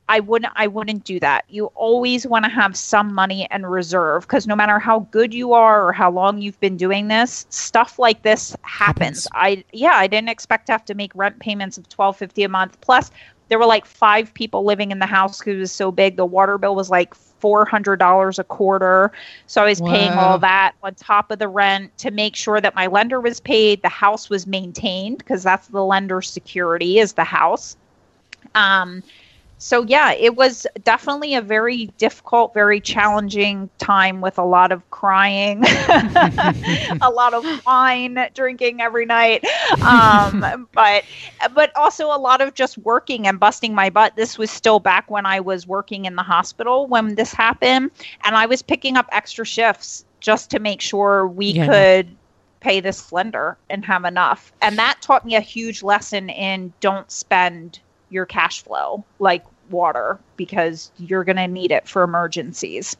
I 0.09 0.21
wouldn't 0.21 0.53
I 0.55 0.67
wouldn't 0.67 1.03
do 1.03 1.19
that. 1.19 1.45
You 1.49 1.65
always 1.75 2.25
want 2.25 2.45
to 2.45 2.51
have 2.51 2.77
some 2.77 3.13
money 3.13 3.47
and 3.51 3.69
reserve 3.69 4.23
because 4.23 4.47
no 4.47 4.55
matter 4.55 4.79
how 4.79 4.99
good 5.11 5.33
you 5.33 5.53
are 5.53 5.85
or 5.85 5.91
how 5.91 6.09
long 6.09 6.41
you've 6.41 6.59
been 6.59 6.77
doing 6.77 7.09
this, 7.09 7.45
stuff 7.49 7.99
like 7.99 8.21
this 8.23 8.55
happens. 8.61 9.25
happens. 9.25 9.27
I 9.33 9.63
yeah, 9.73 9.95
I 9.95 10.07
didn't 10.07 10.29
expect 10.29 10.67
to 10.67 10.71
have 10.71 10.85
to 10.85 10.95
make 10.95 11.11
rent 11.13 11.39
payments 11.39 11.77
of 11.77 11.89
twelve 11.89 12.15
fifty 12.15 12.43
a 12.43 12.49
month. 12.49 12.79
Plus, 12.79 13.11
there 13.49 13.59
were 13.59 13.65
like 13.65 13.85
five 13.85 14.33
people 14.33 14.63
living 14.63 14.91
in 14.91 14.99
the 14.99 15.05
house 15.05 15.39
because 15.39 15.55
it 15.55 15.59
was 15.59 15.71
so 15.71 15.91
big. 15.91 16.15
The 16.15 16.25
water 16.25 16.57
bill 16.57 16.75
was 16.75 16.89
like 16.89 17.13
four 17.13 17.65
hundred 17.65 17.97
dollars 17.97 18.39
a 18.39 18.45
quarter. 18.45 19.11
So 19.47 19.61
I 19.61 19.65
was 19.65 19.81
wow. 19.81 19.91
paying 19.91 20.11
all 20.13 20.39
that 20.39 20.73
on 20.83 20.95
top 20.95 21.31
of 21.31 21.39
the 21.39 21.49
rent 21.49 21.97
to 21.97 22.11
make 22.11 22.35
sure 22.35 22.61
that 22.61 22.75
my 22.75 22.87
lender 22.87 23.19
was 23.19 23.41
paid, 23.41 23.81
the 23.81 23.89
house 23.89 24.29
was 24.29 24.47
maintained 24.47 25.17
because 25.17 25.43
that's 25.43 25.67
the 25.67 25.83
lender's 25.83 26.29
security 26.29 26.99
is 26.99 27.13
the 27.13 27.25
house. 27.25 27.75
Um, 28.55 29.03
so 29.59 29.83
yeah, 29.83 30.13
it 30.13 30.35
was 30.35 30.67
definitely 30.83 31.33
a 31.33 31.41
very 31.41 31.87
difficult, 31.97 32.53
very 32.53 32.79
challenging 32.79 33.69
time 33.79 34.21
with 34.21 34.37
a 34.37 34.43
lot 34.43 34.71
of 34.71 34.87
crying, 34.91 35.63
a 37.01 37.11
lot 37.11 37.33
of 37.33 37.43
wine 37.65 38.29
drinking 38.35 38.81
every 38.81 39.05
night, 39.05 39.43
um, 39.81 40.67
but 40.73 41.03
but 41.55 41.75
also 41.75 42.07
a 42.07 42.19
lot 42.19 42.39
of 42.41 42.53
just 42.53 42.77
working 42.79 43.27
and 43.27 43.39
busting 43.39 43.73
my 43.73 43.89
butt. 43.89 44.15
This 44.15 44.37
was 44.37 44.51
still 44.51 44.79
back 44.79 45.09
when 45.09 45.25
I 45.25 45.39
was 45.39 45.65
working 45.65 46.05
in 46.05 46.15
the 46.15 46.23
hospital 46.23 46.85
when 46.85 47.15
this 47.15 47.33
happened, 47.33 47.91
and 48.23 48.35
I 48.35 48.45
was 48.45 48.61
picking 48.61 48.95
up 48.95 49.07
extra 49.11 49.45
shifts 49.45 50.05
just 50.19 50.51
to 50.51 50.59
make 50.59 50.81
sure 50.81 51.27
we 51.27 51.47
yeah. 51.47 51.67
could 51.67 52.15
pay 52.59 52.79
this 52.79 53.11
lender 53.11 53.57
and 53.69 53.85
have 53.85 54.05
enough. 54.05 54.51
And 54.61 54.77
that 54.77 55.01
taught 55.01 55.25
me 55.25 55.35
a 55.35 55.41
huge 55.41 55.83
lesson 55.83 56.29
in 56.29 56.73
don't 56.79 57.09
spend 57.11 57.79
your 58.09 58.25
cash 58.25 58.63
flow 58.63 59.03
like 59.19 59.43
water 59.69 60.19
because 60.35 60.91
you're 60.97 61.23
going 61.23 61.37
to 61.37 61.47
need 61.47 61.71
it 61.71 61.87
for 61.87 62.03
emergencies. 62.03 62.95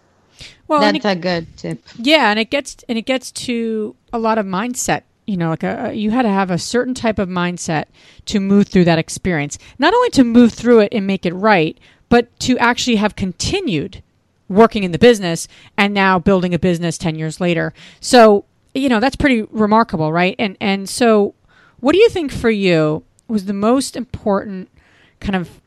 Well, 0.68 0.82
that's 0.82 1.06
it, 1.06 1.06
a 1.06 1.16
good 1.16 1.58
tip. 1.58 1.84
Yeah, 1.98 2.30
and 2.30 2.40
it 2.40 2.50
gets 2.50 2.78
and 2.88 2.98
it 2.98 3.06
gets 3.06 3.32
to 3.32 3.96
a 4.14 4.20
lot 4.20 4.38
of 4.38 4.46
mindset. 4.46 5.04
You 5.26 5.36
know, 5.36 5.50
like 5.50 5.64
a, 5.64 5.94
you 5.94 6.12
had 6.12 6.22
to 6.22 6.30
have 6.30 6.52
a 6.52 6.58
certain 6.58 6.94
type 6.94 7.20
of 7.20 7.28
mindset 7.28 7.86
to 8.26 8.40
move 8.40 8.68
through 8.68 8.86
that 8.86 9.00
experience. 9.00 9.58
Not 9.78 9.94
only 9.94 10.10
to 10.12 10.24
move 10.24 10.54
through 10.54 10.80
it 10.80 10.94
and 10.94 11.06
make 11.06 11.26
it 11.26 11.34
right, 11.34 11.78
but 12.10 12.40
to 12.42 12.58
actually 12.60 12.96
have 12.98 13.16
continued 13.16 14.02
working 14.48 14.84
in 14.84 14.92
the 14.92 15.00
business 15.00 15.48
and 15.76 15.94
now 15.94 16.20
building 16.20 16.54
a 16.54 16.60
business 16.60 16.98
10 16.98 17.16
years 17.16 17.42
later. 17.42 17.74
So, 18.00 18.46
you 18.74 18.88
know, 18.88 19.02
that's 19.02 19.18
pretty 19.18 19.42
remarkable, 19.44 20.14
right? 20.14 20.36
And 20.40 20.56
and 20.62 20.88
so 20.88 21.34
what 21.80 21.94
do 21.94 22.00
you 22.00 22.10
think 22.10 22.32
for 22.32 22.50
you 22.50 23.04
was 23.28 23.46
the 23.46 23.54
most 23.54 23.96
important 23.96 24.70
kind 25.20 25.36
of 25.36 25.62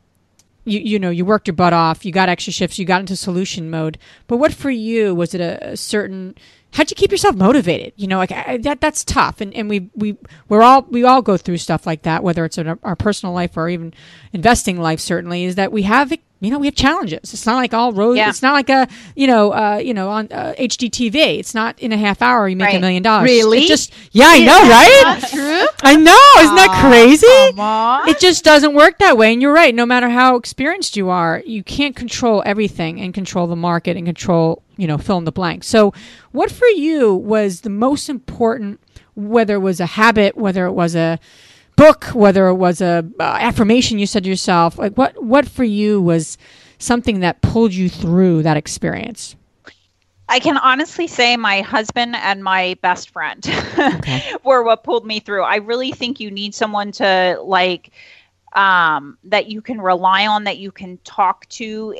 you 0.64 0.80
you 0.80 0.98
know 0.98 1.10
you 1.10 1.24
worked 1.24 1.48
your 1.48 1.54
butt 1.54 1.72
off 1.72 2.04
you 2.04 2.12
got 2.12 2.28
extra 2.28 2.52
shifts 2.52 2.78
you 2.78 2.84
got 2.84 3.00
into 3.00 3.16
solution 3.16 3.70
mode 3.70 3.98
but 4.26 4.36
what 4.36 4.52
for 4.52 4.70
you 4.70 5.14
was 5.14 5.34
it 5.34 5.40
a, 5.40 5.70
a 5.70 5.76
certain 5.76 6.34
how'd 6.72 6.90
you 6.90 6.94
keep 6.94 7.10
yourself 7.10 7.36
motivated? 7.36 7.92
You 7.96 8.06
know, 8.06 8.18
like 8.18 8.32
I, 8.32 8.58
that 8.58 8.80
that's 8.80 9.04
tough, 9.04 9.40
and 9.40 9.54
and 9.54 9.68
we 9.68 9.90
we 9.94 10.16
we're 10.48 10.62
all 10.62 10.82
we 10.82 11.04
all 11.04 11.22
go 11.22 11.36
through 11.36 11.58
stuff 11.58 11.86
like 11.86 12.02
that, 12.02 12.22
whether 12.22 12.44
it's 12.44 12.58
in 12.58 12.68
our, 12.68 12.78
our 12.82 12.96
personal 12.96 13.34
life 13.34 13.56
or 13.56 13.68
even 13.68 13.94
investing 14.32 14.80
life. 14.80 15.00
Certainly, 15.00 15.44
is 15.44 15.54
that 15.56 15.72
we 15.72 15.82
have 15.82 16.12
you 16.40 16.50
know 16.50 16.58
we 16.58 16.66
have 16.66 16.74
challenges. 16.74 17.34
It's 17.34 17.46
not 17.46 17.56
like 17.56 17.74
all 17.74 17.92
roads. 17.92 18.16
Yeah. 18.16 18.30
It's 18.30 18.42
not 18.42 18.54
like 18.54 18.70
a 18.70 18.88
you 19.14 19.26
know 19.26 19.52
uh, 19.52 19.76
you 19.76 19.92
know 19.92 20.08
on 20.08 20.28
uh, 20.30 20.54
HGTV. 20.58 21.38
It's 21.38 21.54
not 21.54 21.78
in 21.78 21.92
a 21.92 21.98
half 21.98 22.22
hour 22.22 22.48
you 22.48 22.56
make 22.56 22.68
right. 22.68 22.76
a 22.76 22.80
million 22.80 23.02
dollars. 23.02 23.24
Really? 23.24 23.64
It 23.64 23.68
just 23.68 23.92
yeah, 24.12 24.26
I 24.28 24.38
know, 24.38 24.60
right? 24.62 25.24
true. 25.30 25.66
I 25.82 25.96
know. 25.96 26.42
Isn't 26.42 26.56
that 26.56 26.88
crazy? 26.90 27.26
It 28.10 28.18
just 28.20 28.42
doesn't 28.42 28.74
work 28.74 28.98
that 28.98 29.16
way. 29.16 29.32
And 29.32 29.42
you're 29.42 29.52
right. 29.52 29.74
No 29.74 29.84
matter 29.84 30.08
how 30.08 30.36
experienced 30.36 30.96
you 30.96 31.10
are, 31.10 31.42
you 31.44 31.62
can't 31.62 31.94
control 31.94 32.42
everything 32.46 33.00
and 33.00 33.12
control 33.12 33.46
the 33.46 33.56
market 33.56 33.96
and 33.96 34.06
control 34.06 34.62
you 34.76 34.86
know 34.86 34.96
fill 34.96 35.18
in 35.18 35.24
the 35.24 35.32
blank. 35.32 35.62
So, 35.62 35.92
what 36.32 36.50
for 36.50 36.66
you 36.68 37.14
was 37.14 37.60
the 37.60 37.70
most 37.70 38.08
important? 38.08 38.80
Whether 39.14 39.56
it 39.56 39.58
was 39.58 39.80
a 39.80 39.86
habit, 39.86 40.36
whether 40.36 40.64
it 40.64 40.72
was 40.72 40.94
a 40.94 41.18
book, 41.80 42.04
whether 42.14 42.48
it 42.48 42.54
was 42.54 42.80
a 42.80 43.08
uh, 43.18 43.22
affirmation 43.22 43.98
you 43.98 44.06
said 44.06 44.24
to 44.24 44.28
yourself, 44.28 44.78
like 44.78 44.94
what 44.96 45.22
what 45.22 45.48
for 45.48 45.64
you 45.64 46.00
was 46.00 46.36
something 46.78 47.20
that 47.20 47.40
pulled 47.40 47.72
you 47.72 47.88
through 47.88 48.42
that 48.42 48.56
experience? 48.56 49.36
I 50.28 50.38
can 50.38 50.58
honestly 50.58 51.08
say 51.08 51.36
my 51.36 51.60
husband 51.62 52.14
and 52.14 52.44
my 52.44 52.76
best 52.82 53.10
friend 53.10 53.44
okay. 53.78 54.22
were 54.44 54.62
what 54.62 54.84
pulled 54.84 55.04
me 55.04 55.18
through. 55.18 55.42
I 55.42 55.56
really 55.56 55.90
think 55.90 56.20
you 56.20 56.30
need 56.30 56.54
someone 56.54 56.92
to 56.92 57.40
like 57.42 57.90
um, 58.54 59.16
that 59.24 59.46
you 59.46 59.60
can 59.60 59.80
rely 59.80 60.26
on, 60.26 60.44
that 60.44 60.58
you 60.58 60.72
can 60.72 60.98
talk 61.04 61.48
to, 61.50 61.96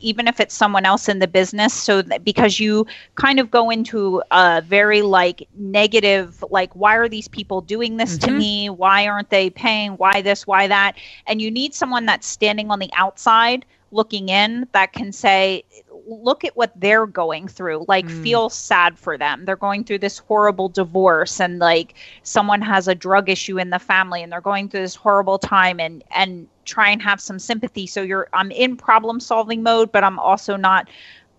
even 0.00 0.28
if 0.28 0.40
it's 0.40 0.54
someone 0.54 0.84
else 0.84 1.08
in 1.08 1.18
the 1.18 1.26
business. 1.26 1.74
So 1.74 2.02
that 2.02 2.24
because 2.24 2.60
you 2.60 2.86
kind 3.16 3.40
of 3.40 3.50
go 3.50 3.70
into 3.70 4.22
a 4.30 4.62
very 4.62 5.02
like 5.02 5.48
negative, 5.56 6.44
like, 6.50 6.74
why 6.74 6.96
are 6.96 7.08
these 7.08 7.28
people 7.28 7.60
doing 7.60 7.96
this 7.96 8.16
mm-hmm. 8.16 8.28
to 8.28 8.38
me? 8.38 8.70
Why 8.70 9.06
aren't 9.06 9.30
they 9.30 9.50
paying? 9.50 9.92
Why 9.92 10.22
this? 10.22 10.46
Why 10.46 10.68
that? 10.68 10.96
And 11.26 11.42
you 11.42 11.50
need 11.50 11.74
someone 11.74 12.06
that's 12.06 12.26
standing 12.26 12.70
on 12.70 12.78
the 12.78 12.90
outside 12.94 13.64
looking 13.90 14.28
in 14.28 14.68
that 14.72 14.92
can 14.92 15.12
say 15.12 15.64
look 16.08 16.44
at 16.44 16.56
what 16.56 16.72
they're 16.74 17.06
going 17.06 17.46
through 17.46 17.84
like 17.86 18.06
mm. 18.06 18.22
feel 18.22 18.48
sad 18.48 18.98
for 18.98 19.18
them 19.18 19.44
they're 19.44 19.56
going 19.56 19.84
through 19.84 19.98
this 19.98 20.18
horrible 20.18 20.68
divorce 20.68 21.40
and 21.40 21.58
like 21.58 21.94
someone 22.22 22.62
has 22.62 22.88
a 22.88 22.94
drug 22.94 23.28
issue 23.28 23.58
in 23.58 23.70
the 23.70 23.78
family 23.78 24.22
and 24.22 24.32
they're 24.32 24.40
going 24.40 24.68
through 24.68 24.80
this 24.80 24.94
horrible 24.94 25.38
time 25.38 25.78
and 25.78 26.02
and 26.10 26.48
try 26.64 26.88
and 26.90 27.02
have 27.02 27.20
some 27.20 27.38
sympathy 27.38 27.86
so 27.86 28.02
you're 28.02 28.28
i'm 28.32 28.50
in 28.50 28.76
problem 28.76 29.20
solving 29.20 29.62
mode 29.62 29.92
but 29.92 30.02
i'm 30.02 30.18
also 30.18 30.56
not 30.56 30.88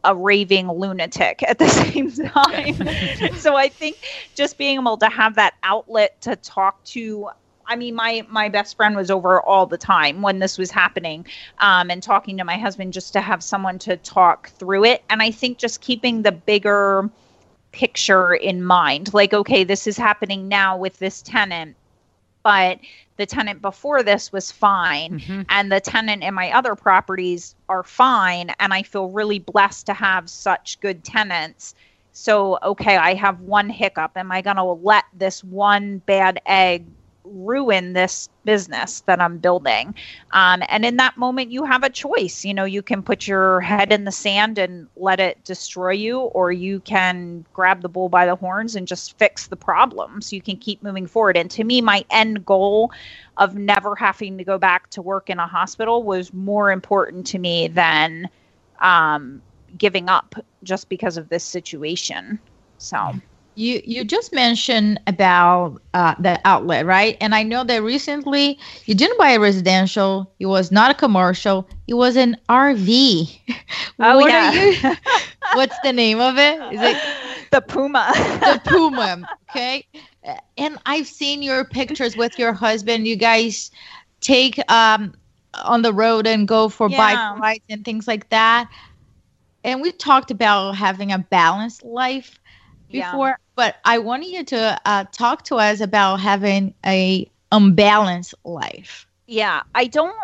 a 0.04 0.16
raving 0.16 0.72
lunatic 0.72 1.44
at 1.44 1.60
the 1.60 1.68
same 1.68 2.12
time. 2.12 2.76
so 3.38 3.56
I 3.56 3.68
think 3.68 3.98
just 4.36 4.58
being 4.58 4.80
able 4.80 4.98
to 4.98 5.10
have 5.10 5.36
that 5.36 5.56
outlet 5.64 6.22
to 6.22 6.36
talk 6.38 6.82
to 6.86 7.30
I 7.70 7.76
mean, 7.76 7.96
my 7.96 8.26
my 8.30 8.50
best 8.50 8.76
friend 8.76 8.96
was 8.96 9.12
over 9.12 9.40
all 9.42 9.68
the 9.68 9.78
time 9.78 10.22
when 10.24 10.40
this 10.40 10.58
was 10.58 10.72
happening, 10.72 11.26
um, 11.60 11.92
and 11.92 12.02
talking 12.02 12.38
to 12.38 12.44
my 12.44 12.58
husband 12.58 12.94
just 12.94 13.14
to 13.14 13.22
have 13.22 13.44
someone 13.44 13.78
to 13.80 13.96
talk 13.98 14.50
through 14.50 14.86
it. 14.86 15.04
And 15.10 15.22
I 15.22 15.30
think 15.32 15.60
just 15.60 15.80
keeping 15.80 16.24
the 16.24 16.32
bigger 16.32 17.10
picture 17.72 18.34
in 18.34 18.64
mind, 18.64 19.14
like, 19.14 19.34
okay, 19.34 19.64
this 19.64 19.86
is 19.86 19.96
happening 19.96 20.48
now 20.48 20.76
with 20.76 20.98
this 20.98 21.22
tenant, 21.22 21.76
but 22.42 22.80
the 23.18 23.28
tenant 23.28 23.62
before 23.62 24.02
this 24.02 24.32
was 24.32 24.52
fine, 24.52 25.20
mm-hmm. 25.20 25.42
and 25.50 25.72
the 25.72 25.80
tenant 25.80 26.24
in 26.24 26.34
my 26.34 26.52
other 26.52 26.74
properties 26.74 27.54
are 27.68 27.84
fine, 27.84 28.50
and 28.60 28.74
I 28.74 28.82
feel 28.82 29.10
really 29.10 29.40
blessed 29.40 29.86
to 29.86 29.94
have 29.94 30.28
such 30.28 30.80
good 30.80 31.04
tenants. 31.04 31.76
So, 32.14 32.58
okay, 32.64 32.98
I 32.98 33.14
have 33.14 33.42
one 33.42 33.70
hiccup. 33.70 34.18
Am 34.18 34.32
I 34.32 34.42
going 34.42 34.56
to 34.56 34.64
let 34.64 35.06
this 35.14 35.44
one 35.44 36.00
bad 36.00 36.42
egg 36.48 36.86
ruin 37.32 37.94
this 37.94 38.30
business 38.44 39.02
that 39.02 39.22
I'm 39.22 39.38
building. 39.38 39.94
Um, 40.32 40.64
and 40.70 40.86
in 40.86 40.98
that 40.98 41.18
moment, 41.18 41.52
you 41.52 41.64
have 41.64 41.84
a 41.84 41.90
choice. 41.90 42.44
You 42.44 42.54
know, 42.54 42.66
you 42.66 42.82
can 42.82 43.04
put 43.04 43.28
your 43.28 43.62
head 43.62 43.92
in 43.92 44.06
the 44.06 44.12
sand 44.12 44.58
and 44.58 44.88
let 44.96 45.20
it 45.20 45.44
destroy 45.44 45.92
you, 45.92 46.20
or 46.20 46.52
you 46.52 46.80
can 46.82 47.46
grab 47.54 47.82
the 47.82 47.90
bull 47.90 48.10
by 48.10 48.26
the 48.26 48.36
horns 48.36 48.76
and 48.76 48.88
just 48.88 49.18
fix 49.18 49.48
the 49.48 49.56
problem 49.56 50.22
so 50.22 50.36
you 50.36 50.42
can 50.42 50.58
keep 50.58 50.82
moving 50.84 51.08
forward. 51.08 51.38
And 51.38 51.50
to 51.52 51.64
me, 51.64 51.82
my 51.82 52.04
end 52.10 52.46
goal 52.46 52.92
of 53.38 53.56
never 53.56 53.96
having 53.96 54.38
to 54.38 54.44
go 54.44 54.58
back 54.58 54.90
to 54.92 55.02
work 55.02 55.30
in 55.30 55.40
a 55.40 55.48
hospital 55.48 56.04
was 56.04 56.34
more 56.34 56.72
important 56.72 57.26
to 57.28 57.40
me 57.40 57.68
than 57.68 58.30
um, 58.80 59.42
giving 59.78 60.10
up 60.10 60.36
just 60.64 60.90
because 60.90 61.18
of 61.18 61.30
this 61.30 61.44
situation. 61.44 62.40
So 62.78 63.14
you 63.60 63.82
you 63.84 64.06
just 64.06 64.34
mentioned 64.34 65.00
about 65.06 65.82
uh, 65.94 66.16
the 66.18 66.40
outlet, 66.46 66.86
right? 66.86 67.18
And 67.20 67.36
I 67.36 67.44
know 67.44 67.64
that 67.66 67.84
recently 67.84 68.58
you 68.86 68.96
didn't 68.96 69.18
buy 69.18 69.32
a 69.32 69.40
residential. 69.40 70.32
It 70.40 70.46
was 70.46 70.72
not 70.72 70.92
a 70.92 70.94
commercial. 70.94 71.68
It 71.88 71.96
was 71.96 72.16
an 72.16 72.38
RV. 72.48 73.40
Oh 74.02 74.18
what 74.18 74.30
yeah. 74.30 74.96
what's 75.54 75.78
the 75.84 75.92
name 75.92 76.22
of 76.22 76.38
it? 76.38 76.58
Is 76.74 76.82
it 76.82 76.98
the 77.52 77.60
Puma? 77.60 78.12
the 78.16 78.62
Puma. 78.64 79.28
Okay. 79.50 79.86
And 80.58 80.78
I've 80.86 81.08
seen 81.08 81.42
your 81.42 81.66
pictures 81.66 82.16
with 82.16 82.40
your 82.40 82.54
husband. 82.54 83.08
You 83.08 83.18
guys 83.18 83.72
take 84.22 84.58
um 84.72 85.14
on 85.54 85.82
the 85.82 85.92
road 85.94 86.28
and 86.28 86.48
go 86.48 86.70
for 86.70 86.90
yeah. 86.90 86.98
bike 86.98 87.42
rides 87.42 87.66
and 87.70 87.84
things 87.84 88.08
like 88.08 88.30
that. 88.30 88.70
And 89.66 89.82
we 89.82 89.92
talked 89.92 90.32
about 90.32 90.76
having 90.76 91.12
a 91.12 91.20
balanced 91.20 91.84
life 91.84 92.40
before, 92.92 93.30
yeah. 93.30 93.36
But 93.60 93.76
I 93.84 93.98
wanted 93.98 94.28
you 94.30 94.46
to 94.46 94.80
uh, 94.86 95.04
talk 95.12 95.44
to 95.46 95.58
us 95.58 95.82
about 95.82 96.22
having 96.22 96.74
a 96.86 97.30
unbalanced 97.52 98.34
life. 98.46 99.06
Yeah, 99.28 99.64
I 99.76 99.88
don't. 99.88 100.16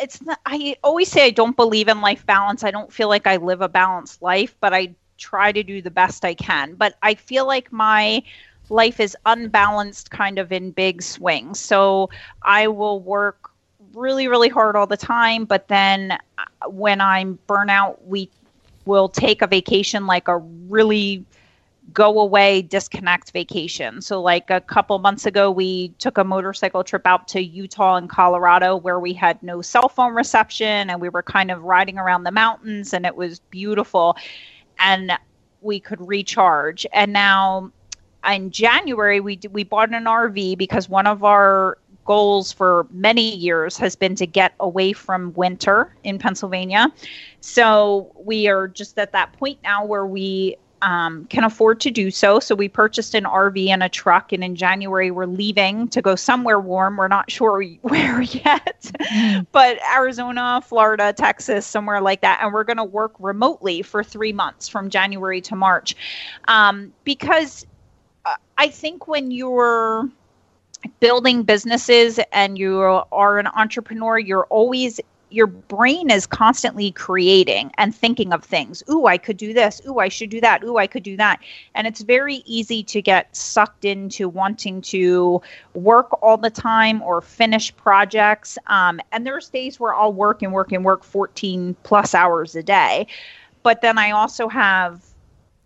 It's 0.00 0.22
not. 0.22 0.38
I 0.46 0.76
always 0.84 1.08
say 1.08 1.26
I 1.26 1.30
don't 1.30 1.56
believe 1.56 1.88
in 1.88 2.00
life 2.00 2.24
balance. 2.24 2.62
I 2.62 2.70
don't 2.70 2.92
feel 2.92 3.08
like 3.08 3.26
I 3.26 3.38
live 3.38 3.62
a 3.62 3.68
balanced 3.68 4.22
life, 4.22 4.54
but 4.60 4.72
I 4.72 4.94
try 5.16 5.50
to 5.50 5.64
do 5.64 5.82
the 5.82 5.90
best 5.90 6.24
I 6.24 6.34
can. 6.34 6.76
But 6.76 6.94
I 7.02 7.14
feel 7.14 7.48
like 7.48 7.72
my 7.72 8.22
life 8.68 9.00
is 9.00 9.16
unbalanced 9.26 10.12
kind 10.12 10.38
of 10.38 10.52
in 10.52 10.70
big 10.70 11.02
swings. 11.02 11.58
So 11.58 12.10
I 12.42 12.68
will 12.68 13.00
work 13.00 13.50
really, 13.92 14.28
really 14.28 14.50
hard 14.50 14.76
all 14.76 14.86
the 14.86 14.96
time. 14.96 15.46
But 15.46 15.66
then 15.66 16.12
uh, 16.12 16.68
when 16.68 17.00
I'm 17.00 17.40
burnout, 17.48 17.96
we 18.04 18.30
will 18.84 19.08
take 19.08 19.42
a 19.42 19.48
vacation 19.48 20.06
like 20.06 20.28
a 20.28 20.36
really 20.38 21.24
go 21.92 22.18
away, 22.20 22.62
disconnect 22.62 23.32
vacation. 23.32 24.02
So, 24.02 24.20
like 24.20 24.50
a 24.50 24.60
couple 24.60 24.98
months 24.98 25.26
ago, 25.26 25.50
we 25.50 25.88
took 25.98 26.18
a 26.18 26.24
motorcycle 26.24 26.84
trip 26.84 27.06
out 27.06 27.28
to 27.28 27.42
Utah 27.42 27.96
and 27.96 28.08
Colorado 28.08 28.76
where 28.76 29.00
we 29.00 29.12
had 29.12 29.42
no 29.42 29.62
cell 29.62 29.88
phone 29.88 30.14
reception 30.14 30.90
and 30.90 31.00
we 31.00 31.08
were 31.08 31.22
kind 31.22 31.50
of 31.50 31.62
riding 31.62 31.98
around 31.98 32.24
the 32.24 32.32
mountains 32.32 32.92
and 32.92 33.06
it 33.06 33.16
was 33.16 33.40
beautiful 33.50 34.16
and 34.78 35.12
we 35.60 35.80
could 35.80 36.06
recharge. 36.06 36.86
And 36.92 37.12
now 37.12 37.72
in 38.28 38.50
January, 38.50 39.20
we, 39.20 39.40
we 39.50 39.64
bought 39.64 39.92
an 39.92 40.04
RV 40.04 40.58
because 40.58 40.88
one 40.88 41.06
of 41.06 41.24
our 41.24 41.78
goals 42.04 42.52
for 42.52 42.86
many 42.90 43.36
years 43.36 43.76
has 43.76 43.94
been 43.94 44.14
to 44.14 44.26
get 44.26 44.54
away 44.60 44.92
from 44.92 45.32
winter 45.34 45.94
in 46.04 46.18
Pennsylvania. 46.18 46.90
So 47.40 48.12
we 48.16 48.48
are 48.48 48.66
just 48.66 48.98
at 48.98 49.12
that 49.12 49.32
point 49.34 49.58
now 49.62 49.84
where 49.84 50.06
we 50.06 50.56
um, 50.82 51.24
can 51.26 51.44
afford 51.44 51.80
to 51.80 51.90
do 51.90 52.10
so. 52.10 52.40
So 52.40 52.54
we 52.54 52.68
purchased 52.68 53.14
an 53.14 53.24
RV 53.24 53.68
and 53.68 53.82
a 53.82 53.88
truck, 53.88 54.32
and 54.32 54.42
in 54.44 54.56
January 54.56 55.10
we're 55.10 55.26
leaving 55.26 55.88
to 55.88 56.02
go 56.02 56.14
somewhere 56.14 56.60
warm. 56.60 56.96
We're 56.96 57.08
not 57.08 57.30
sure 57.30 57.62
where 57.82 58.20
yet, 58.22 58.90
mm. 59.00 59.46
but 59.52 59.78
Arizona, 59.94 60.62
Florida, 60.64 61.12
Texas, 61.12 61.66
somewhere 61.66 62.00
like 62.00 62.20
that. 62.20 62.40
And 62.42 62.52
we're 62.52 62.64
going 62.64 62.76
to 62.78 62.84
work 62.84 63.12
remotely 63.18 63.82
for 63.82 64.02
three 64.04 64.32
months 64.32 64.68
from 64.68 64.90
January 64.90 65.40
to 65.42 65.56
March, 65.56 65.96
um, 66.46 66.92
because 67.04 67.66
uh, 68.24 68.34
I 68.56 68.68
think 68.68 69.08
when 69.08 69.30
you're 69.30 70.08
building 71.00 71.42
businesses 71.42 72.20
and 72.32 72.56
you 72.58 72.80
are 72.80 73.38
an 73.38 73.48
entrepreneur, 73.48 74.18
you're 74.18 74.46
always 74.46 75.00
your 75.30 75.46
brain 75.46 76.10
is 76.10 76.26
constantly 76.26 76.92
creating 76.92 77.70
and 77.78 77.94
thinking 77.94 78.32
of 78.32 78.44
things. 78.44 78.82
Ooh, 78.90 79.06
I 79.06 79.18
could 79.18 79.36
do 79.36 79.52
this. 79.52 79.80
Ooh, 79.86 79.98
I 79.98 80.08
should 80.08 80.30
do 80.30 80.40
that. 80.40 80.64
Ooh, 80.64 80.78
I 80.78 80.86
could 80.86 81.02
do 81.02 81.16
that. 81.16 81.40
And 81.74 81.86
it's 81.86 82.00
very 82.02 82.36
easy 82.46 82.82
to 82.84 83.02
get 83.02 83.34
sucked 83.34 83.84
into 83.84 84.28
wanting 84.28 84.80
to 84.82 85.40
work 85.74 86.22
all 86.22 86.36
the 86.36 86.50
time 86.50 87.02
or 87.02 87.20
finish 87.20 87.74
projects. 87.76 88.58
Um, 88.66 89.00
and 89.12 89.26
there's 89.26 89.48
days 89.48 89.78
where 89.78 89.94
I'll 89.94 90.12
work 90.12 90.42
and 90.42 90.52
work 90.52 90.72
and 90.72 90.84
work 90.84 91.04
14 91.04 91.76
plus 91.82 92.14
hours 92.14 92.54
a 92.54 92.62
day. 92.62 93.06
But 93.62 93.82
then 93.82 93.98
I 93.98 94.12
also 94.12 94.48
have 94.48 95.02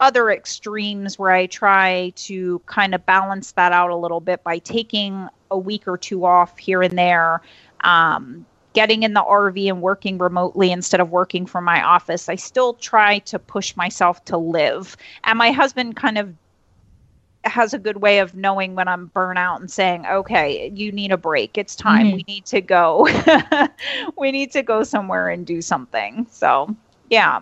other 0.01 0.31
extremes 0.31 1.19
where 1.19 1.31
I 1.31 1.47
try 1.47 2.13
to 2.17 2.59
kind 2.67 2.95
of 2.95 3.07
balance 3.07 3.53
that 3.53 3.73
out 3.73 3.91
a 3.91 3.97
little 3.97 4.21
bit 4.21 4.43
by 4.43 4.59
taking 4.59 5.29
a 5.53 5.59
week 5.59 5.87
or 5.87 5.97
two 5.97 6.25
off 6.25 6.59
here 6.59 6.83
and 6.83 6.99
there. 6.99 7.41
Um, 7.83 8.45
getting 8.73 9.03
in 9.03 9.15
the 9.15 9.23
RV 9.23 9.69
and 9.69 9.83
working 9.83 10.19
remotely 10.19 10.71
instead 10.71 11.01
of 11.01 11.11
working 11.11 11.47
from 11.47 11.65
my 11.65 11.83
office. 11.83 12.29
I 12.29 12.37
still 12.37 12.75
try 12.75 13.19
to 13.21 13.39
push 13.39 13.77
myself 13.77 14.25
to 14.27 14.37
live. 14.37 14.97
And 15.25 15.39
my 15.39 15.53
husband 15.53 15.97
kind 15.97 16.19
of 16.19 16.35
has 17.45 17.75
a 17.75 17.79
good 17.79 17.99
way 17.99 18.21
of 18.21 18.35
knowing 18.35 18.75
when 18.75 18.89
I'm 18.89 19.11
burnout 19.15 19.61
and 19.61 19.71
saying, 19.71 20.07
okay, 20.07 20.71
you 20.75 20.93
need 20.93 21.13
a 21.13 21.17
break. 21.17 21.59
It's 21.59 21.75
time. 21.75 22.07
Mm-hmm. 22.07 22.17
We 22.17 22.25
need 22.29 22.47
to 22.47 22.61
go. 22.61 23.09
we 24.17 24.33
need 24.33 24.53
to 24.53 24.63
go 24.63 24.85
somewhere 24.85 25.29
and 25.29 25.47
do 25.47 25.61
something. 25.61 26.27
So, 26.31 26.75
yeah. 27.11 27.41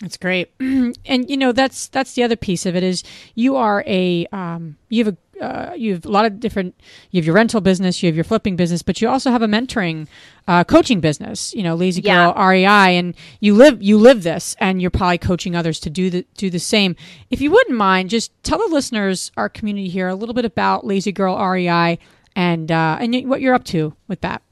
That's 0.00 0.16
great. 0.16 0.50
and 0.60 0.94
you 1.06 1.36
know, 1.36 1.52
that's 1.52 1.88
that's 1.88 2.14
the 2.14 2.22
other 2.22 2.36
piece 2.36 2.66
of 2.66 2.76
it 2.76 2.82
is 2.82 3.02
you 3.34 3.56
are 3.56 3.82
a 3.86 4.26
um, 4.26 4.76
you 4.88 5.04
have 5.04 5.14
a 5.14 5.16
uh, 5.40 5.72
you 5.76 5.94
have 5.94 6.04
a 6.04 6.08
lot 6.08 6.24
of 6.24 6.40
different 6.40 6.74
you 7.10 7.20
have 7.20 7.26
your 7.26 7.34
rental 7.34 7.60
business 7.60 8.02
you 8.02 8.06
have 8.08 8.14
your 8.14 8.24
flipping 8.24 8.56
business 8.56 8.82
but 8.82 9.00
you 9.00 9.08
also 9.08 9.30
have 9.30 9.42
a 9.42 9.46
mentoring 9.46 10.06
uh, 10.48 10.64
coaching 10.64 11.00
business 11.00 11.54
you 11.54 11.62
know 11.62 11.74
lazy 11.74 12.00
girl 12.00 12.32
yeah. 12.36 12.46
rei 12.46 12.64
and 12.64 13.14
you 13.40 13.54
live 13.54 13.82
you 13.82 13.98
live 13.98 14.22
this 14.22 14.56
and 14.60 14.80
you're 14.80 14.90
probably 14.90 15.18
coaching 15.18 15.54
others 15.54 15.80
to 15.80 15.90
do 15.90 16.10
the 16.10 16.26
do 16.36 16.50
the 16.50 16.58
same 16.58 16.96
if 17.30 17.40
you 17.40 17.50
wouldn't 17.50 17.76
mind 17.76 18.10
just 18.10 18.32
tell 18.42 18.58
the 18.58 18.72
listeners 18.72 19.30
our 19.36 19.48
community 19.48 19.88
here 19.88 20.08
a 20.08 20.14
little 20.14 20.34
bit 20.34 20.44
about 20.44 20.86
lazy 20.86 21.12
girl 21.12 21.36
rei 21.36 21.98
and 22.34 22.70
uh, 22.70 22.98
and 23.00 23.28
what 23.28 23.40
you're 23.40 23.54
up 23.54 23.64
to 23.64 23.94
with 24.08 24.20
that 24.20 24.42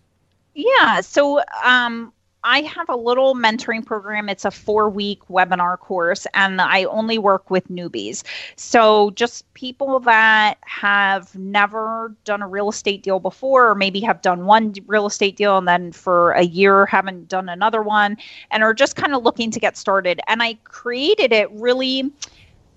yeah 0.54 1.00
so 1.00 1.40
um 1.62 2.12
I 2.46 2.60
have 2.60 2.90
a 2.90 2.96
little 2.96 3.34
mentoring 3.34 3.84
program. 3.84 4.28
It's 4.28 4.44
a 4.44 4.50
four 4.50 4.90
week 4.90 5.20
webinar 5.30 5.78
course, 5.78 6.26
and 6.34 6.60
I 6.60 6.84
only 6.84 7.16
work 7.16 7.50
with 7.50 7.66
newbies. 7.68 8.22
So, 8.56 9.10
just 9.12 9.52
people 9.54 9.98
that 10.00 10.58
have 10.66 11.34
never 11.34 12.14
done 12.24 12.42
a 12.42 12.46
real 12.46 12.68
estate 12.68 13.02
deal 13.02 13.18
before, 13.18 13.70
or 13.70 13.74
maybe 13.74 14.00
have 14.00 14.20
done 14.20 14.44
one 14.44 14.74
real 14.86 15.06
estate 15.06 15.36
deal 15.36 15.56
and 15.56 15.66
then 15.66 15.90
for 15.90 16.32
a 16.32 16.42
year 16.42 16.84
haven't 16.84 17.28
done 17.28 17.48
another 17.48 17.82
one, 17.82 18.18
and 18.50 18.62
are 18.62 18.74
just 18.74 18.94
kind 18.94 19.14
of 19.14 19.22
looking 19.22 19.50
to 19.50 19.58
get 19.58 19.76
started. 19.78 20.20
And 20.28 20.42
I 20.42 20.54
created 20.64 21.32
it 21.32 21.50
really, 21.52 22.12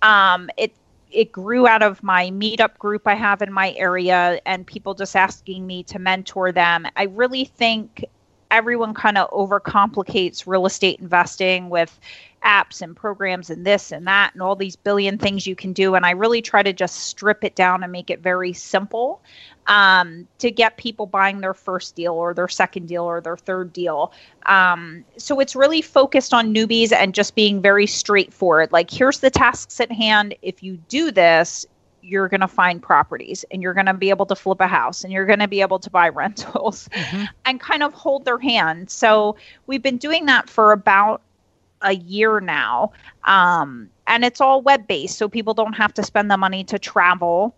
um, 0.01 0.49
it 0.57 0.73
it 1.11 1.31
grew 1.31 1.67
out 1.67 1.83
of 1.83 2.03
my 2.03 2.29
meetup 2.31 2.77
group 2.77 3.07
I 3.07 3.15
have 3.15 3.41
in 3.41 3.51
my 3.51 3.73
area 3.73 4.41
and 4.45 4.67
people 4.67 4.93
just 4.93 5.15
asking 5.15 5.65
me 5.65 5.83
to 5.83 5.99
mentor 5.99 6.51
them. 6.51 6.85
I 6.97 7.03
really 7.03 7.45
think 7.45 8.05
everyone 8.51 8.93
kind 8.93 9.17
of 9.17 9.29
overcomplicates 9.31 10.47
real 10.47 10.65
estate 10.65 10.99
investing 10.99 11.69
with 11.69 11.99
apps 12.45 12.81
and 12.81 12.95
programs 12.95 13.49
and 13.49 13.65
this 13.65 13.91
and 13.91 14.07
that 14.07 14.33
and 14.33 14.41
all 14.41 14.55
these 14.55 14.75
billion 14.75 15.17
things 15.17 15.47
you 15.47 15.55
can 15.55 15.73
do. 15.73 15.95
And 15.95 16.05
I 16.05 16.11
really 16.11 16.41
try 16.41 16.63
to 16.63 16.71
just 16.71 16.95
strip 17.07 17.43
it 17.43 17.55
down 17.55 17.83
and 17.83 17.91
make 17.91 18.09
it 18.09 18.21
very 18.21 18.53
simple 18.53 19.21
um, 19.67 20.27
to 20.39 20.49
get 20.49 20.77
people 20.77 21.05
buying 21.05 21.41
their 21.41 21.53
first 21.53 21.95
deal 21.95 22.13
or 22.13 22.33
their 22.33 22.47
second 22.47 22.87
deal 22.87 23.03
or 23.03 23.19
their 23.21 23.37
third 23.37 23.73
deal. 23.73 24.13
Um, 24.45 25.03
so 25.17 25.39
it's 25.39 25.55
really 25.55 25.81
focused 25.81 26.33
on 26.33 26.53
newbies 26.53 26.93
and 26.93 27.13
just 27.13 27.35
being 27.35 27.61
very 27.61 27.87
straightforward. 27.87 28.71
Like, 28.71 28.89
here's 28.89 29.19
the 29.19 29.29
tasks 29.29 29.81
at 29.81 29.91
hand. 29.91 30.35
If 30.41 30.63
you 30.63 30.77
do 30.87 31.11
this, 31.11 31.65
you're 32.01 32.27
going 32.27 32.41
to 32.41 32.47
find 32.47 32.81
properties 32.81 33.43
and 33.51 33.61
you're 33.61 33.73
going 33.73 33.85
to 33.85 33.93
be 33.93 34.09
able 34.09 34.25
to 34.25 34.35
flip 34.35 34.59
a 34.61 34.67
house 34.67 35.03
and 35.03 35.11
you're 35.11 35.25
going 35.25 35.39
to 35.39 35.47
be 35.47 35.61
able 35.61 35.79
to 35.79 35.89
buy 35.89 36.09
rentals 36.23 36.87
mm-hmm. 36.89 37.25
and 37.45 37.59
kind 37.59 37.83
of 37.83 37.93
hold 37.93 38.25
their 38.25 38.39
hand. 38.39 38.89
So 38.89 39.35
we've 39.67 39.83
been 39.83 39.97
doing 39.97 40.25
that 40.25 40.49
for 40.49 40.71
about 40.71 41.21
a 41.81 41.93
year 41.93 42.39
now. 42.39 42.91
Um, 43.25 43.89
and 44.07 44.25
it's 44.25 44.41
all 44.41 44.61
web 44.61 44.87
based. 44.87 45.17
So 45.17 45.29
people 45.29 45.53
don't 45.53 45.73
have 45.73 45.93
to 45.95 46.03
spend 46.03 46.31
the 46.31 46.37
money 46.37 46.63
to 46.65 46.79
travel 46.79 47.55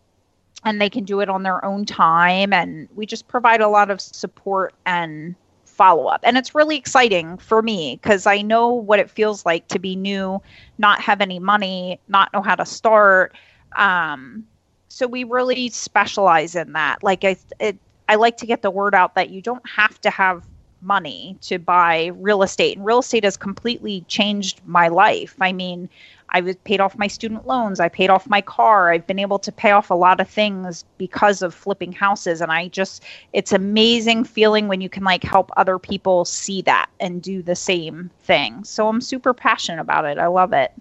and 0.65 0.81
they 0.81 0.89
can 0.89 1.05
do 1.05 1.21
it 1.21 1.29
on 1.29 1.43
their 1.43 1.63
own 1.63 1.85
time. 1.85 2.51
And 2.51 2.89
we 2.95 3.05
just 3.05 3.27
provide 3.27 3.61
a 3.61 3.69
lot 3.69 3.89
of 3.89 4.01
support 4.01 4.73
and 4.85 5.35
follow 5.65 6.07
up. 6.07 6.19
And 6.23 6.37
it's 6.37 6.53
really 6.53 6.75
exciting 6.75 7.37
for 7.37 7.61
me 7.61 7.97
because 8.01 8.27
I 8.27 8.41
know 8.41 8.67
what 8.67 8.99
it 8.99 9.09
feels 9.09 9.45
like 9.45 9.69
to 9.69 9.79
be 9.79 9.95
new, 9.95 10.41
not 10.77 10.99
have 10.99 11.21
any 11.21 11.39
money, 11.39 12.01
not 12.09 12.33
know 12.33 12.41
how 12.41 12.55
to 12.55 12.65
start 12.65 13.33
um, 13.75 14.45
so 14.87 15.07
we 15.07 15.23
really 15.23 15.69
specialize 15.69 16.55
in 16.55 16.73
that. 16.73 17.03
Like 17.03 17.23
I, 17.23 17.37
it, 17.59 17.77
I 18.07 18.15
like 18.15 18.37
to 18.37 18.45
get 18.45 18.61
the 18.61 18.71
word 18.71 18.95
out 18.95 19.15
that 19.15 19.29
you 19.29 19.41
don't 19.41 19.67
have 19.69 19.99
to 20.01 20.09
have 20.09 20.43
money 20.81 21.37
to 21.41 21.59
buy 21.59 22.07
real 22.15 22.41
estate, 22.41 22.77
and 22.77 22.85
real 22.85 22.99
estate 22.99 23.23
has 23.23 23.37
completely 23.37 24.01
changed 24.07 24.61
my 24.65 24.87
life. 24.87 25.35
I 25.41 25.51
mean, 25.51 25.89
I 26.31 26.41
was 26.41 26.55
paid 26.57 26.79
off 26.79 26.97
my 26.97 27.07
student 27.07 27.47
loans. 27.47 27.79
I 27.79 27.89
paid 27.89 28.09
off 28.09 28.29
my 28.29 28.41
car. 28.41 28.91
I've 28.91 29.07
been 29.07 29.19
able 29.19 29.39
to 29.39 29.51
pay 29.51 29.71
off 29.71 29.89
a 29.89 29.95
lot 29.95 30.19
of 30.19 30.29
things 30.29 30.85
because 30.97 31.41
of 31.41 31.53
flipping 31.53 31.91
houses. 31.91 32.41
And 32.41 32.51
I 32.51 32.67
just, 32.67 33.03
it's 33.33 33.51
amazing 33.51 34.23
feeling 34.23 34.67
when 34.67 34.81
you 34.81 34.89
can 34.89 35.03
like 35.03 35.23
help 35.23 35.51
other 35.57 35.79
people 35.79 36.25
see 36.25 36.61
that 36.63 36.89
and 36.99 37.21
do 37.21 37.41
the 37.41 37.55
same 37.55 38.11
thing. 38.21 38.63
So 38.63 38.87
I'm 38.87 39.01
super 39.01 39.33
passionate 39.33 39.81
about 39.81 40.05
it. 40.05 40.17
I 40.17 40.27
love 40.27 40.53
it. 40.53 40.71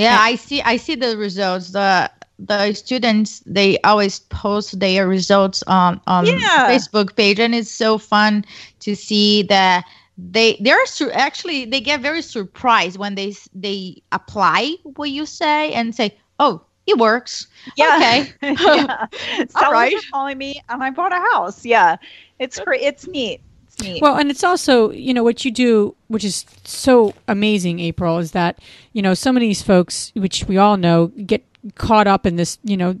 Yeah, 0.00 0.18
I 0.18 0.36
see. 0.36 0.62
I 0.62 0.76
see 0.76 0.94
the 0.94 1.16
results. 1.16 1.70
The 1.72 2.10
the 2.38 2.72
students 2.72 3.40
they 3.44 3.78
always 3.80 4.20
post 4.20 4.80
their 4.80 5.06
results 5.06 5.62
on 5.66 6.00
on 6.06 6.24
yeah. 6.26 6.70
Facebook 6.70 7.16
page, 7.16 7.38
and 7.38 7.54
it's 7.54 7.70
so 7.70 7.98
fun 7.98 8.44
to 8.80 8.96
see 8.96 9.42
that 9.44 9.84
they 10.16 10.56
they're 10.60 10.86
su- 10.86 11.10
actually 11.10 11.66
they 11.66 11.80
get 11.80 12.00
very 12.00 12.22
surprised 12.22 12.98
when 12.98 13.14
they 13.14 13.34
they 13.54 14.02
apply 14.12 14.76
what 14.84 15.10
you 15.10 15.26
say 15.26 15.72
and 15.72 15.94
say, 15.94 16.16
oh, 16.38 16.62
it 16.86 16.96
works. 16.98 17.46
Yeah. 17.76 17.96
Okay. 17.96 18.32
yeah. 18.60 19.06
All 19.54 19.72
right. 19.72 19.94
calling 20.10 20.38
me, 20.38 20.62
and 20.68 20.82
I 20.82 20.90
bought 20.90 21.12
a 21.12 21.20
house. 21.32 21.64
Yeah, 21.64 21.96
it's 22.38 22.58
great. 22.58 22.80
It's 22.80 23.06
neat. 23.06 23.42
Neat. 23.82 24.02
Well, 24.02 24.16
and 24.16 24.30
it's 24.30 24.44
also, 24.44 24.90
you 24.90 25.14
know, 25.14 25.22
what 25.22 25.44
you 25.44 25.50
do, 25.50 25.94
which 26.08 26.24
is 26.24 26.44
so 26.64 27.14
amazing, 27.28 27.80
April, 27.80 28.18
is 28.18 28.32
that, 28.32 28.58
you 28.92 29.02
know, 29.02 29.14
some 29.14 29.36
of 29.36 29.40
these 29.40 29.62
folks, 29.62 30.12
which 30.14 30.44
we 30.44 30.58
all 30.58 30.76
know, 30.76 31.08
get 31.08 31.44
caught 31.74 32.06
up 32.06 32.24
in 32.24 32.36
this, 32.36 32.58
you 32.64 32.76
know, 32.76 32.96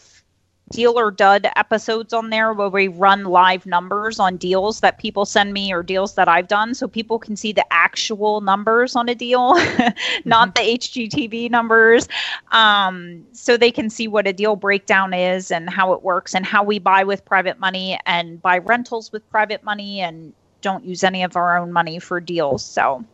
deal 0.73 0.99
or 0.99 1.11
dud 1.11 1.49
episodes 1.57 2.13
on 2.13 2.31
there 2.31 2.53
where 2.53 2.69
we 2.69 2.87
run 2.87 3.25
live 3.25 3.67
numbers 3.67 4.21
on 4.21 4.37
deals 4.37 4.81
that 4.81 4.99
people 4.99 5.27
send 5.27 5.53
me 5.53 5.73
or 5.73 5.83
deals 5.83 6.15
that 6.15 6.29
I've 6.29 6.47
done 6.47 6.75
so 6.75 6.87
people 6.87 7.19
can 7.19 7.37
see 7.37 7.53
the 7.53 7.65
actual 7.73 8.41
numbers 8.41 8.95
on 8.95 9.09
a 9.09 9.15
deal, 9.15 9.55
not 10.25 10.55
mm-hmm. 10.55 10.65
the 10.65 10.79
HGTV 10.79 11.51
numbers. 11.51 12.09
Um, 12.53 13.27
so 13.33 13.57
they 13.57 13.73
can 13.73 13.91
see 13.91 14.07
what 14.07 14.29
a 14.29 14.33
deal 14.33 14.55
breakdown 14.55 15.13
is 15.13 15.51
and 15.51 15.69
how 15.69 15.93
it 15.93 16.03
works 16.03 16.35
and 16.35 16.47
how 16.47 16.63
we 16.63 16.79
buy 16.79 17.03
with 17.03 17.25
private 17.25 17.59
money 17.59 17.99
and 18.07 18.41
buy 18.41 18.59
rentals 18.59 19.11
with 19.11 19.29
private 19.29 19.65
money 19.65 20.01
and 20.01 20.33
don't 20.61 20.85
use 20.85 21.03
any 21.03 21.25
of 21.25 21.37
our 21.37 21.59
own 21.59 21.73
money 21.73 21.99
for 21.99 22.21
deals. 22.21 22.65
So 22.65 23.05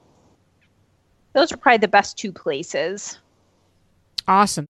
those 1.32 1.52
are 1.52 1.56
probably 1.56 1.78
the 1.78 1.88
best 1.88 2.18
two 2.18 2.32
places. 2.32 3.18
Awesome. 4.28 4.66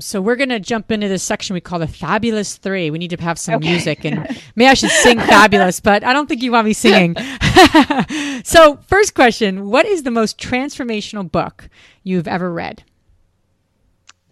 So 0.00 0.20
we're 0.20 0.36
going 0.36 0.48
to 0.50 0.60
jump 0.60 0.90
into 0.90 1.08
this 1.08 1.22
section 1.22 1.54
we 1.54 1.60
call 1.60 1.78
the 1.78 1.88
Fabulous 1.88 2.56
Three. 2.56 2.90
We 2.90 2.98
need 2.98 3.10
to 3.10 3.22
have 3.22 3.38
some 3.38 3.56
okay. 3.56 3.68
music, 3.68 4.04
and 4.04 4.18
maybe 4.56 4.68
I 4.68 4.74
should 4.74 4.90
sing 4.90 5.18
Fabulous, 5.18 5.80
but 5.80 6.04
I 6.04 6.12
don't 6.12 6.28
think 6.28 6.42
you 6.42 6.52
want 6.52 6.66
me 6.66 6.72
singing. 6.72 7.16
so, 8.44 8.76
first 8.86 9.14
question 9.14 9.68
What 9.68 9.86
is 9.86 10.02
the 10.02 10.10
most 10.10 10.38
transformational 10.38 11.30
book 11.30 11.68
you've 12.02 12.28
ever 12.28 12.52
read? 12.52 12.84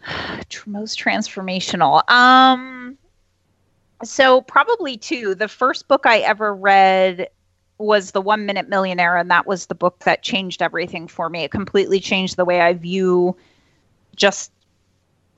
most 0.67 0.99
transformational. 0.99 2.09
Um, 2.11 2.99
so 4.03 4.41
probably 4.43 4.97
two. 4.97 5.35
The 5.35 5.49
first 5.49 5.89
book 5.89 6.07
I 6.07 6.19
ever 6.19 6.55
read 6.55 7.29
was 7.79 8.13
the 8.13 8.21
One 8.21 8.47
Minute 8.47 8.69
Millionaire, 8.69 9.17
and 9.17 9.31
that 9.31 9.47
was 9.47 9.67
the 9.67 9.75
book 9.75 10.01
that 10.05 10.23
changed 10.23 10.63
everything 10.63 11.09
for 11.09 11.29
me. 11.29 11.45
It 11.45 11.51
completely 11.51 12.01
changed 12.01 12.37
the 12.37 12.45
way 12.45 12.61
I 12.61 12.73
view 12.73 13.37
just 14.17 14.51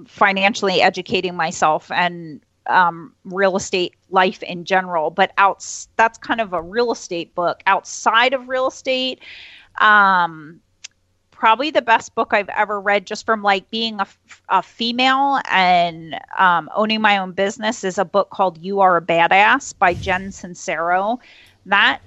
financially 0.06 0.80
educating 0.80 1.34
myself 1.34 1.90
and 1.90 2.40
um, 2.66 3.14
real 3.24 3.56
estate 3.56 3.94
life 4.10 4.42
in 4.42 4.64
general. 4.64 5.10
But 5.10 5.32
out 5.38 5.64
that's 5.96 6.18
kind 6.18 6.40
of 6.40 6.52
a 6.52 6.62
real 6.62 6.92
estate 6.92 7.34
book. 7.34 7.62
Outside 7.66 8.34
of 8.34 8.48
real 8.48 8.68
estate, 8.68 9.20
um, 9.80 10.60
probably 11.30 11.70
the 11.70 11.82
best 11.82 12.14
book 12.14 12.32
I've 12.32 12.48
ever 12.50 12.80
read, 12.80 13.06
just 13.06 13.24
from 13.24 13.42
like 13.42 13.70
being 13.70 14.00
a, 14.00 14.06
a 14.48 14.62
female 14.62 15.40
and 15.50 16.18
um, 16.38 16.68
owning 16.74 17.00
my 17.00 17.18
own 17.18 17.32
business, 17.32 17.84
is 17.84 17.98
a 17.98 18.04
book 18.04 18.30
called 18.30 18.58
"You 18.58 18.80
Are 18.80 18.96
a 18.96 19.02
Badass" 19.02 19.76
by 19.78 19.94
Jen 19.94 20.28
Sincero. 20.28 21.18
That 21.66 22.00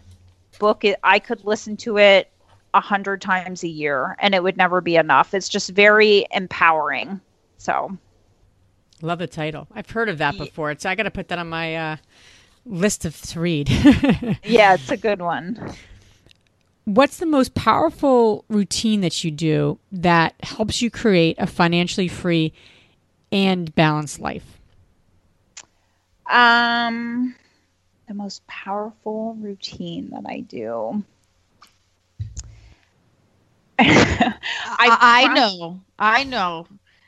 book, 0.60 0.84
I 1.04 1.20
could 1.20 1.44
listen 1.44 1.78
to 1.78 1.98
it 1.98 2.30
a 2.74 2.82
hundred 2.82 3.22
times 3.22 3.64
a 3.64 3.68
year, 3.68 4.16
and 4.20 4.34
it 4.36 4.44
would 4.44 4.58
never 4.58 4.82
be 4.82 4.96
enough. 4.96 5.34
It's 5.34 5.50
just 5.50 5.70
very 5.72 6.26
empowering. 6.32 7.20
So, 7.62 7.96
love 9.04 9.20
the 9.20 9.28
title. 9.28 9.68
I've 9.72 9.88
heard 9.88 10.10
of 10.10 10.18
that 10.18 10.36
before. 10.36 10.72
It's 10.72 10.84
I 10.84 10.96
got 10.96 11.04
to 11.04 11.12
put 11.12 11.28
that 11.28 11.38
on 11.38 11.48
my 11.48 11.76
uh, 11.76 11.98
list 12.66 13.06
of 13.06 13.22
to 13.22 13.40
read. 13.40 13.70
yeah, 14.44 14.74
it's 14.74 14.90
a 14.90 14.98
good 14.98 15.22
one. 15.22 15.72
What's 16.86 17.18
the 17.18 17.28
most 17.28 17.54
powerful 17.54 18.46
routine 18.50 19.02
that 19.02 19.24
you 19.24 19.30
do 19.30 19.78
that 19.92 20.34
helps 20.42 20.82
you 20.82 20.90
create 20.90 21.36
a 21.38 21.46
financially 21.46 22.08
free 22.08 22.52
and 23.32 23.76
balanced 23.76 24.20
life? 24.20 24.60
Um, 26.28 27.36
the 28.08 28.16
most 28.16 28.48
powerful 28.48 29.36
routine 29.36 30.10
that 30.10 30.24
I 30.26 30.40
do. 30.40 31.04
I, 33.80 34.34
I 34.80 35.34
know. 35.36 35.80
I 36.00 36.24
know. 36.24 36.66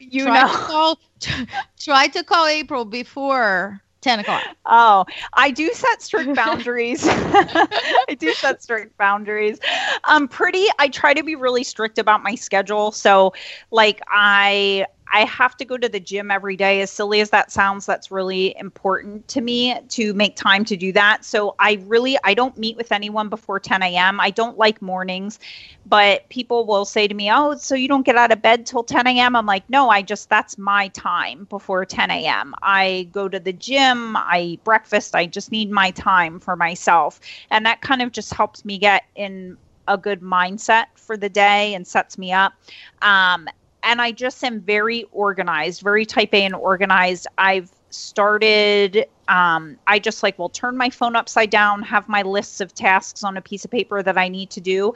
You 0.09 0.25
try 0.25 0.41
know. 0.41 0.47
To 0.47 0.57
call, 0.57 0.99
try 1.79 2.07
to 2.07 2.23
call 2.23 2.47
April 2.47 2.85
before 2.85 3.81
10 4.03 4.19
o'clock. 4.19 4.43
Oh, 4.65 5.05
I 5.33 5.49
do 5.51 5.71
set 5.73 6.01
strict 6.01 6.35
boundaries. 6.35 7.05
I 7.07 8.15
do 8.19 8.33
set 8.33 8.61
strict 8.61 8.97
boundaries. 8.97 9.59
I'm 10.03 10.27
pretty, 10.27 10.67
I 10.77 10.89
try 10.89 11.13
to 11.13 11.23
be 11.23 11.35
really 11.35 11.63
strict 11.63 11.97
about 11.97 12.21
my 12.21 12.35
schedule. 12.35 12.91
So, 12.91 13.33
like, 13.71 14.01
I, 14.07 14.85
I 15.13 15.25
have 15.25 15.55
to 15.57 15.65
go 15.65 15.77
to 15.77 15.87
the 15.87 15.99
gym 15.99 16.31
every 16.31 16.57
day. 16.57 16.81
As 16.81 16.89
silly 16.89 17.21
as 17.21 17.29
that 17.29 17.51
sounds, 17.51 17.85
that's 17.85 18.09
really 18.11 18.55
important 18.57 19.27
to 19.29 19.41
me 19.41 19.79
to 19.89 20.13
make 20.15 20.35
time 20.35 20.65
to 20.65 20.75
do 20.75 20.91
that. 20.93 21.23
So 21.23 21.55
I 21.59 21.73
really 21.85 22.17
I 22.23 22.33
don't 22.33 22.57
meet 22.57 22.75
with 22.77 22.91
anyone 22.91 23.29
before 23.29 23.59
10 23.59 23.83
a.m. 23.83 24.19
I 24.19 24.31
don't 24.31 24.57
like 24.57 24.81
mornings, 24.81 25.39
but 25.85 26.27
people 26.29 26.65
will 26.65 26.83
say 26.85 27.07
to 27.07 27.13
me, 27.13 27.31
"Oh, 27.31 27.55
so 27.55 27.75
you 27.75 27.87
don't 27.87 28.05
get 28.05 28.15
out 28.15 28.31
of 28.31 28.41
bed 28.41 28.65
till 28.65 28.83
10 28.83 29.05
a.m." 29.05 29.35
I'm 29.35 29.45
like, 29.45 29.69
"No, 29.69 29.89
I 29.89 30.01
just 30.01 30.29
that's 30.29 30.57
my 30.57 30.87
time 30.89 31.45
before 31.45 31.85
10 31.85 32.09
a.m. 32.09 32.55
I 32.63 33.07
go 33.11 33.29
to 33.29 33.39
the 33.39 33.53
gym, 33.53 34.15
I 34.17 34.41
eat 34.41 34.63
breakfast. 34.63 35.13
I 35.15 35.27
just 35.27 35.51
need 35.51 35.69
my 35.69 35.91
time 35.91 36.39
for 36.39 36.55
myself, 36.55 37.19
and 37.51 37.65
that 37.67 37.81
kind 37.81 38.01
of 38.01 38.11
just 38.11 38.33
helps 38.33 38.65
me 38.65 38.79
get 38.79 39.03
in 39.15 39.57
a 39.87 39.97
good 39.97 40.21
mindset 40.21 40.85
for 40.95 41.17
the 41.17 41.29
day 41.29 41.73
and 41.75 41.85
sets 41.85 42.17
me 42.17 42.31
up. 42.31 42.53
Um, 43.01 43.47
and 43.83 44.01
I 44.01 44.11
just 44.11 44.43
am 44.43 44.61
very 44.61 45.05
organized, 45.11 45.81
very 45.81 46.05
type 46.05 46.33
A 46.33 46.43
and 46.43 46.55
organized. 46.55 47.27
I've 47.37 47.71
started 47.93 49.05
um, 49.27 49.77
i 49.87 49.99
just 49.99 50.23
like 50.23 50.37
will 50.37 50.49
turn 50.49 50.75
my 50.75 50.89
phone 50.89 51.15
upside 51.15 51.49
down 51.49 51.81
have 51.83 52.09
my 52.09 52.23
lists 52.23 52.59
of 52.59 52.73
tasks 52.73 53.23
on 53.23 53.37
a 53.37 53.41
piece 53.41 53.63
of 53.63 53.71
paper 53.71 54.01
that 54.01 54.17
i 54.17 54.27
need 54.27 54.49
to 54.49 54.59
do 54.59 54.93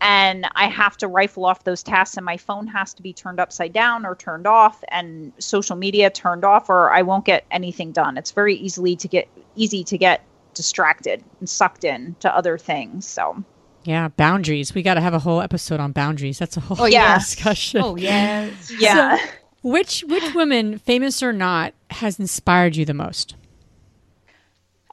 and 0.00 0.46
i 0.56 0.66
have 0.66 0.96
to 0.96 1.06
rifle 1.06 1.44
off 1.46 1.64
those 1.64 1.82
tasks 1.82 2.16
and 2.16 2.26
my 2.26 2.36
phone 2.36 2.66
has 2.66 2.92
to 2.92 3.02
be 3.02 3.12
turned 3.12 3.40
upside 3.40 3.72
down 3.72 4.04
or 4.04 4.14
turned 4.14 4.46
off 4.46 4.82
and 4.88 5.32
social 5.38 5.76
media 5.76 6.10
turned 6.10 6.44
off 6.44 6.68
or 6.68 6.90
i 6.90 7.02
won't 7.02 7.24
get 7.24 7.44
anything 7.50 7.92
done 7.92 8.18
it's 8.18 8.32
very 8.32 8.56
easily 8.56 8.96
to 8.96 9.08
get 9.08 9.28
easy 9.54 9.84
to 9.84 9.96
get 9.96 10.22
distracted 10.52 11.22
and 11.38 11.48
sucked 11.48 11.84
in 11.84 12.14
to 12.20 12.34
other 12.34 12.58
things 12.58 13.06
so 13.06 13.42
yeah, 13.84 14.08
boundaries. 14.08 14.74
We 14.74 14.82
got 14.82 14.94
to 14.94 15.00
have 15.00 15.14
a 15.14 15.18
whole 15.18 15.40
episode 15.40 15.80
on 15.80 15.92
boundaries. 15.92 16.38
That's 16.38 16.56
a 16.56 16.60
whole 16.60 16.80
oh, 16.80 16.86
yeah. 16.86 17.18
discussion. 17.18 17.80
Oh 17.82 17.96
yes, 17.96 18.72
yeah. 18.78 19.16
So, 19.16 19.24
which 19.62 20.04
which 20.06 20.34
woman, 20.34 20.78
famous 20.78 21.22
or 21.22 21.32
not, 21.32 21.74
has 21.90 22.18
inspired 22.18 22.76
you 22.76 22.84
the 22.84 22.94
most? 22.94 23.34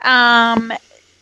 Um, 0.03 0.71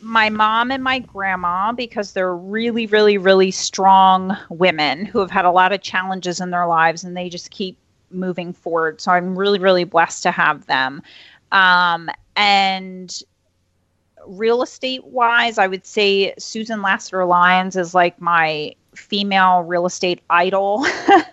my 0.02 0.30
mom 0.30 0.72
and 0.72 0.84
my 0.84 1.00
grandma 1.00 1.72
because 1.72 2.14
they're 2.14 2.36
really, 2.36 2.86
really, 2.88 3.18
really 3.18 3.52
strong 3.52 4.38
women 4.50 5.06
who 5.06 5.20
have 5.20 5.32
had 5.32 5.46
a 5.46 5.52
lot 5.52 5.72
of 5.72 5.82
challenges 5.82 6.40
in 6.40 6.52
their 6.52 6.68
lives 6.68 7.04
and 7.04 7.18
they 7.18 7.30
just 7.30 7.50
keep 7.50 7.78
moving 8.12 8.54
forward. 8.54 9.02
So 9.02 9.12
I'm 9.12 9.38
really, 9.38 9.60
really 9.60 9.84
blessed 9.84 10.24
to 10.24 10.32
have 10.32 10.68
them. 10.68 11.02
Um, 11.52 12.10
and 12.36 13.20
real 14.28 14.62
estate 14.62 15.06
wise, 15.06 15.58
I 15.58 15.68
would 15.68 15.86
say 15.86 16.34
Susan 16.38 16.82
Lassiter 16.82 17.26
Lyons 17.26 17.76
is 17.76 17.94
like 17.94 18.20
my 18.20 18.76
female 18.96 19.62
real 19.62 19.86
estate 19.86 20.22
idol. 20.30 20.86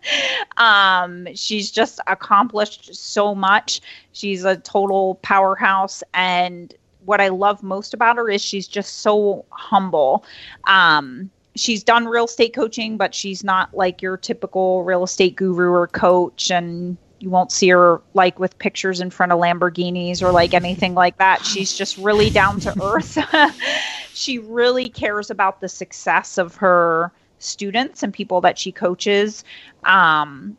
um, 0.56 1.28
she's 1.34 1.70
just 1.70 2.00
accomplished 2.06 2.94
so 2.94 3.34
much. 3.34 3.80
She's 4.12 4.44
a 4.44 4.56
total 4.56 5.16
powerhouse. 5.16 6.02
And 6.14 6.74
what 7.04 7.20
I 7.20 7.28
love 7.28 7.62
most 7.62 7.94
about 7.94 8.16
her 8.16 8.28
is 8.28 8.42
she's 8.42 8.68
just 8.68 9.00
so 9.00 9.44
humble. 9.50 10.24
Um, 10.66 11.30
she's 11.56 11.82
done 11.82 12.06
real 12.06 12.24
estate 12.24 12.54
coaching, 12.54 12.96
but 12.96 13.14
she's 13.14 13.42
not 13.44 13.74
like 13.74 14.02
your 14.02 14.16
typical 14.16 14.84
real 14.84 15.04
estate 15.04 15.36
guru 15.36 15.70
or 15.70 15.86
coach. 15.86 16.50
And 16.50 16.96
you 17.22 17.30
won't 17.30 17.52
see 17.52 17.68
her 17.68 18.02
like 18.14 18.40
with 18.40 18.58
pictures 18.58 19.00
in 19.00 19.08
front 19.08 19.30
of 19.30 19.38
Lamborghinis 19.38 20.20
or 20.22 20.32
like 20.32 20.54
anything 20.54 20.94
like 20.94 21.18
that. 21.18 21.46
She's 21.46 21.72
just 21.72 21.96
really 21.96 22.30
down 22.30 22.58
to 22.60 22.74
earth. 22.82 23.16
she 24.12 24.40
really 24.40 24.88
cares 24.88 25.30
about 25.30 25.60
the 25.60 25.68
success 25.68 26.36
of 26.36 26.56
her 26.56 27.12
students 27.38 28.02
and 28.02 28.12
people 28.12 28.40
that 28.40 28.58
she 28.58 28.72
coaches. 28.72 29.44
Um, 29.84 30.56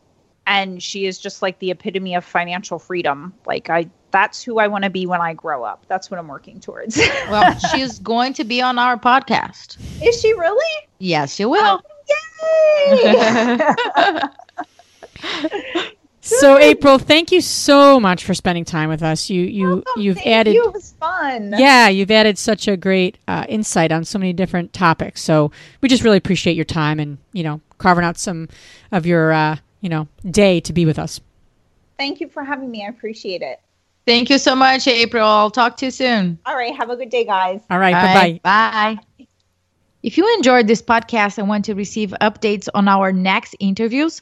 and 0.48 0.82
she 0.82 1.06
is 1.06 1.20
just 1.20 1.42
like 1.42 1.60
the 1.60 1.72
epitome 1.72 2.16
of 2.16 2.24
financial 2.24 2.80
freedom. 2.80 3.34
Like 3.46 3.70
I 3.70 3.90
that's 4.12 4.42
who 4.42 4.60
I 4.60 4.68
want 4.68 4.86
to 4.86 4.90
be 4.90 5.06
when 5.06 5.20
I 5.20 5.34
grow 5.34 5.66
up. 5.66 5.86
That's 5.90 6.10
what 6.10 6.18
I'm 6.18 6.30
working 6.30 6.62
towards. 6.62 6.96
well, 7.30 7.60
she's 7.60 8.00
going 8.00 8.32
to 8.36 8.46
be 8.46 8.62
on 8.62 8.80
our 8.80 8.98
podcast. 8.98 9.78
Is 10.02 10.22
she 10.22 10.32
really? 10.34 10.88
Yes, 11.00 11.36
she 11.36 11.44
will. 11.44 11.82
Oh, 12.46 12.94
yay! 15.26 15.90
So 16.26 16.58
April, 16.58 16.98
thank 16.98 17.34
you 17.34 17.42
so 17.42 18.00
much 18.00 18.24
for 18.24 18.34
spending 18.34 18.64
time 18.64 18.88
with 18.88 19.04
us. 19.04 19.30
You 19.30 19.42
you 19.42 19.84
you've 19.98 20.18
added 20.26 20.54
you. 20.54 20.64
It 20.66 20.74
was 20.74 20.94
fun. 20.94 21.54
Yeah, 21.58 21.90
you've 21.90 22.12
added 22.12 22.38
such 22.38 22.68
a 22.70 22.78
great 22.78 23.18
uh, 23.28 23.46
insight 23.50 23.92
on 23.92 24.06
so 24.06 24.18
many 24.18 24.32
different 24.32 24.72
topics. 24.72 25.22
So 25.22 25.52
we 25.82 25.90
just 25.90 26.02
really 26.02 26.18
appreciate 26.18 26.56
your 26.56 26.66
time 26.66 27.00
and 27.00 27.18
you 27.34 27.44
know 27.44 27.60
carving 27.78 28.06
out 28.06 28.18
some 28.18 28.48
of 28.94 29.06
your 29.06 29.34
uh, 29.34 29.58
you 29.82 29.90
know 29.90 30.08
day 30.32 30.62
to 30.62 30.72
be 30.72 30.86
with 30.86 30.98
us. 30.98 31.20
Thank 31.98 32.22
you 32.22 32.30
for 32.30 32.44
having 32.44 32.72
me. 32.72 32.86
I 32.86 32.90
appreciate 32.90 33.42
it. 33.42 33.60
Thank 34.06 34.30
you 34.30 34.38
so 34.38 34.56
much, 34.56 34.88
April. 34.88 35.28
I'll 35.28 35.52
talk 35.52 35.76
to 35.78 35.86
you 35.86 35.92
soon. 35.92 36.40
All 36.46 36.56
right. 36.56 36.76
Have 36.76 36.90
a 36.90 36.96
good 36.96 37.10
day, 37.10 37.26
guys. 37.26 37.62
All 37.70 37.80
right. 37.80 37.94
Bye 37.94 38.40
bye. 38.44 38.98
Bye. 39.18 39.28
If 40.04 40.18
you 40.18 40.34
enjoyed 40.36 40.68
this 40.68 40.82
podcast 40.82 41.38
and 41.38 41.48
want 41.48 41.64
to 41.66 41.76
receive 41.76 42.14
updates 42.20 42.68
on 42.74 42.90
our 42.90 43.14
next 43.14 43.56
interviews, 43.62 44.22